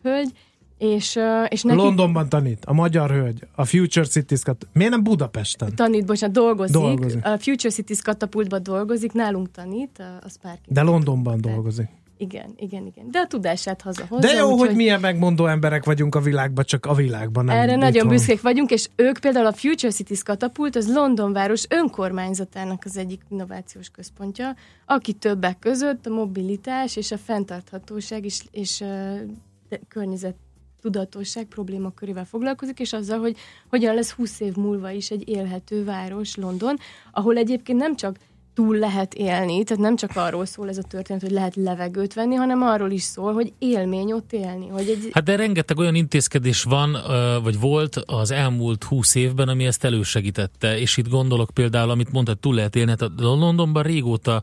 hölgy, 0.03 0.33
és, 0.79 1.19
és 1.49 1.63
neki 1.63 1.79
Londonban 1.79 2.29
tanít, 2.29 2.65
a 2.65 2.73
magyar 2.73 3.11
hölgy, 3.11 3.47
a 3.55 3.65
Future 3.65 4.07
Cities 4.07 4.43
kat... 4.43 4.69
Miért 4.73 4.91
nem 4.91 5.03
Budapesten? 5.03 5.75
tanít, 5.75 6.07
bocsánat, 6.07 6.35
dolgozik, 6.35 6.77
Dolgozik. 6.77 7.27
a 7.27 7.39
Future 7.39 7.75
Cities 7.75 8.03
katapultban 8.03 8.63
dolgozik, 8.63 9.13
nálunk 9.13 9.51
tanít 9.51 9.99
a, 9.99 10.17
a 10.25 10.29
Spark 10.29 10.59
De. 10.67 10.83
Londonban 10.83 11.41
dolgozik. 11.41 11.89
Igen, 12.23 12.53
igen, 12.57 12.87
igen. 12.87 13.11
De 13.11 13.19
a 13.19 13.27
tudását 13.27 13.83
hazahozza. 13.83 14.27
De 14.29 14.33
jó, 14.33 14.51
úgyhogy- 14.51 14.67
hogy 14.67 14.77
milyen 14.77 15.01
megmondó 15.01 15.47
emberek 15.47 15.85
vagyunk 15.85 16.15
a 16.15 16.21
világban, 16.21 16.65
csak 16.65 16.87
a 16.87 16.95
világban 16.95 17.45
nem. 17.45 17.57
Erre 17.57 17.77
nagyon 17.77 18.07
van. 18.07 18.17
büszkék 18.17 18.41
vagyunk, 18.41 18.71
és 18.71 18.89
ők 18.97 19.19
például 19.19 19.47
a 19.47 19.53
Future 19.53 19.93
Cities 19.93 20.23
katapult, 20.23 20.77
az 20.77 20.93
London 20.95 21.33
város 21.33 21.65
önkormányzatának 21.69 22.83
az 22.85 22.97
egyik 22.97 23.21
innovációs 23.29 23.89
központja, 23.89 24.55
aki 24.87 25.13
többek 25.13 25.59
között 25.59 26.07
a 26.07 26.11
mobilitás 26.11 26.97
és 26.97 27.11
a 27.11 27.19
fenntarthatóság 27.19 28.25
és, 28.25 28.43
és 28.51 28.81
uh, 28.81 29.79
környezet 29.89 30.35
tudatosság 30.81 31.45
problémakörével 31.45 32.25
foglalkozik, 32.25 32.81
és 32.81 32.93
azzal, 32.93 33.19
hogy 33.19 33.37
hogyan 33.69 33.95
lesz 33.95 34.11
20 34.11 34.41
év 34.41 34.55
múlva 34.57 34.91
is 34.91 35.11
egy 35.11 35.29
élhető 35.29 35.85
város 35.85 36.37
London, 36.37 36.77
ahol 37.13 37.37
egyébként 37.37 37.79
nem 37.79 37.97
csak 37.97 38.17
túl 38.55 38.77
lehet 38.77 39.15
élni, 39.15 39.65
tehát 39.65 39.83
nem 39.83 39.97
csak 39.97 40.11
arról 40.15 40.47
szól 40.47 40.69
ez 40.69 40.79
a 40.79 40.83
történet, 40.83 41.23
hogy 41.23 41.31
lehet 41.31 41.57
levegőt 41.57 42.15
venni, 42.15 42.35
hanem 42.35 42.63
arról 42.63 42.91
is 42.91 43.03
szól, 43.03 43.33
hogy 43.33 43.53
élmény 43.59 44.13
ott 44.13 44.33
élni. 44.33 44.69
Hogy 44.69 44.89
egy... 44.89 45.09
Hát 45.13 45.25
de 45.25 45.37
rengeteg 45.37 45.79
olyan 45.79 45.95
intézkedés 45.95 46.63
van, 46.63 46.97
vagy 47.43 47.61
volt 47.61 47.97
az 47.97 48.31
elmúlt 48.31 48.85
húsz 48.85 49.15
évben, 49.15 49.49
ami 49.49 49.67
ezt 49.67 49.85
elősegítette, 49.85 50.79
és 50.79 50.97
itt 50.97 51.09
gondolok 51.09 51.51
például, 51.55 51.91
amit 51.91 52.13
mondtad, 52.13 52.39
túl 52.39 52.55
lehet 52.55 52.77
élni, 52.77 52.91
hát 52.91 53.03
a 53.03 53.13
Londonban 53.17 53.83
régóta 53.83 54.43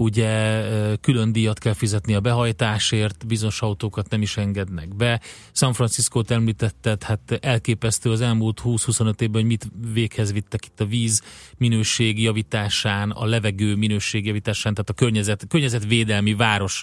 ugye 0.00 0.64
külön 1.00 1.32
díjat 1.32 1.58
kell 1.58 1.72
fizetni 1.72 2.14
a 2.14 2.20
behajtásért, 2.20 3.26
bizonyos 3.26 3.62
autókat 3.62 4.10
nem 4.10 4.22
is 4.22 4.36
engednek 4.36 4.96
be. 4.96 5.20
San 5.52 5.72
Francisco-t 5.72 6.30
említetted, 6.30 7.02
hát 7.02 7.38
elképesztő 7.40 8.10
az 8.10 8.20
elmúlt 8.20 8.60
20-25 8.64 9.20
évben, 9.20 9.40
hogy 9.40 9.50
mit 9.50 9.70
véghez 9.92 10.32
vittek 10.32 10.66
itt 10.66 10.80
a 10.80 10.86
víz 10.86 11.22
minőség 11.56 12.22
javításán, 12.22 13.10
a 13.10 13.24
levegő 13.24 13.74
minőség 13.74 14.26
javításán, 14.26 14.74
tehát 14.74 14.90
a 14.90 14.92
környezet, 14.92 15.46
környezetvédelmi 15.48 16.34
város 16.34 16.82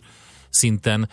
szinten 0.49 1.09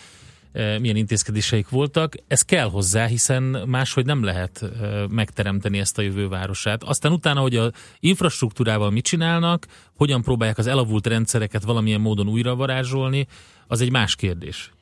milyen 0.55 0.96
intézkedéseik 0.96 1.68
voltak. 1.68 2.14
Ez 2.26 2.42
kell 2.42 2.68
hozzá, 2.68 3.07
hiszen 3.07 3.42
máshogy 3.66 4.07
nem 4.07 4.22
lehet 4.22 4.62
eh, 4.62 5.09
megteremteni 5.09 5.78
ezt 5.78 5.98
a 5.98 6.02
jövővárosát. 6.02 6.82
Aztán 6.82 7.12
utána, 7.12 7.40
hogy 7.40 7.57
a 7.57 7.70
infrastruktúrával 8.00 8.90
mit 8.90 9.05
csinálnak, 9.05 9.66
hogyan 9.96 10.22
próbálják 10.22 10.59
az 10.59 10.66
elavult 10.66 11.07
rendszereket 11.07 11.62
valamilyen 11.62 12.00
módon 12.00 12.28
újra 12.28 12.57
varázsolni, 12.57 13.26
az 13.66 13.80
egy 13.80 13.90
más 13.90 14.16
kérdés. 14.16 14.72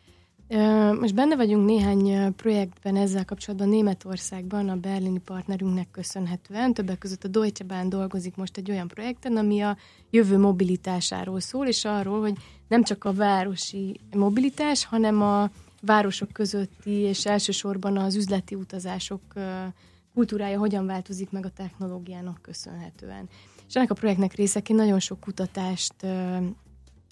Most 1.01 1.15
benne 1.15 1.37
vagyunk 1.37 1.67
néhány 1.67 2.35
projektben 2.35 2.97
ezzel 2.97 3.25
kapcsolatban 3.25 3.69
Németországban, 3.69 4.69
a 4.69 4.77
berlini 4.77 5.21
partnerünknek 5.25 5.91
köszönhetően. 5.91 6.75
Többek 6.75 6.99
között 6.99 7.25
a 7.25 7.29
Deutsche 7.29 7.65
Bahn 7.65 7.89
dolgozik 7.89 8.37
most 8.37 8.57
egy 8.57 8.71
olyan 8.71 8.89
projekten, 8.89 9.37
ami 9.37 9.61
a 9.61 9.77
jövő 10.11 10.39
mobilitásáról 10.39 11.41
szól, 11.41 11.67
és 11.67 11.85
arról, 11.85 12.21
hogy 12.21 12.35
nem 12.69 12.83
csak 12.83 13.05
a 13.05 13.13
városi 13.13 14.01
mobilitás, 14.11 14.85
hanem 14.85 15.23
a 15.23 15.51
városok 15.87 16.33
közötti, 16.33 16.91
és 16.91 17.27
elsősorban 17.27 17.97
az 17.97 18.15
üzleti 18.15 18.55
utazások 18.55 19.23
kultúrája 20.15 20.59
hogyan 20.59 20.87
változik 20.87 21.31
meg 21.31 21.47
a 21.47 21.51
technológiának 21.51 22.43
köszönhetően. 22.43 23.29
És 23.69 23.75
ennek 23.75 23.91
a 23.91 23.95
projektnek 23.95 24.35
részeként 24.35 24.79
nagyon 24.79 25.01
sok 25.01 25.21
kutatást 25.21 25.95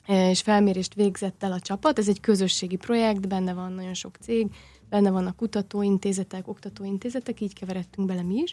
és 0.06 0.40
felmérést 0.40 0.94
végzett 0.94 1.42
el 1.42 1.52
a 1.52 1.60
csapat. 1.60 1.98
Ez 1.98 2.08
egy 2.08 2.20
közösségi 2.20 2.76
projekt, 2.76 3.28
benne 3.28 3.52
van 3.52 3.72
nagyon 3.72 3.94
sok 3.94 4.16
cég, 4.20 4.46
benne 4.88 5.10
vannak 5.10 5.36
kutatóintézetek, 5.36 6.48
oktatóintézetek, 6.48 7.40
így 7.40 7.54
keveredtünk 7.54 8.08
bele 8.08 8.22
mi 8.22 8.34
is. 8.34 8.52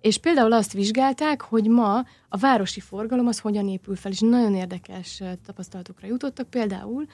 És 0.00 0.18
például 0.18 0.52
azt 0.52 0.72
vizsgálták, 0.72 1.40
hogy 1.40 1.68
ma 1.68 2.04
a 2.28 2.36
városi 2.36 2.80
forgalom 2.80 3.26
az 3.26 3.38
hogyan 3.38 3.68
épül 3.68 3.96
fel, 3.96 4.12
és 4.12 4.20
nagyon 4.20 4.54
érdekes 4.54 5.22
tapasztalatokra 5.46 6.06
jutottak. 6.06 6.50
Például 6.50 7.06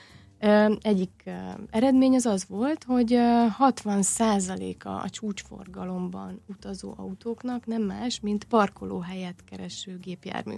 egyik 0.81 1.31
eredmény 1.71 2.15
az 2.15 2.27
az 2.27 2.45
volt, 2.49 2.85
hogy 2.85 3.13
60%-a 3.59 4.89
a 4.89 5.11
csúcsforgalomban 5.11 6.41
utazó 6.47 6.95
autóknak 6.97 7.67
nem 7.67 7.83
más, 7.83 8.21
mint 8.21 8.45
parkolóhelyet 8.45 9.45
kereső 9.51 9.99
gépjármű. 10.03 10.57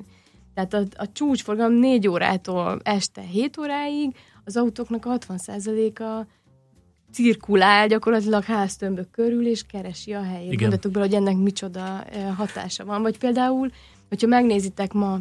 Tehát 0.55 0.75
a, 0.75 0.83
a 0.97 1.13
csúcsforgalom 1.13 1.73
4 1.73 2.09
órától 2.09 2.81
este 2.83 3.21
7 3.21 3.59
óráig 3.59 4.17
az 4.45 4.57
autóknak 4.57 5.05
a 5.05 5.19
60%-a 5.19 6.27
cirkulál 7.13 7.87
gyakorlatilag 7.87 8.43
háztömbök 8.45 9.11
körül, 9.11 9.47
és 9.47 9.63
keresi 9.63 10.13
a 10.13 10.23
helyét. 10.23 10.59
Gondoltok 10.59 10.93
bele, 10.93 11.05
hogy 11.05 11.15
ennek 11.15 11.37
micsoda 11.37 12.05
hatása 12.37 12.85
van. 12.85 13.03
Vagy 13.03 13.19
például, 13.19 13.71
hogyha 14.09 14.27
megnézitek 14.27 14.93
ma 14.93 15.19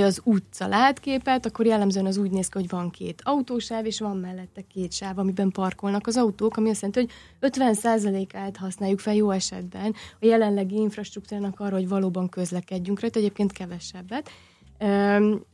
az 0.00 0.20
utca 0.24 0.66
látképet, 0.66 1.46
akkor 1.46 1.66
jellemzően 1.66 2.06
az 2.06 2.16
úgy 2.16 2.30
néz 2.30 2.48
ki, 2.48 2.58
hogy 2.58 2.68
van 2.68 2.90
két 2.90 3.22
autósáv, 3.24 3.86
és 3.86 4.00
van 4.00 4.16
mellette 4.16 4.60
két 4.60 4.92
sáv, 4.92 5.18
amiben 5.18 5.50
parkolnak 5.50 6.06
az 6.06 6.16
autók, 6.16 6.56
ami 6.56 6.70
azt 6.70 6.82
jelenti, 6.82 7.14
hogy 7.40 7.50
50%-át 7.50 8.56
használjuk 8.56 8.98
fel 8.98 9.14
jó 9.14 9.30
esetben 9.30 9.94
a 10.20 10.26
jelenlegi 10.26 10.76
infrastruktúrának 10.76 11.60
arra, 11.60 11.74
hogy 11.74 11.88
valóban 11.88 12.28
közlekedjünk 12.28 13.00
rajta, 13.00 13.18
egyébként 13.18 13.52
kevesebbet 13.52 14.30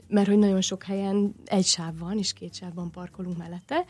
mert 0.08 0.26
hogy 0.26 0.38
nagyon 0.38 0.60
sok 0.60 0.82
helyen 0.82 1.34
egy 1.44 1.64
sáv 1.64 1.98
van, 1.98 2.18
és 2.18 2.32
két 2.32 2.54
sávban 2.54 2.90
parkolunk 2.90 3.38
mellette, 3.38 3.84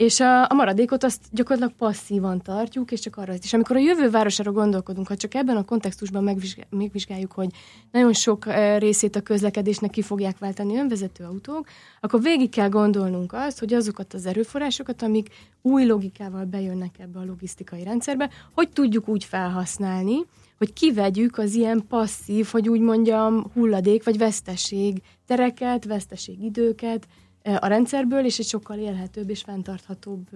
és 0.00 0.20
a, 0.20 0.42
a 0.42 0.54
maradékot 0.54 1.04
azt 1.04 1.20
gyakorlatilag 1.30 1.76
passzívan 1.78 2.42
tartjuk, 2.42 2.90
és 2.90 3.00
csak 3.00 3.16
arra. 3.16 3.34
És 3.42 3.52
amikor 3.52 3.76
a 3.76 3.78
jövő 3.78 4.10
városára 4.10 4.52
gondolkodunk, 4.52 5.08
ha 5.08 5.16
csak 5.16 5.34
ebben 5.34 5.56
a 5.56 5.64
kontextusban 5.64 6.24
megvizsgáljuk, 6.24 6.72
megvizsgáljuk, 6.72 7.32
hogy 7.32 7.48
nagyon 7.90 8.12
sok 8.12 8.44
részét 8.78 9.16
a 9.16 9.20
közlekedésnek 9.20 9.90
ki 9.90 10.02
fogják 10.02 10.38
váltani 10.38 10.76
önvezető 10.76 11.24
autók, 11.24 11.66
akkor 12.00 12.22
végig 12.22 12.50
kell 12.50 12.68
gondolnunk 12.68 13.32
azt, 13.32 13.58
hogy 13.58 13.74
azokat 13.74 14.14
az 14.14 14.26
erőforrásokat, 14.26 15.02
amik 15.02 15.28
új 15.62 15.86
logikával 15.86 16.44
bejönnek 16.44 16.98
ebbe 16.98 17.18
a 17.18 17.24
logisztikai 17.24 17.82
rendszerbe, 17.82 18.30
hogy 18.54 18.68
tudjuk 18.68 19.08
úgy 19.08 19.24
felhasználni, 19.24 20.16
hogy 20.58 20.72
kivegyük 20.72 21.38
az 21.38 21.54
ilyen 21.54 21.84
passzív, 21.88 22.46
hogy 22.46 22.68
úgy 22.68 22.80
mondjam, 22.80 23.50
hulladék 23.54 24.04
vagy 24.04 24.18
veszteség 24.18 25.02
tereket, 25.26 25.84
veszteség 25.84 26.42
időket 26.42 27.06
a 27.42 27.66
rendszerből, 27.66 28.24
és 28.24 28.38
egy 28.38 28.46
sokkal 28.46 28.78
élhetőbb 28.78 29.30
és 29.30 29.42
fenntarthatóbb 29.42 30.28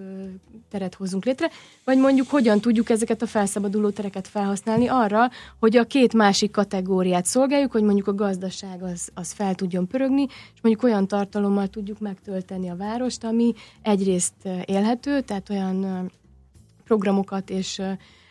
teret 0.69 0.95
hozzunk 0.95 1.25
létre, 1.25 1.49
vagy 1.83 1.97
mondjuk 1.97 2.29
hogyan 2.29 2.61
tudjuk 2.61 2.89
ezeket 2.89 3.21
a 3.21 3.27
felszabaduló 3.27 3.89
tereket 3.89 4.27
felhasználni 4.27 4.87
arra, 4.87 5.29
hogy 5.59 5.77
a 5.77 5.83
két 5.83 6.13
másik 6.13 6.51
kategóriát 6.51 7.25
szolgáljuk, 7.25 7.71
hogy 7.71 7.83
mondjuk 7.83 8.07
a 8.07 8.15
gazdaság 8.15 8.83
az, 8.83 9.09
az 9.13 9.31
fel 9.31 9.55
tudjon 9.55 9.87
pörögni, 9.87 10.23
és 10.53 10.61
mondjuk 10.61 10.83
olyan 10.83 11.07
tartalommal 11.07 11.67
tudjuk 11.67 11.99
megtölteni 11.99 12.69
a 12.69 12.75
várost, 12.75 13.23
ami 13.23 13.53
egyrészt 13.81 14.33
élhető, 14.65 15.21
tehát 15.21 15.49
olyan 15.49 16.11
programokat 16.85 17.49
és 17.49 17.81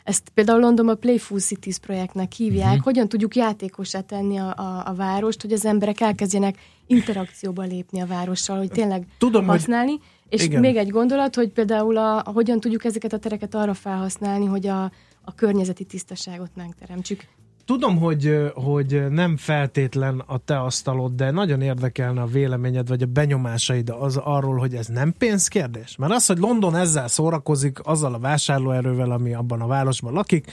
ezt 0.05 0.29
például 0.35 0.61
Londonban 0.61 0.95
a 0.95 0.99
Playful 0.99 1.39
Cities 1.39 1.79
projektnek 1.79 2.33
hívják, 2.33 2.69
uh-huh. 2.69 2.85
hogyan 2.85 3.09
tudjuk 3.09 3.37
játékosá 3.37 4.01
tenni 4.01 4.37
a, 4.37 4.55
a, 4.57 4.83
a 4.87 4.95
várost, 4.95 5.43
hogy 5.43 5.53
az 5.53 5.65
emberek 5.65 6.01
elkezdjenek 6.01 6.59
interakcióba 6.87 7.63
lépni 7.63 8.01
a 8.01 8.07
várossal, 8.07 8.59
hogy 8.59 8.71
tényleg 8.71 9.07
Tudom, 9.19 9.47
használni. 9.47 9.91
Hogy... 9.91 10.01
És 10.29 10.45
Igen. 10.45 10.61
még 10.61 10.77
egy 10.77 10.89
gondolat, 10.89 11.35
hogy 11.35 11.49
például 11.49 11.97
a, 11.97 12.17
a, 12.17 12.31
hogyan 12.33 12.61
tudjuk 12.61 12.85
ezeket 12.85 13.13
a 13.13 13.19
tereket 13.19 13.55
arra 13.55 13.75
felhasználni, 13.75 14.45
hogy 14.45 14.67
a, 14.67 14.83
a 15.25 15.35
környezeti 15.35 15.85
tisztaságot 15.85 16.51
megteremtsük. 16.55 17.27
Tudom, 17.65 17.99
hogy, 17.99 18.53
hogy 18.55 19.11
nem 19.11 19.37
feltétlen 19.37 20.23
a 20.27 20.39
te 20.39 20.61
asztalod, 20.61 21.13
de 21.13 21.31
nagyon 21.31 21.61
érdekelne 21.61 22.21
a 22.21 22.27
véleményed, 22.27 22.89
vagy 22.89 23.03
a 23.03 23.07
benyomásaid 23.07 23.91
az 23.91 24.17
arról, 24.17 24.57
hogy 24.57 24.75
ez 24.75 24.87
nem 24.87 25.15
pénzkérdés. 25.19 25.97
Mert 25.97 26.13
az, 26.13 26.27
hogy 26.27 26.39
London 26.39 26.77
ezzel 26.77 27.09
szórakozik, 27.09 27.79
azzal 27.83 28.15
a 28.15 28.19
vásárlóerővel, 28.19 29.11
ami 29.11 29.35
abban 29.35 29.61
a 29.61 29.67
városban 29.67 30.13
lakik, 30.13 30.53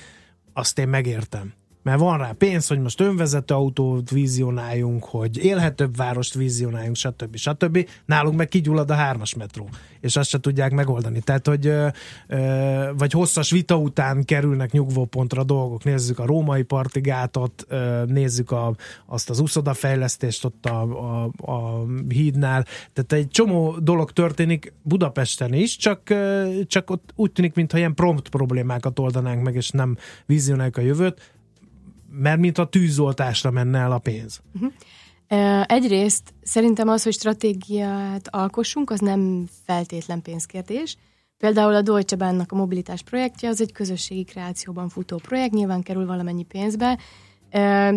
azt 0.54 0.80
én 0.80 0.88
megértem 0.88 1.54
mert 1.84 2.00
van 2.00 2.18
rá 2.18 2.32
pénz, 2.38 2.68
hogy 2.68 2.80
most 2.80 3.02
önvezető 3.02 3.54
autót 3.54 4.10
vizionáljunk, 4.10 5.04
hogy 5.04 5.38
élhetőbb 5.38 5.96
várost 5.96 6.34
vizionáljunk, 6.34 6.96
stb. 6.96 7.36
stb. 7.36 7.88
Nálunk 8.06 8.38
meg 8.38 8.48
kigyullad 8.48 8.90
a 8.92 8.94
hármas 8.94 9.36
metró, 9.36 9.70
és 10.00 10.16
azt 10.16 10.30
se 10.30 10.40
tudják 10.40 10.72
megoldani. 10.72 11.20
Tehát, 11.20 11.48
hogy 11.48 11.68
ö, 11.68 11.88
ö, 12.28 12.92
vagy 12.98 13.12
hosszas 13.12 13.52
vita 13.52 13.78
után 13.78 14.24
kerülnek 14.24 14.72
nyugvópontra 14.72 15.44
dolgok. 15.44 15.84
Nézzük 15.84 16.20
a 16.20 16.26
római 16.26 16.64
partigátot, 16.64 17.66
ö, 17.68 18.04
nézzük 18.08 18.52
a, 18.52 18.76
azt 19.06 19.30
az 19.30 19.40
uszodafejlesztést 19.40 20.46
ott 20.46 20.66
a, 20.66 20.82
a, 20.82 21.32
a 21.52 21.86
hídnál. 22.10 22.66
Tehát 22.94 23.14
egy 23.14 23.28
csomó 23.28 23.78
dolog 23.80 24.12
történik 24.12 24.74
Budapesten 24.82 25.54
is, 25.54 25.78
csak, 25.78 26.10
ö, 26.10 26.50
csak 26.68 26.90
ott 26.90 27.14
úgy 27.16 27.32
tűnik, 27.32 27.56
mintha 27.56 27.78
ilyen 27.78 27.94
prompt 27.94 28.30
problémákat 28.30 29.00
oldanánk 29.00 29.44
meg, 29.44 29.56
és 29.56 29.70
nem 29.70 29.98
vizionáljuk 30.26 30.78
a 30.78 30.82
jövőt 30.82 31.40
mert 32.12 32.40
mint 32.40 32.58
a 32.58 32.68
tűzoltásra 32.70 33.52
menne 33.52 33.80
el 33.80 33.92
a 33.92 33.98
pénz. 33.98 34.42
Uh-huh. 34.54 34.72
Egyrészt 35.66 36.34
szerintem 36.44 36.88
az, 36.88 37.04
hogy 37.04 37.14
stratégiát 37.14 38.28
alkossunk, 38.30 38.90
az 38.90 39.00
nem 39.00 39.48
feltétlen 39.66 40.22
pénzkérdés. 40.22 40.98
Például 41.38 41.76
a 41.76 41.82
Deutsche 41.82 42.16
Bahnnak 42.18 42.52
a 42.52 42.56
mobilitás 42.56 43.02
projektje 43.02 43.50
az 43.50 43.62
egy 43.62 43.72
közösségi 43.72 44.24
kreációban 44.24 44.90
futó 44.90 45.18
projekt, 45.18 45.54
nyilván 45.54 45.84
kerül 45.84 46.06
valamennyi 46.06 46.44
pénzbe, 46.44 46.98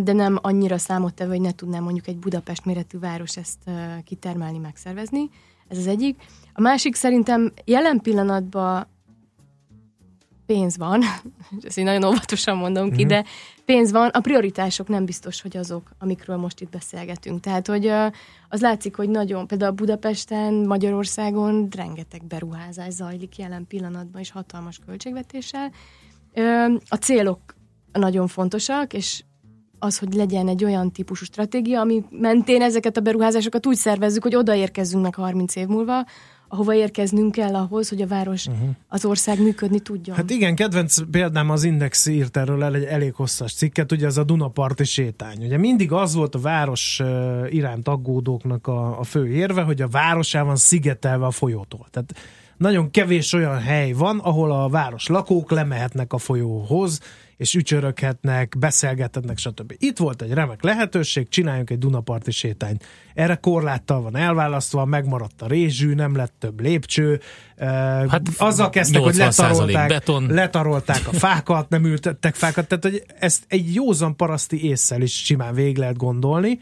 de 0.03 0.13
nem 0.13 0.39
annyira 0.43 0.79
számottevő, 0.79 1.31
hogy 1.31 1.41
ne 1.41 1.53
tudná 1.53 1.79
mondjuk 1.79 2.07
egy 2.07 2.17
Budapest 2.17 2.65
méretű 2.65 2.99
város 2.99 3.37
ezt 3.37 3.59
kitermelni, 4.05 4.59
megszervezni. 4.59 5.31
Ez 5.69 5.79
az 5.79 5.87
egyik. 5.87 6.21
A 6.53 6.61
másik 6.61 6.95
szerintem 6.95 7.53
jelen 7.65 8.01
pillanatban 8.01 8.87
pénz 10.47 10.77
van, 10.77 11.03
ezt 11.67 11.79
én 11.79 11.85
nagyon 11.85 12.05
óvatosan 12.05 12.57
mondom 12.57 12.91
ki, 12.91 12.95
mm-hmm. 12.95 13.09
de 13.09 13.25
pénz 13.65 13.91
van, 13.91 14.09
a 14.09 14.21
prioritások 14.21 14.89
nem 14.89 15.05
biztos, 15.05 15.43
hogy 15.43 15.57
azok, 15.57 15.91
amikről 15.99 16.37
most 16.37 16.61
itt 16.61 16.71
beszélgetünk. 16.71 17.41
Tehát, 17.41 17.67
hogy 17.67 17.87
az 18.49 18.61
látszik, 18.61 18.97
hogy 18.97 19.09
nagyon, 19.09 19.47
például 19.47 19.73
Budapesten, 19.73 20.55
Magyarországon 20.55 21.69
rengeteg 21.77 22.25
beruházás 22.25 22.93
zajlik 22.93 23.39
jelen 23.39 23.67
pillanatban, 23.67 24.21
és 24.21 24.31
hatalmas 24.31 24.81
költségvetéssel. 24.87 25.73
A 26.89 26.97
célok 26.97 27.41
nagyon 27.93 28.27
fontosak, 28.27 28.93
és 28.93 29.25
az, 29.79 29.99
hogy 29.99 30.15
legyen 30.15 30.49
egy 30.49 30.65
olyan 30.65 30.93
típusú 30.93 31.25
stratégia, 31.25 31.81
ami 31.81 32.05
mentén 32.11 32.63
ezeket 32.63 32.97
a 32.97 33.01
beruházásokat 33.01 33.67
úgy 33.67 33.77
szervezzük, 33.77 34.23
hogy 34.23 34.35
odaérkezzünk 34.35 35.03
meg 35.03 35.15
30 35.15 35.57
év 35.57 35.67
múlva, 35.67 36.05
ahova 36.49 36.75
érkeznünk 36.75 37.33
kell 37.33 37.55
ahhoz, 37.55 37.89
hogy 37.89 38.03
a 38.03 38.07
város, 38.07 38.47
uh-huh. 38.47 38.69
az 38.89 39.05
ország 39.05 39.43
működni 39.43 39.79
tudjon. 39.79 40.17
Hát 40.17 40.31
igen, 40.31 40.55
kedvenc 40.55 41.11
példám 41.11 41.51
az 41.51 41.65
Index 41.65 42.07
írt 42.07 42.37
erről 42.37 42.63
el 42.65 42.75
egy 42.75 42.85
elég 42.85 43.15
hosszas 43.15 43.55
cikket, 43.55 43.93
ugye 43.93 44.07
ez 44.07 44.17
a 44.17 44.25
Dunaparti 44.25 44.85
sétány. 44.85 45.45
Ugye 45.45 45.59
mindig 45.59 45.93
az 45.93 46.15
volt 46.15 46.35
a 46.35 46.39
város 46.39 47.03
iránt 47.49 47.89
aggódóknak 47.89 48.67
a, 48.67 48.99
a 48.99 49.03
fő 49.03 49.29
érve, 49.29 49.63
hogy 49.63 49.83
a 49.83 49.89
városában 49.89 50.57
szigetelve 50.57 51.27
a 51.27 51.31
folyótól. 51.31 51.87
Tehát 51.91 52.15
nagyon 52.57 52.91
kevés 52.91 53.33
olyan 53.33 53.59
hely 53.59 53.93
van, 53.93 54.19
ahol 54.19 54.53
a 54.53 54.69
város 54.69 55.07
lakók 55.07 55.51
lemehetnek 55.51 56.13
a 56.13 56.19
folyóhoz, 56.19 57.01
és 57.37 57.55
ücsöröghetnek, 57.55 58.55
beszélgethetnek, 58.59 59.39
stb. 59.39 59.75
Itt 59.79 59.99
volt 59.99 60.23
egy 60.23 60.33
remek 60.33 60.63
lehetőség, 60.63 61.29
csináljunk 61.29 61.71
egy 61.71 61.79
Dunaparti 61.79 62.31
sétányt. 62.31 62.85
Erre 63.15 63.35
korláttal 63.35 64.03
van 64.03 64.17
elválasztva, 64.17 64.85
megmaradt 64.85 65.43
a 65.43 65.47
rézsű, 65.47 65.95
nem 65.95 66.17
lett 66.17 66.35
több 66.39 66.61
lépcső. 66.61 67.21
Hát 68.09 68.23
Azzal 68.37 68.71
kezdtek, 68.71 69.03
hogy 69.03 69.15
letarolták, 69.15 69.89
beton. 69.89 70.27
letarolták 70.27 71.09
a 71.09 71.13
fákat, 71.13 71.69
nem 71.69 71.85
ültettek 71.85 72.35
fákat, 72.35 72.69
tehát 72.69 72.85
hogy 72.85 73.05
ezt 73.19 73.45
egy 73.49 73.75
józan 73.75 74.17
paraszti 74.17 74.69
észsel 74.69 75.03
is 75.03 75.25
simán 75.25 75.55
végig 75.55 75.77
lehet 75.77 75.97
gondolni, 75.97 76.61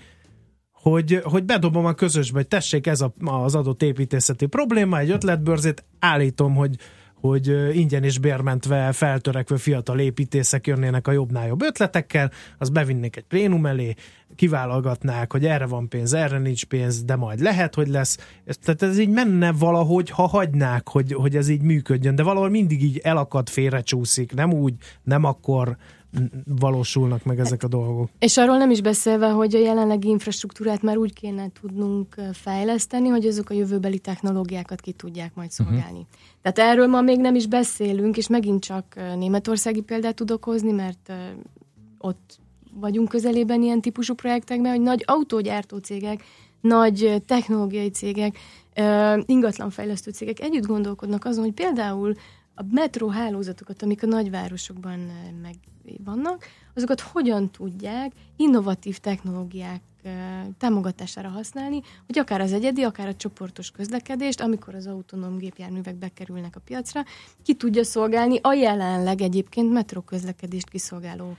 hogy, 0.82 1.20
hogy 1.24 1.44
bedobom 1.44 1.84
a 1.84 1.92
közösbe, 1.92 2.36
hogy 2.36 2.48
tessék, 2.48 2.86
ez 2.86 3.00
a, 3.00 3.12
az 3.20 3.54
adott 3.54 3.82
építészeti 3.82 4.46
probléma, 4.46 4.98
egy 4.98 5.10
ötletbörzét, 5.10 5.84
állítom, 5.98 6.54
hogy 6.54 6.76
hogy 7.22 7.76
ingyen 7.76 8.04
és 8.04 8.18
bérmentve 8.18 8.92
feltörekvő 8.92 9.56
fiatal 9.56 9.98
építészek 9.98 10.66
jönnének 10.66 11.08
a 11.08 11.12
jobbnál 11.12 11.46
jobb 11.46 11.62
ötletekkel, 11.62 12.30
az 12.58 12.68
bevinnék 12.68 13.16
egy 13.16 13.24
prénum 13.24 13.66
elé, 13.66 13.94
kiválogatnák, 14.36 15.32
hogy 15.32 15.46
erre 15.46 15.66
van 15.66 15.88
pénz, 15.88 16.12
erre 16.12 16.38
nincs 16.38 16.64
pénz, 16.64 17.04
de 17.04 17.16
majd 17.16 17.40
lehet, 17.40 17.74
hogy 17.74 17.88
lesz. 17.88 18.18
Tehát 18.62 18.82
ez 18.82 18.98
így 18.98 19.08
menne 19.08 19.52
valahogy, 19.52 20.10
ha 20.10 20.26
hagynák, 20.26 20.88
hogy, 20.88 21.12
hogy 21.12 21.36
ez 21.36 21.48
így 21.48 21.62
működjön, 21.62 22.14
de 22.14 22.22
valahol 22.22 22.48
mindig 22.48 22.82
így 22.82 22.98
elakad, 22.98 23.48
félrecsúszik, 23.48 24.34
nem 24.34 24.52
úgy, 24.52 24.74
nem 25.02 25.24
akkor, 25.24 25.76
valósulnak 26.44 27.24
meg 27.24 27.38
ezek 27.38 27.62
a 27.62 27.68
dolgok. 27.68 28.08
És 28.18 28.36
arról 28.36 28.56
nem 28.56 28.70
is 28.70 28.80
beszélve, 28.80 29.28
hogy 29.28 29.54
a 29.54 29.58
jelenlegi 29.58 30.08
infrastruktúrát 30.08 30.82
már 30.82 30.96
úgy 30.96 31.12
kéne 31.12 31.50
tudnunk 31.60 32.14
fejleszteni, 32.32 33.08
hogy 33.08 33.26
azok 33.26 33.50
a 33.50 33.54
jövőbeli 33.54 33.98
technológiákat 33.98 34.80
ki 34.80 34.92
tudják 34.92 35.34
majd 35.34 35.50
mhm. 35.56 35.68
szolgálni. 35.68 35.98
Uh-huh. 35.98 36.42
Tehát 36.42 36.72
erről 36.72 36.86
ma 36.86 37.00
még 37.00 37.18
nem 37.18 37.34
is 37.34 37.46
beszélünk, 37.46 38.16
és 38.16 38.28
megint 38.28 38.64
csak 38.64 38.94
németországi 39.16 39.80
példát 39.80 40.14
tudok 40.14 40.44
hozni, 40.44 40.72
mert 40.72 41.12
ott 41.98 42.40
vagyunk 42.74 43.08
közelében 43.08 43.62
ilyen 43.62 43.80
típusú 43.80 44.14
projektekben, 44.14 44.70
hogy 44.70 44.80
nagy 44.80 45.02
autógyártó 45.06 45.76
cégek, 45.76 46.24
nagy 46.60 47.22
technológiai 47.26 47.90
cégek, 47.90 48.38
ingatlanfejlesztő 49.26 50.10
cégek 50.10 50.40
együtt 50.40 50.66
gondolkodnak 50.66 51.24
azon, 51.24 51.44
hogy 51.44 51.52
például 51.52 52.14
a 52.54 52.62
metró 52.70 53.08
hálózatokat, 53.08 53.82
amik 53.82 54.02
a 54.02 54.06
nagyvárosokban 54.06 54.98
meg 55.42 55.54
vannak, 56.04 56.44
azokat 56.74 57.00
hogyan 57.00 57.50
tudják 57.50 58.12
innovatív 58.36 58.98
technológiák 58.98 59.80
támogatására 60.58 61.28
használni, 61.28 61.80
hogy 62.06 62.18
akár 62.18 62.40
az 62.40 62.52
egyedi, 62.52 62.82
akár 62.82 63.08
a 63.08 63.14
csoportos 63.14 63.70
közlekedést, 63.70 64.40
amikor 64.40 64.74
az 64.74 64.86
autonóm 64.86 65.38
gépjárművek 65.38 65.94
bekerülnek 65.94 66.56
a 66.56 66.60
piacra, 66.60 67.04
ki 67.42 67.54
tudja 67.54 67.84
szolgálni 67.84 68.38
a 68.42 68.52
jelenleg 68.52 69.20
egyébként 69.20 69.72
metró 69.72 70.00
közlekedést 70.00 70.68
kiszolgáló 70.68 71.36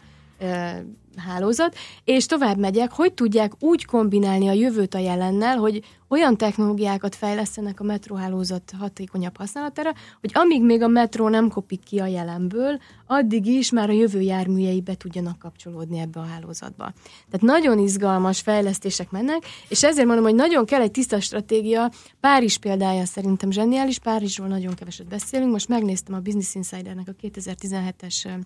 hálózat, 1.17 1.75
és 2.03 2.25
tovább 2.25 2.57
megyek, 2.57 2.91
hogy 2.91 3.13
tudják 3.13 3.51
úgy 3.59 3.85
kombinálni 3.85 4.47
a 4.47 4.51
jövőt 4.51 4.93
a 4.93 4.97
jelennel, 4.99 5.57
hogy 5.57 5.83
olyan 6.07 6.37
technológiákat 6.37 7.15
fejlesztenek 7.15 7.79
a 7.79 7.83
metróhálózat 7.83 8.73
hatékonyabb 8.79 9.37
használatára, 9.37 9.93
hogy 10.21 10.31
amíg 10.33 10.63
még 10.63 10.81
a 10.81 10.87
metró 10.87 11.27
nem 11.27 11.49
kopik 11.49 11.83
ki 11.83 11.99
a 11.99 12.05
jelenből, 12.05 12.79
addig 13.07 13.45
is 13.45 13.71
már 13.71 13.89
a 13.89 13.93
jövő 13.93 14.21
járműjei 14.21 14.81
be 14.81 14.95
tudjanak 14.95 15.39
kapcsolódni 15.39 15.99
ebbe 15.99 16.19
a 16.19 16.25
hálózatba. 16.25 16.93
Tehát 17.29 17.41
nagyon 17.41 17.79
izgalmas 17.79 18.39
fejlesztések 18.39 19.11
mennek, 19.11 19.45
és 19.67 19.83
ezért 19.83 20.07
mondom, 20.07 20.25
hogy 20.25 20.35
nagyon 20.35 20.65
kell 20.65 20.81
egy 20.81 20.91
tiszta 20.91 21.19
stratégia. 21.19 21.91
Párizs 22.19 22.57
példája 22.57 23.05
szerintem 23.05 23.51
zseniális, 23.51 23.99
Párizsról 23.99 24.47
nagyon 24.47 24.73
keveset 24.73 25.07
beszélünk. 25.07 25.51
Most 25.51 25.67
megnéztem 25.67 26.15
a 26.15 26.19
Business 26.19 26.55
Insidernek 26.55 27.07
a 27.07 27.27
2017-es 27.27 28.39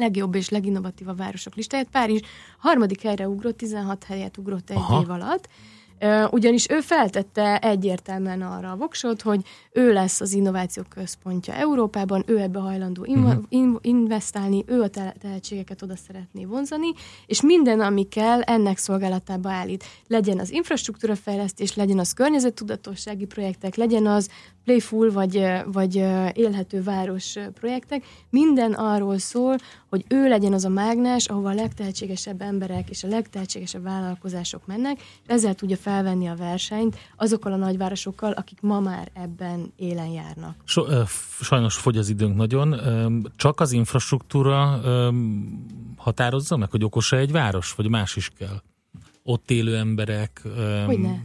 legjobb 0.00 0.34
és 0.34 0.48
leginnovatívabb 0.48 1.16
városok 1.16 1.54
listáját. 1.54 1.88
Párizs 1.90 2.22
harmadik 2.58 3.02
helyre 3.02 3.28
ugrott, 3.28 3.56
16 3.56 4.04
helyet 4.04 4.38
ugrott 4.38 4.70
egy 4.70 4.76
Aha. 4.76 5.00
év 5.00 5.10
alatt. 5.10 5.48
Ugyanis 6.30 6.66
ő 6.70 6.80
feltette 6.80 7.58
egyértelműen 7.58 8.42
arra 8.42 8.70
a 8.70 8.76
voksot, 8.76 9.22
hogy 9.22 9.40
ő 9.72 9.92
lesz 9.92 10.20
az 10.20 10.32
innovációk 10.32 10.88
központja 10.88 11.54
Európában, 11.54 12.24
ő 12.26 12.38
ebbe 12.38 12.58
hajlandó 12.58 13.04
uh-huh. 13.08 13.74
investálni, 13.80 14.64
ő 14.66 14.82
a 14.82 14.88
tehetségeket 15.20 15.82
oda 15.82 15.96
szeretné 15.96 16.44
vonzani, 16.44 16.92
és 17.26 17.42
minden, 17.42 17.80
ami 17.80 18.08
kell, 18.08 18.40
ennek 18.40 18.78
szolgálatába 18.78 19.50
állít. 19.50 19.84
Legyen 20.06 20.38
az 20.38 20.50
infrastruktúra 20.50 21.16
fejlesztés, 21.16 21.74
legyen 21.74 21.98
az 21.98 22.12
környezettudatossági 22.12 23.24
projektek, 23.24 23.74
legyen 23.74 24.06
az 24.06 24.30
playful 24.70 25.12
vagy, 25.12 25.46
vagy 25.72 25.94
élhető 26.32 26.82
város 26.82 27.34
projektek, 27.54 28.04
minden 28.28 28.72
arról 28.72 29.18
szól, 29.18 29.56
hogy 29.88 30.04
ő 30.08 30.28
legyen 30.28 30.52
az 30.52 30.64
a 30.64 30.68
mágnás, 30.68 31.26
ahova 31.26 31.50
a 31.50 31.54
legtehetségesebb 31.54 32.40
emberek 32.40 32.90
és 32.90 33.04
a 33.04 33.08
legtehetségesebb 33.08 33.82
vállalkozások 33.82 34.66
mennek, 34.66 34.98
és 34.98 35.26
ezzel 35.26 35.54
tudja 35.54 35.76
felvenni 35.76 36.28
a 36.28 36.34
versenyt 36.34 36.96
azokkal 37.16 37.52
a 37.52 37.56
nagyvárosokkal, 37.56 38.32
akik 38.32 38.60
ma 38.60 38.80
már 38.80 39.10
ebben 39.14 39.72
élen 39.76 40.08
járnak. 40.08 40.54
So, 40.64 40.84
sajnos 41.40 41.74
fogy 41.74 41.96
az 41.96 42.08
időnk 42.08 42.36
nagyon. 42.36 42.76
Csak 43.36 43.60
az 43.60 43.72
infrastruktúra 43.72 44.80
határozza 45.96 46.56
meg, 46.56 46.70
hogy 46.70 46.84
okos-e 46.84 47.16
egy 47.16 47.32
város, 47.32 47.74
vagy 47.74 47.88
más 47.88 48.16
is 48.16 48.30
kell? 48.38 48.62
Ott 49.22 49.50
élő 49.50 49.76
emberek... 49.76 50.42
Hogyne. 50.86 51.24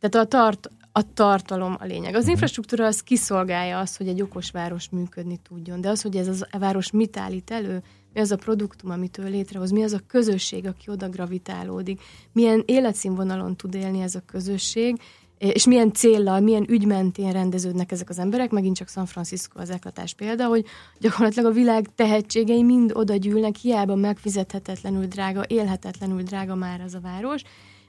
Tehát 0.00 0.26
a, 0.26 0.28
tart, 0.28 0.70
a 0.98 1.12
tartalom 1.14 1.76
a 1.80 1.84
lényeg. 1.84 2.10
Az 2.10 2.14
uh-huh. 2.14 2.30
infrastruktúra 2.30 2.86
az 2.86 3.00
kiszolgálja 3.00 3.78
azt, 3.78 3.96
hogy 3.96 4.08
egy 4.08 4.22
okos 4.22 4.50
város 4.50 4.88
működni 4.88 5.38
tudjon, 5.48 5.80
de 5.80 5.88
az, 5.88 6.02
hogy 6.02 6.16
ez 6.16 6.44
a 6.50 6.58
város 6.58 6.90
mit 6.90 7.16
állít 7.16 7.50
elő, 7.50 7.82
mi 8.12 8.20
az 8.20 8.30
a 8.30 8.36
produktum, 8.36 8.90
amit 8.90 9.18
ő 9.18 9.28
létrehoz, 9.28 9.70
mi 9.70 9.82
az 9.82 9.92
a 9.92 10.00
közösség, 10.06 10.66
aki 10.66 10.90
oda 10.90 11.08
gravitálódik, 11.08 12.00
milyen 12.32 12.62
életszínvonalon 12.66 13.56
tud 13.56 13.74
élni 13.74 14.00
ez 14.00 14.14
a 14.14 14.22
közösség, 14.26 15.00
és 15.38 15.66
milyen 15.66 15.92
céllal, 15.92 16.40
milyen 16.40 16.70
ügy 16.70 16.86
mentén 16.86 17.32
rendeződnek 17.32 17.92
ezek 17.92 18.08
az 18.08 18.18
emberek, 18.18 18.50
megint 18.50 18.76
csak 18.76 18.88
San 18.88 19.06
Francisco 19.06 19.60
az 19.60 19.70
eklatás 19.70 20.14
példa, 20.14 20.46
hogy 20.46 20.64
gyakorlatilag 20.98 21.50
a 21.50 21.54
világ 21.54 21.86
tehetségei 21.94 22.62
mind 22.62 22.90
oda 22.94 23.16
gyűlnek, 23.16 23.56
hiába 23.56 23.94
megfizethetetlenül 23.94 25.06
drága, 25.06 25.44
élhetetlenül 25.46 26.22
drága 26.22 26.54
már 26.54 26.80
az 26.80 26.94
a 26.94 27.00
város, 27.00 27.42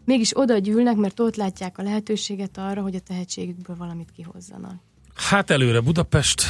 mégis 0.10 0.38
oda 0.38 0.57
gyűlnek, 0.57 0.95
mert 0.95 1.20
ott 1.20 1.36
látják 1.36 1.78
a 1.78 1.84
lehetőséget 1.84 2.57
arra, 2.57 2.82
hogy 2.82 2.95
a 2.95 2.99
tehetségükből 2.99 3.76
valamit 3.76 4.12
kihozzanak. 4.16 4.76
Hát 5.14 5.49
előre 5.49 5.80
Budapest, 5.80 6.43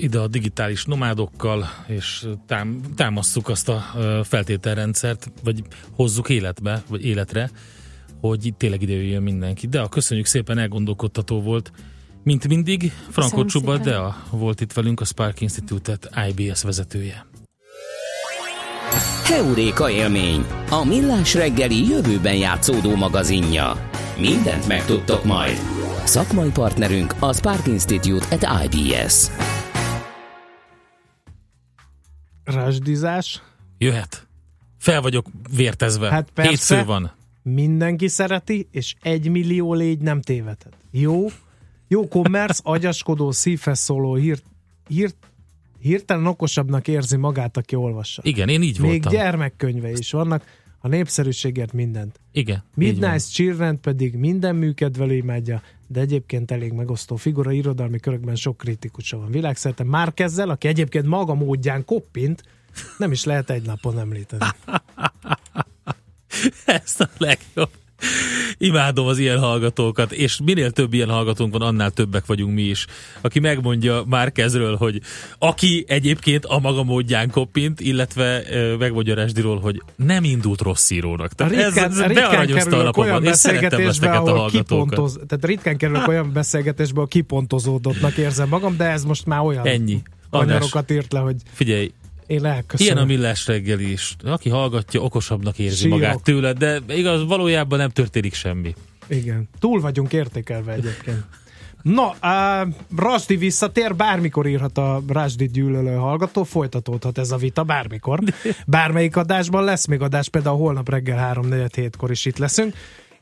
ide 0.00 0.18
a 0.18 0.28
digitális 0.28 0.84
nomádokkal, 0.84 1.68
és 1.86 2.26
tám, 2.46 2.80
támasszuk 2.96 3.48
azt 3.48 3.68
a 3.68 3.84
feltételrendszert, 4.22 5.32
vagy 5.42 5.62
hozzuk 5.90 6.28
életbe, 6.28 6.82
vagy 6.88 7.04
életre, 7.04 7.50
hogy 8.20 8.54
tényleg 8.56 8.82
ide 8.82 8.92
jöjjön 8.92 9.22
mindenki. 9.22 9.66
De 9.66 9.80
a 9.80 9.88
köszönjük 9.88 10.26
szépen, 10.26 10.58
elgondolkodtató 10.58 11.40
volt. 11.42 11.72
Mint 12.22 12.48
mindig, 12.48 12.92
Franco 13.10 13.44
Csuba 13.44 13.78
Dea 13.78 14.16
volt 14.30 14.60
itt 14.60 14.72
velünk, 14.72 15.00
a 15.00 15.04
Spark 15.04 15.40
Institute-et 15.40 16.10
IBS 16.28 16.62
vezetője. 16.62 17.26
Heuréka 19.24 19.90
élmény, 19.90 20.46
a 20.70 20.84
millás 20.84 21.34
reggeli 21.34 21.88
jövőben 21.88 22.36
játszódó 22.36 22.94
magazinja. 22.94 23.90
Mindent 24.18 24.66
megtudtok 24.66 25.24
majd. 25.24 25.56
Szakmai 26.04 26.50
partnerünk 26.50 27.14
a 27.18 27.32
Spark 27.32 27.66
Institute 27.66 28.26
at 28.30 28.64
IBS. 28.64 29.26
Rásdizás? 32.44 33.42
Jöhet. 33.78 34.26
Fel 34.78 35.00
vagyok 35.00 35.26
vértezve. 35.56 36.10
Hát 36.10 36.30
persze, 36.30 36.50
Hétsző 36.50 36.84
van. 36.84 37.12
Mindenki 37.42 38.08
szereti, 38.08 38.68
és 38.70 38.94
egy 39.02 39.28
millió 39.28 39.74
légy 39.74 39.98
nem 39.98 40.20
tévedhet. 40.20 40.76
Jó? 40.90 41.26
Jó 41.88 42.08
commerce, 42.08 42.60
agyaskodó, 42.64 43.30
szívhez 43.30 43.78
szóló 43.78 44.14
hírt, 44.14 44.44
hírt 44.88 45.16
hirtelen 45.84 46.26
okosabbnak 46.26 46.88
érzi 46.88 47.16
magát, 47.16 47.56
aki 47.56 47.74
olvassa. 47.74 48.22
Igen, 48.24 48.48
én 48.48 48.62
így 48.62 48.78
Még 48.80 48.90
voltam. 48.90 49.12
Még 49.12 49.20
gyermekkönyve 49.20 49.90
is 49.90 50.10
vannak, 50.10 50.44
a 50.78 50.88
népszerűségért 50.88 51.72
mindent. 51.72 52.20
Igen. 52.32 52.64
Midnight 52.74 53.32
Children 53.32 53.80
pedig 53.80 54.14
minden 54.14 54.56
műkedvelő 54.56 55.14
imádja, 55.14 55.62
de 55.86 56.00
egyébként 56.00 56.50
elég 56.50 56.72
megosztó 56.72 57.16
figura, 57.16 57.52
irodalmi 57.52 58.00
körökben 58.00 58.34
sok 58.34 58.56
kritikusa 58.56 59.18
van 59.18 59.30
világszerte. 59.30 59.84
Már 59.84 60.14
kezzel, 60.14 60.48
aki 60.48 60.68
egyébként 60.68 61.06
maga 61.06 61.34
módján 61.34 61.84
koppint, 61.84 62.42
nem 62.98 63.12
is 63.12 63.24
lehet 63.24 63.50
egy 63.50 63.66
napon 63.66 63.98
említeni. 63.98 64.44
Ezt 66.66 67.00
a 67.00 67.08
legjobb. 67.18 67.70
Imádom 68.58 69.06
az 69.06 69.18
ilyen 69.18 69.38
hallgatókat, 69.38 70.12
és 70.12 70.38
minél 70.44 70.70
több 70.70 70.92
ilyen 70.92 71.08
hallgatónk 71.08 71.52
van, 71.52 71.62
annál 71.62 71.90
többek 71.90 72.26
vagyunk 72.26 72.54
mi 72.54 72.62
is. 72.62 72.86
Aki 73.20 73.40
megmondja 73.40 74.04
már 74.06 74.32
kezről, 74.32 74.76
hogy 74.76 75.00
aki 75.38 75.84
egyébként 75.88 76.44
a 76.44 76.58
maga 76.58 76.82
módján 76.82 77.30
koppint, 77.30 77.80
illetve 77.80 78.42
megmondja 78.78 79.14
Resdiról, 79.14 79.60
hogy 79.60 79.82
nem 79.96 80.24
indult 80.24 80.60
rossz 80.60 80.90
írónak. 80.90 81.32
Tehát 81.32 81.52
ritkán, 81.52 81.90
ez, 81.90 81.98
ez 81.98 82.06
ritkán 82.06 82.46
kerülök 82.46 82.96
olyan 82.96 83.22
beszélgetésbe, 83.22 84.10
ahol 84.10 84.50
kipontoz, 84.50 85.18
tehát 85.26 85.44
ritkán 85.44 85.76
kerülök 85.76 86.08
olyan 86.08 86.32
beszélgetésbe, 86.32 86.96
ahol 86.96 87.08
kipontozódottnak 87.08 88.16
érzem 88.16 88.48
magam, 88.48 88.76
de 88.76 88.84
ez 88.84 89.04
most 89.04 89.26
már 89.26 89.40
olyan 89.40 89.66
Ennyi. 89.66 90.02
kanyarokat 90.30 90.90
írt 90.90 91.12
le, 91.12 91.18
hogy 91.18 91.36
Figyelj, 91.52 91.92
én 92.26 92.44
elköszönöm. 92.44 92.92
Ilyen 92.92 93.08
a 93.08 93.12
millás 93.12 93.46
reggel 93.46 93.80
is. 93.80 94.16
Aki 94.24 94.48
hallgatja, 94.48 95.00
okosabbnak 95.00 95.58
érzi 95.58 95.76
Sírok. 95.76 95.98
magát 95.98 96.22
tőle, 96.22 96.52
de 96.52 96.80
igaz, 96.88 97.26
valójában 97.26 97.78
nem 97.78 97.90
történik 97.90 98.34
semmi. 98.34 98.74
Igen. 99.08 99.48
Túl 99.58 99.80
vagyunk 99.80 100.12
értékelve 100.12 100.72
egyébként. 100.72 101.24
Na, 101.82 102.14
uh, 102.22 102.74
Rasdi 102.96 103.36
visszatér, 103.36 103.96
bármikor 103.96 104.46
írhat 104.46 104.78
a 104.78 105.02
Rasdi 105.08 105.46
gyűlölő 105.46 105.94
hallgató, 105.94 106.42
folytatódhat 106.42 107.18
ez 107.18 107.30
a 107.30 107.36
vita 107.36 107.62
bármikor. 107.62 108.18
Bármelyik 108.66 109.16
adásban 109.16 109.64
lesz 109.64 109.86
még 109.86 110.00
adás, 110.00 110.28
például 110.28 110.56
holnap 110.56 110.88
reggel 110.88 111.34
3-4-7-kor 111.34 112.10
is 112.10 112.24
itt 112.24 112.38
leszünk 112.38 112.74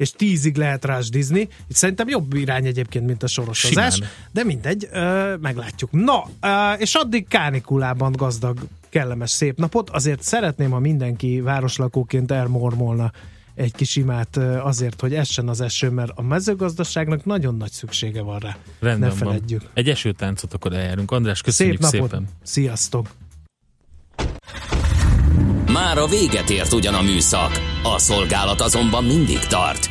és 0.03 0.11
tízig 0.11 0.57
lehet 0.57 0.85
rásdizni. 0.85 1.41
Itt 1.41 1.77
szerintem 1.77 2.09
jobb 2.09 2.35
irány 2.35 2.67
egyébként, 2.67 3.07
mint 3.07 3.23
a 3.23 3.27
sorosozás, 3.27 3.95
Simán. 3.95 4.11
de 4.33 4.45
mindegy, 4.45 4.89
ö, 4.93 5.35
meglátjuk. 5.41 5.91
Na, 5.93 6.25
ö, 6.41 6.73
és 6.73 6.95
addig 6.95 7.29
kánikulában 7.29 8.13
gazdag 8.13 8.59
kellemes 8.89 9.31
szép 9.31 9.59
napot. 9.59 9.91
Azért 9.91 10.23
szeretném, 10.23 10.71
ha 10.71 10.79
mindenki 10.79 11.41
városlakóként 11.41 12.31
elmormolna 12.31 13.13
egy 13.55 13.73
kis 13.75 13.97
imát 13.97 14.37
azért, 14.63 15.01
hogy 15.01 15.15
essen 15.15 15.49
az 15.49 15.61
eső, 15.61 15.91
mert 15.91 16.11
a 16.15 16.23
mezőgazdaságnak 16.23 17.25
nagyon 17.25 17.57
nagy 17.57 17.71
szüksége 17.71 18.23
van 18.23 18.39
rá. 18.39 18.57
Rendben 18.81 19.09
ne 19.09 19.15
feledjük. 19.15 19.61
Van. 19.61 19.71
Egy 19.75 19.89
esőtáncot 19.89 20.53
akkor 20.55 20.73
eljárunk. 20.73 21.11
András, 21.11 21.41
köszönjük 21.41 21.83
Szép 21.83 21.93
napot. 21.93 22.11
szépen. 22.11 22.29
Sziasztok! 22.43 23.09
Már 25.73 25.99
a 25.99 26.07
véget 26.07 26.51
ért 26.51 26.73
ugyan 26.73 26.95
a 26.95 27.03
műszak, 27.03 27.51
a 27.83 27.99
szolgálat 27.99 28.61
azonban 28.61 29.05
mindig 29.05 29.39
tart, 29.39 29.91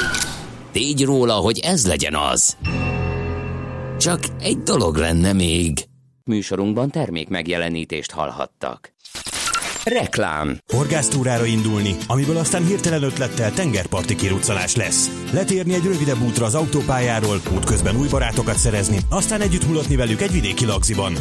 tégy 0.71 1.03
róla, 1.03 1.33
hogy 1.33 1.59
ez 1.59 1.87
legyen 1.87 2.15
az. 2.15 2.57
Csak 3.99 4.19
egy 4.39 4.57
dolog 4.57 4.95
lenne 4.95 5.33
még. 5.33 5.85
Műsorunkban 6.23 6.89
termék 6.89 7.29
megjelenítést 7.29 8.11
hallhattak. 8.11 8.93
Reklám. 9.83 10.57
Horgásztúrára 10.73 11.45
indulni, 11.45 11.95
amiből 12.07 12.37
aztán 12.37 12.65
hirtelen 12.65 13.03
ötlettel 13.03 13.51
tengerparti 13.51 14.15
kiruccolás 14.15 14.75
lesz. 14.75 15.09
Letérni 15.33 15.73
egy 15.73 15.83
rövidebb 15.83 16.21
útra 16.21 16.45
az 16.45 16.55
autópályáról, 16.55 17.41
útközben 17.53 17.95
új 17.95 18.07
barátokat 18.07 18.57
szerezni, 18.57 18.97
aztán 19.09 19.41
együtt 19.41 19.67
mulatni 19.67 19.95
velük 19.95 20.21
egy 20.21 20.31
vidéki 20.31 20.65
lagziban. 20.65 21.13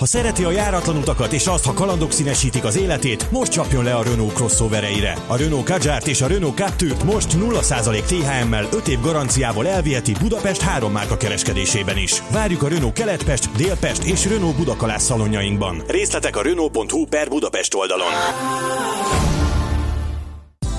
Ha 0.00 0.06
szereti 0.06 0.44
a 0.44 0.50
járatlan 0.50 0.96
utakat 0.96 1.32
és 1.32 1.46
azt, 1.46 1.64
ha 1.64 1.72
kalandok 1.72 2.12
színesítik 2.12 2.64
az 2.64 2.76
életét, 2.76 3.30
most 3.30 3.52
csapjon 3.52 3.84
le 3.84 3.94
a 3.94 4.02
Renault 4.02 4.32
crossovereire. 4.32 5.16
A 5.26 5.36
Renault 5.36 5.64
Kadjárt 5.64 6.06
és 6.06 6.20
a 6.20 6.26
Renault 6.26 6.56
Captur 6.56 6.96
most 7.04 7.36
0% 7.38 8.02
THM-mel 8.02 8.68
5 8.72 8.88
év 8.88 9.00
garanciával 9.00 9.66
elviheti 9.66 10.12
Budapest 10.20 10.60
három 10.60 10.92
márka 10.92 11.16
kereskedésében 11.16 11.96
is. 11.96 12.22
Várjuk 12.32 12.62
a 12.62 12.68
Renault 12.68 12.92
Keletpest, 12.92 13.52
Délpest 13.56 14.02
és 14.02 14.26
Renault 14.26 14.56
Budakalász 14.56 15.04
szalonjainkban. 15.04 15.82
Részletek 15.86 16.36
a 16.36 16.42
Renault.hu 16.42 17.04
per 17.04 17.28
Budapest 17.28 17.74
oldalon. 17.74 18.10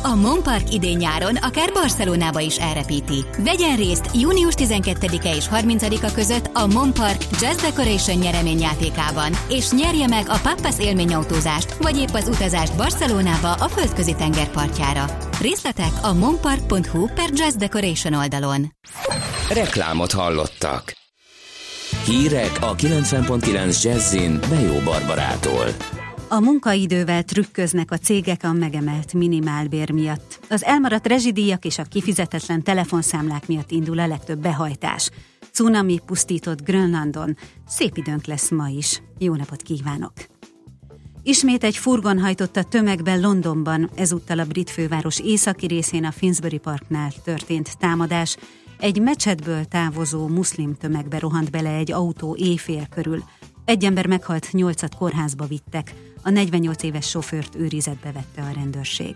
A 0.04 0.16
Monpark 0.16 0.74
idén-nyáron 0.74 1.36
akár 1.36 1.72
Barcelonába 1.74 2.40
is 2.40 2.58
elrepíti. 2.58 3.26
Vegyen 3.44 3.76
részt 3.76 4.10
június 4.14 4.54
12-e 4.58 5.36
és 5.36 5.46
30-a 5.52 6.12
között 6.14 6.50
a 6.54 6.68
Monpark 6.68 7.24
Jazz 7.42 7.62
Decoration 7.62 8.18
nyereményjátékában, 8.18 9.32
és 9.50 9.72
nyerje 9.72 10.08
meg 10.08 10.26
a 10.30 10.40
Pappas 10.44 10.80
élményautózást, 10.80 11.78
vagy 11.78 11.98
épp 11.98 12.14
az 12.14 12.28
utazást 12.28 12.76
Barcelonába 12.76 13.54
a 13.54 13.68
földközi 13.68 14.16
tengerpartjára. 14.16 15.06
Részletek 15.42 15.92
a 16.02 16.14
monpark.hu 16.14 17.08
per 17.08 17.30
Jazz 17.34 17.56
Decoration 17.56 18.14
oldalon. 18.14 18.74
Reklámot 19.50 20.12
hallottak. 20.12 20.94
Hírek 22.06 22.58
a 22.62 22.76
90.9 22.76 23.84
Jazzin 23.84 24.40
Bejó 24.50 24.80
Barbarától. 24.84 25.68
A 26.34 26.40
munkaidővel 26.40 27.24
trükköznek 27.24 27.92
a 27.92 27.98
cégek 27.98 28.44
a 28.44 28.54
megemelt 28.54 29.14
minimálbér 29.14 29.92
miatt. 29.92 30.40
Az 30.50 30.64
elmaradt 30.64 31.08
rezsidíjak 31.08 31.66
és 31.66 31.78
a 31.78 31.84
kifizetetlen 31.84 32.64
telefonszámlák 32.64 33.48
miatt 33.48 33.72
indul 33.72 34.00
a 34.00 34.08
legtöbb 34.08 34.40
behajtás. 34.40 35.10
Cunami 35.52 36.00
pusztított 36.06 36.64
Grönlandon. 36.64 37.38
Szép 37.68 37.98
időnk 37.98 38.26
lesz 38.26 38.50
ma 38.50 38.68
is. 38.68 39.02
Jó 39.18 39.36
napot 39.36 39.62
kívánok! 39.62 40.14
Ismét 41.24 41.64
egy 41.64 41.78
furgon 41.78 42.20
hajtott 42.20 42.60
tömegben 42.70 43.20
Londonban, 43.20 43.90
ezúttal 43.96 44.40
a 44.40 44.46
brit 44.46 44.70
főváros 44.70 45.20
északi 45.20 45.66
részén 45.66 46.06
a 46.06 46.12
Finsbury 46.12 46.58
Parknál 46.58 47.12
történt 47.24 47.78
támadás. 47.78 48.38
Egy 48.80 49.02
mecsetből 49.02 49.66
távozó 49.66 50.28
muszlim 50.28 50.76
tömegbe 50.76 51.20
rohant 51.20 51.52
bele 51.52 51.70
egy 51.70 51.92
autó 51.92 52.36
éjfél 52.40 52.88
körül. 52.90 53.24
Egy 53.66 53.86
ember 53.86 54.08
meghalt, 54.08 54.52
nyolcat 54.52 54.96
kórházba 54.96 55.46
vittek. 55.46 55.94
A 56.22 56.30
48 56.30 56.84
éves 56.84 57.10
sofőrt 57.10 57.56
őrizetbe 57.56 58.12
vette 58.12 58.42
a 58.50 58.54
rendőrség. 58.54 59.16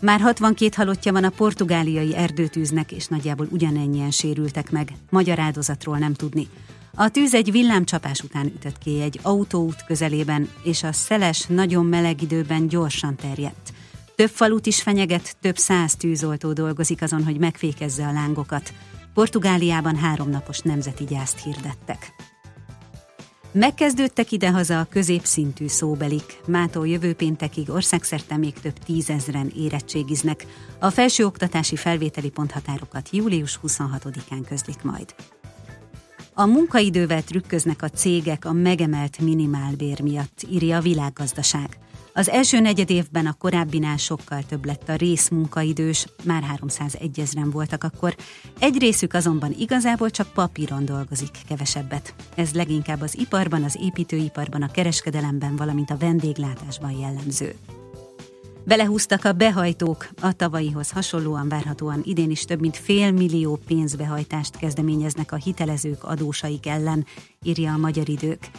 Már 0.00 0.20
62 0.20 0.74
halottja 0.76 1.12
van 1.12 1.24
a 1.24 1.30
portugáliai 1.30 2.16
erdőtűznek, 2.16 2.92
és 2.92 3.06
nagyjából 3.06 3.46
ugyanennyien 3.50 4.10
sérültek 4.10 4.70
meg. 4.70 4.92
Magyar 5.10 5.38
áldozatról 5.38 5.98
nem 5.98 6.14
tudni. 6.14 6.48
A 6.94 7.08
tűz 7.08 7.34
egy 7.34 7.50
villámcsapás 7.50 8.20
után 8.20 8.46
ütött 8.46 8.78
ki 8.78 9.00
egy 9.00 9.20
autóút 9.22 9.84
közelében, 9.84 10.48
és 10.62 10.82
a 10.82 10.92
szeles, 10.92 11.46
nagyon 11.46 11.86
meleg 11.86 12.22
időben 12.22 12.68
gyorsan 12.68 13.16
terjedt. 13.16 13.72
Több 14.14 14.30
falut 14.30 14.66
is 14.66 14.82
fenyeget, 14.82 15.36
több 15.40 15.56
száz 15.56 15.96
tűzoltó 15.96 16.52
dolgozik 16.52 17.02
azon, 17.02 17.24
hogy 17.24 17.38
megfékezze 17.38 18.06
a 18.06 18.12
lángokat. 18.12 18.72
Portugáliában 19.14 19.96
háromnapos 19.96 20.60
nemzeti 20.60 21.04
gyászt 21.04 21.42
hirdettek. 21.44 22.12
Megkezdődtek 23.58 24.32
idehaza 24.32 24.80
a 24.80 24.86
középszintű 24.90 25.66
szóbelik. 25.66 26.40
Mától 26.46 26.88
jövő 26.88 27.14
péntekig 27.14 27.70
országszerte 27.70 28.36
még 28.36 28.52
több 28.52 28.78
tízezren 28.78 29.52
érettségiznek. 29.56 30.46
A 30.78 30.90
felsőoktatási 30.90 31.76
felvételi 31.76 32.30
ponthatárokat 32.30 33.08
július 33.12 33.60
26-án 33.66 34.44
közlik 34.48 34.82
majd. 34.82 35.14
A 36.34 36.46
munkaidővel 36.46 37.22
trükköznek 37.22 37.82
a 37.82 37.88
cégek 37.88 38.44
a 38.44 38.52
megemelt 38.52 39.18
minimálbér 39.18 40.00
miatt, 40.00 40.46
írja 40.50 40.76
a 40.76 40.80
világgazdaság. 40.80 41.78
Az 42.12 42.28
első 42.28 42.60
negyed 42.60 42.90
évben 42.90 43.26
a 43.26 43.36
korábbinál 43.38 43.96
sokkal 43.96 44.42
több 44.48 44.64
lett 44.64 44.88
a 44.88 44.94
részmunkaidős, 44.94 46.06
már 46.24 46.42
301 46.42 47.20
ezeren 47.20 47.50
voltak 47.50 47.84
akkor. 47.84 48.16
Egy 48.58 48.78
részük 48.78 49.14
azonban 49.14 49.54
igazából 49.58 50.10
csak 50.10 50.32
papíron 50.32 50.84
dolgozik 50.84 51.38
kevesebbet. 51.48 52.14
Ez 52.34 52.52
leginkább 52.52 53.00
az 53.00 53.18
iparban, 53.18 53.62
az 53.62 53.78
építőiparban, 53.80 54.62
a 54.62 54.70
kereskedelemben, 54.70 55.56
valamint 55.56 55.90
a 55.90 55.96
vendéglátásban 55.96 56.90
jellemző. 56.90 57.54
Belehúztak 58.64 59.24
a 59.24 59.32
behajtók, 59.32 60.08
a 60.20 60.32
tavalyihoz 60.32 60.90
hasonlóan 60.90 61.48
várhatóan 61.48 62.00
idén 62.04 62.30
is 62.30 62.44
több 62.44 62.60
mint 62.60 62.76
fél 62.76 63.12
millió 63.12 63.58
pénzbehajtást 63.66 64.56
kezdeményeznek 64.56 65.32
a 65.32 65.36
hitelezők 65.36 66.04
adósaik 66.04 66.66
ellen, 66.66 67.06
írja 67.42 67.72
a 67.72 67.76
Magyar 67.76 68.08
Idők. 68.08 68.50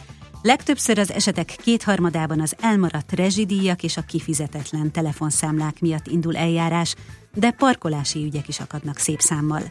Legtöbbször 0.42 0.98
az 0.98 1.12
esetek 1.12 1.56
kétharmadában 1.62 2.40
az 2.40 2.56
elmaradt 2.60 3.12
rezsidíjak 3.12 3.82
és 3.82 3.96
a 3.96 4.02
kifizetetlen 4.02 4.90
telefonszámlák 4.90 5.80
miatt 5.80 6.06
indul 6.06 6.36
eljárás, 6.36 6.94
de 7.34 7.50
parkolási 7.50 8.24
ügyek 8.24 8.48
is 8.48 8.60
akadnak 8.60 8.98
szép 8.98 9.20
számmal. 9.20 9.62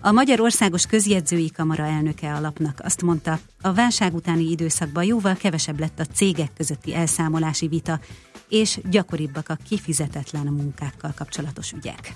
A 0.00 0.12
Magyarországos 0.12 0.86
Közjegyzői 0.86 1.50
Kamara 1.50 1.84
elnöke 1.84 2.34
alapnak 2.34 2.80
azt 2.84 3.02
mondta, 3.02 3.38
a 3.60 3.72
válság 3.72 4.14
utáni 4.14 4.50
időszakban 4.50 5.04
jóval 5.04 5.34
kevesebb 5.34 5.80
lett 5.80 6.00
a 6.00 6.04
cégek 6.04 6.52
közötti 6.56 6.94
elszámolási 6.94 7.68
vita, 7.68 8.00
és 8.48 8.80
gyakoribbak 8.90 9.48
a 9.48 9.58
kifizetetlen 9.68 10.46
munkákkal 10.46 11.12
kapcsolatos 11.16 11.72
ügyek. 11.72 12.14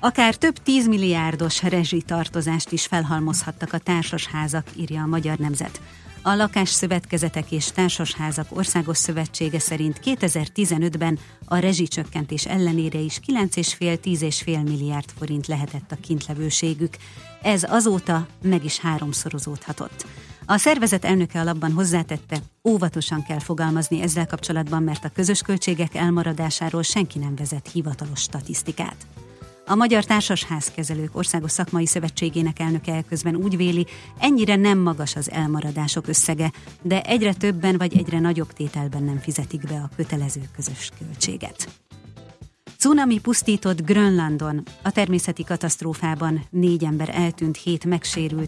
Akár 0.00 0.34
több 0.34 0.58
tízmilliárdos 0.62 1.62
rezsitartozást 1.62 2.72
is 2.72 2.86
felhalmozhattak 2.86 3.72
a 3.72 3.78
társasházak, 3.78 4.66
írja 4.76 5.02
a 5.02 5.06
Magyar 5.06 5.38
Nemzet. 5.38 5.80
A 6.28 6.34
Lakásszövetkezetek 6.34 7.50
és 7.50 7.70
Társasházak 7.70 8.46
Országos 8.56 8.96
Szövetsége 8.96 9.58
szerint 9.58 10.00
2015-ben 10.04 11.18
a 11.44 11.56
rezsicsökkentés 11.56 12.46
ellenére 12.46 12.98
is 12.98 13.20
9,5-10,5 13.26 14.62
milliárd 14.62 15.10
forint 15.18 15.46
lehetett 15.46 15.92
a 15.92 15.96
kintlevőségük. 16.00 16.96
Ez 17.42 17.64
azóta 17.68 18.26
meg 18.42 18.64
is 18.64 18.78
háromszorozódhatott. 18.78 20.06
A 20.46 20.56
szervezet 20.56 21.04
elnöke 21.04 21.40
alapban 21.40 21.72
hozzátette, 21.72 22.38
óvatosan 22.64 23.22
kell 23.22 23.40
fogalmazni 23.40 24.02
ezzel 24.02 24.26
kapcsolatban, 24.26 24.82
mert 24.82 25.04
a 25.04 25.12
közös 25.14 25.42
költségek 25.42 25.94
elmaradásáról 25.94 26.82
senki 26.82 27.18
nem 27.18 27.36
vezet 27.36 27.70
hivatalos 27.72 28.20
statisztikát. 28.20 29.06
A 29.70 29.74
Magyar 29.74 30.04
Társasházkezelők 30.04 31.16
Országos 31.16 31.50
Szakmai 31.50 31.86
Szövetségének 31.86 32.58
elnöke 32.58 33.04
közben 33.08 33.36
úgy 33.36 33.56
véli, 33.56 33.86
ennyire 34.18 34.56
nem 34.56 34.78
magas 34.78 35.16
az 35.16 35.30
elmaradások 35.30 36.08
összege, 36.08 36.52
de 36.82 37.02
egyre 37.02 37.34
többen 37.34 37.76
vagy 37.76 37.96
egyre 37.96 38.18
nagyobb 38.18 38.52
tételben 38.52 39.02
nem 39.02 39.18
fizetik 39.18 39.60
be 39.60 39.74
a 39.74 39.90
kötelező 39.96 40.40
közös 40.56 40.90
költséget. 40.98 41.68
Cunami 42.78 43.18
pusztított 43.20 43.84
Grönlandon. 43.84 44.62
A 44.82 44.90
természeti 44.90 45.44
katasztrófában 45.44 46.46
négy 46.50 46.84
ember 46.84 47.08
eltűnt, 47.12 47.56
hét 47.56 47.84
megsérült, 47.84 48.46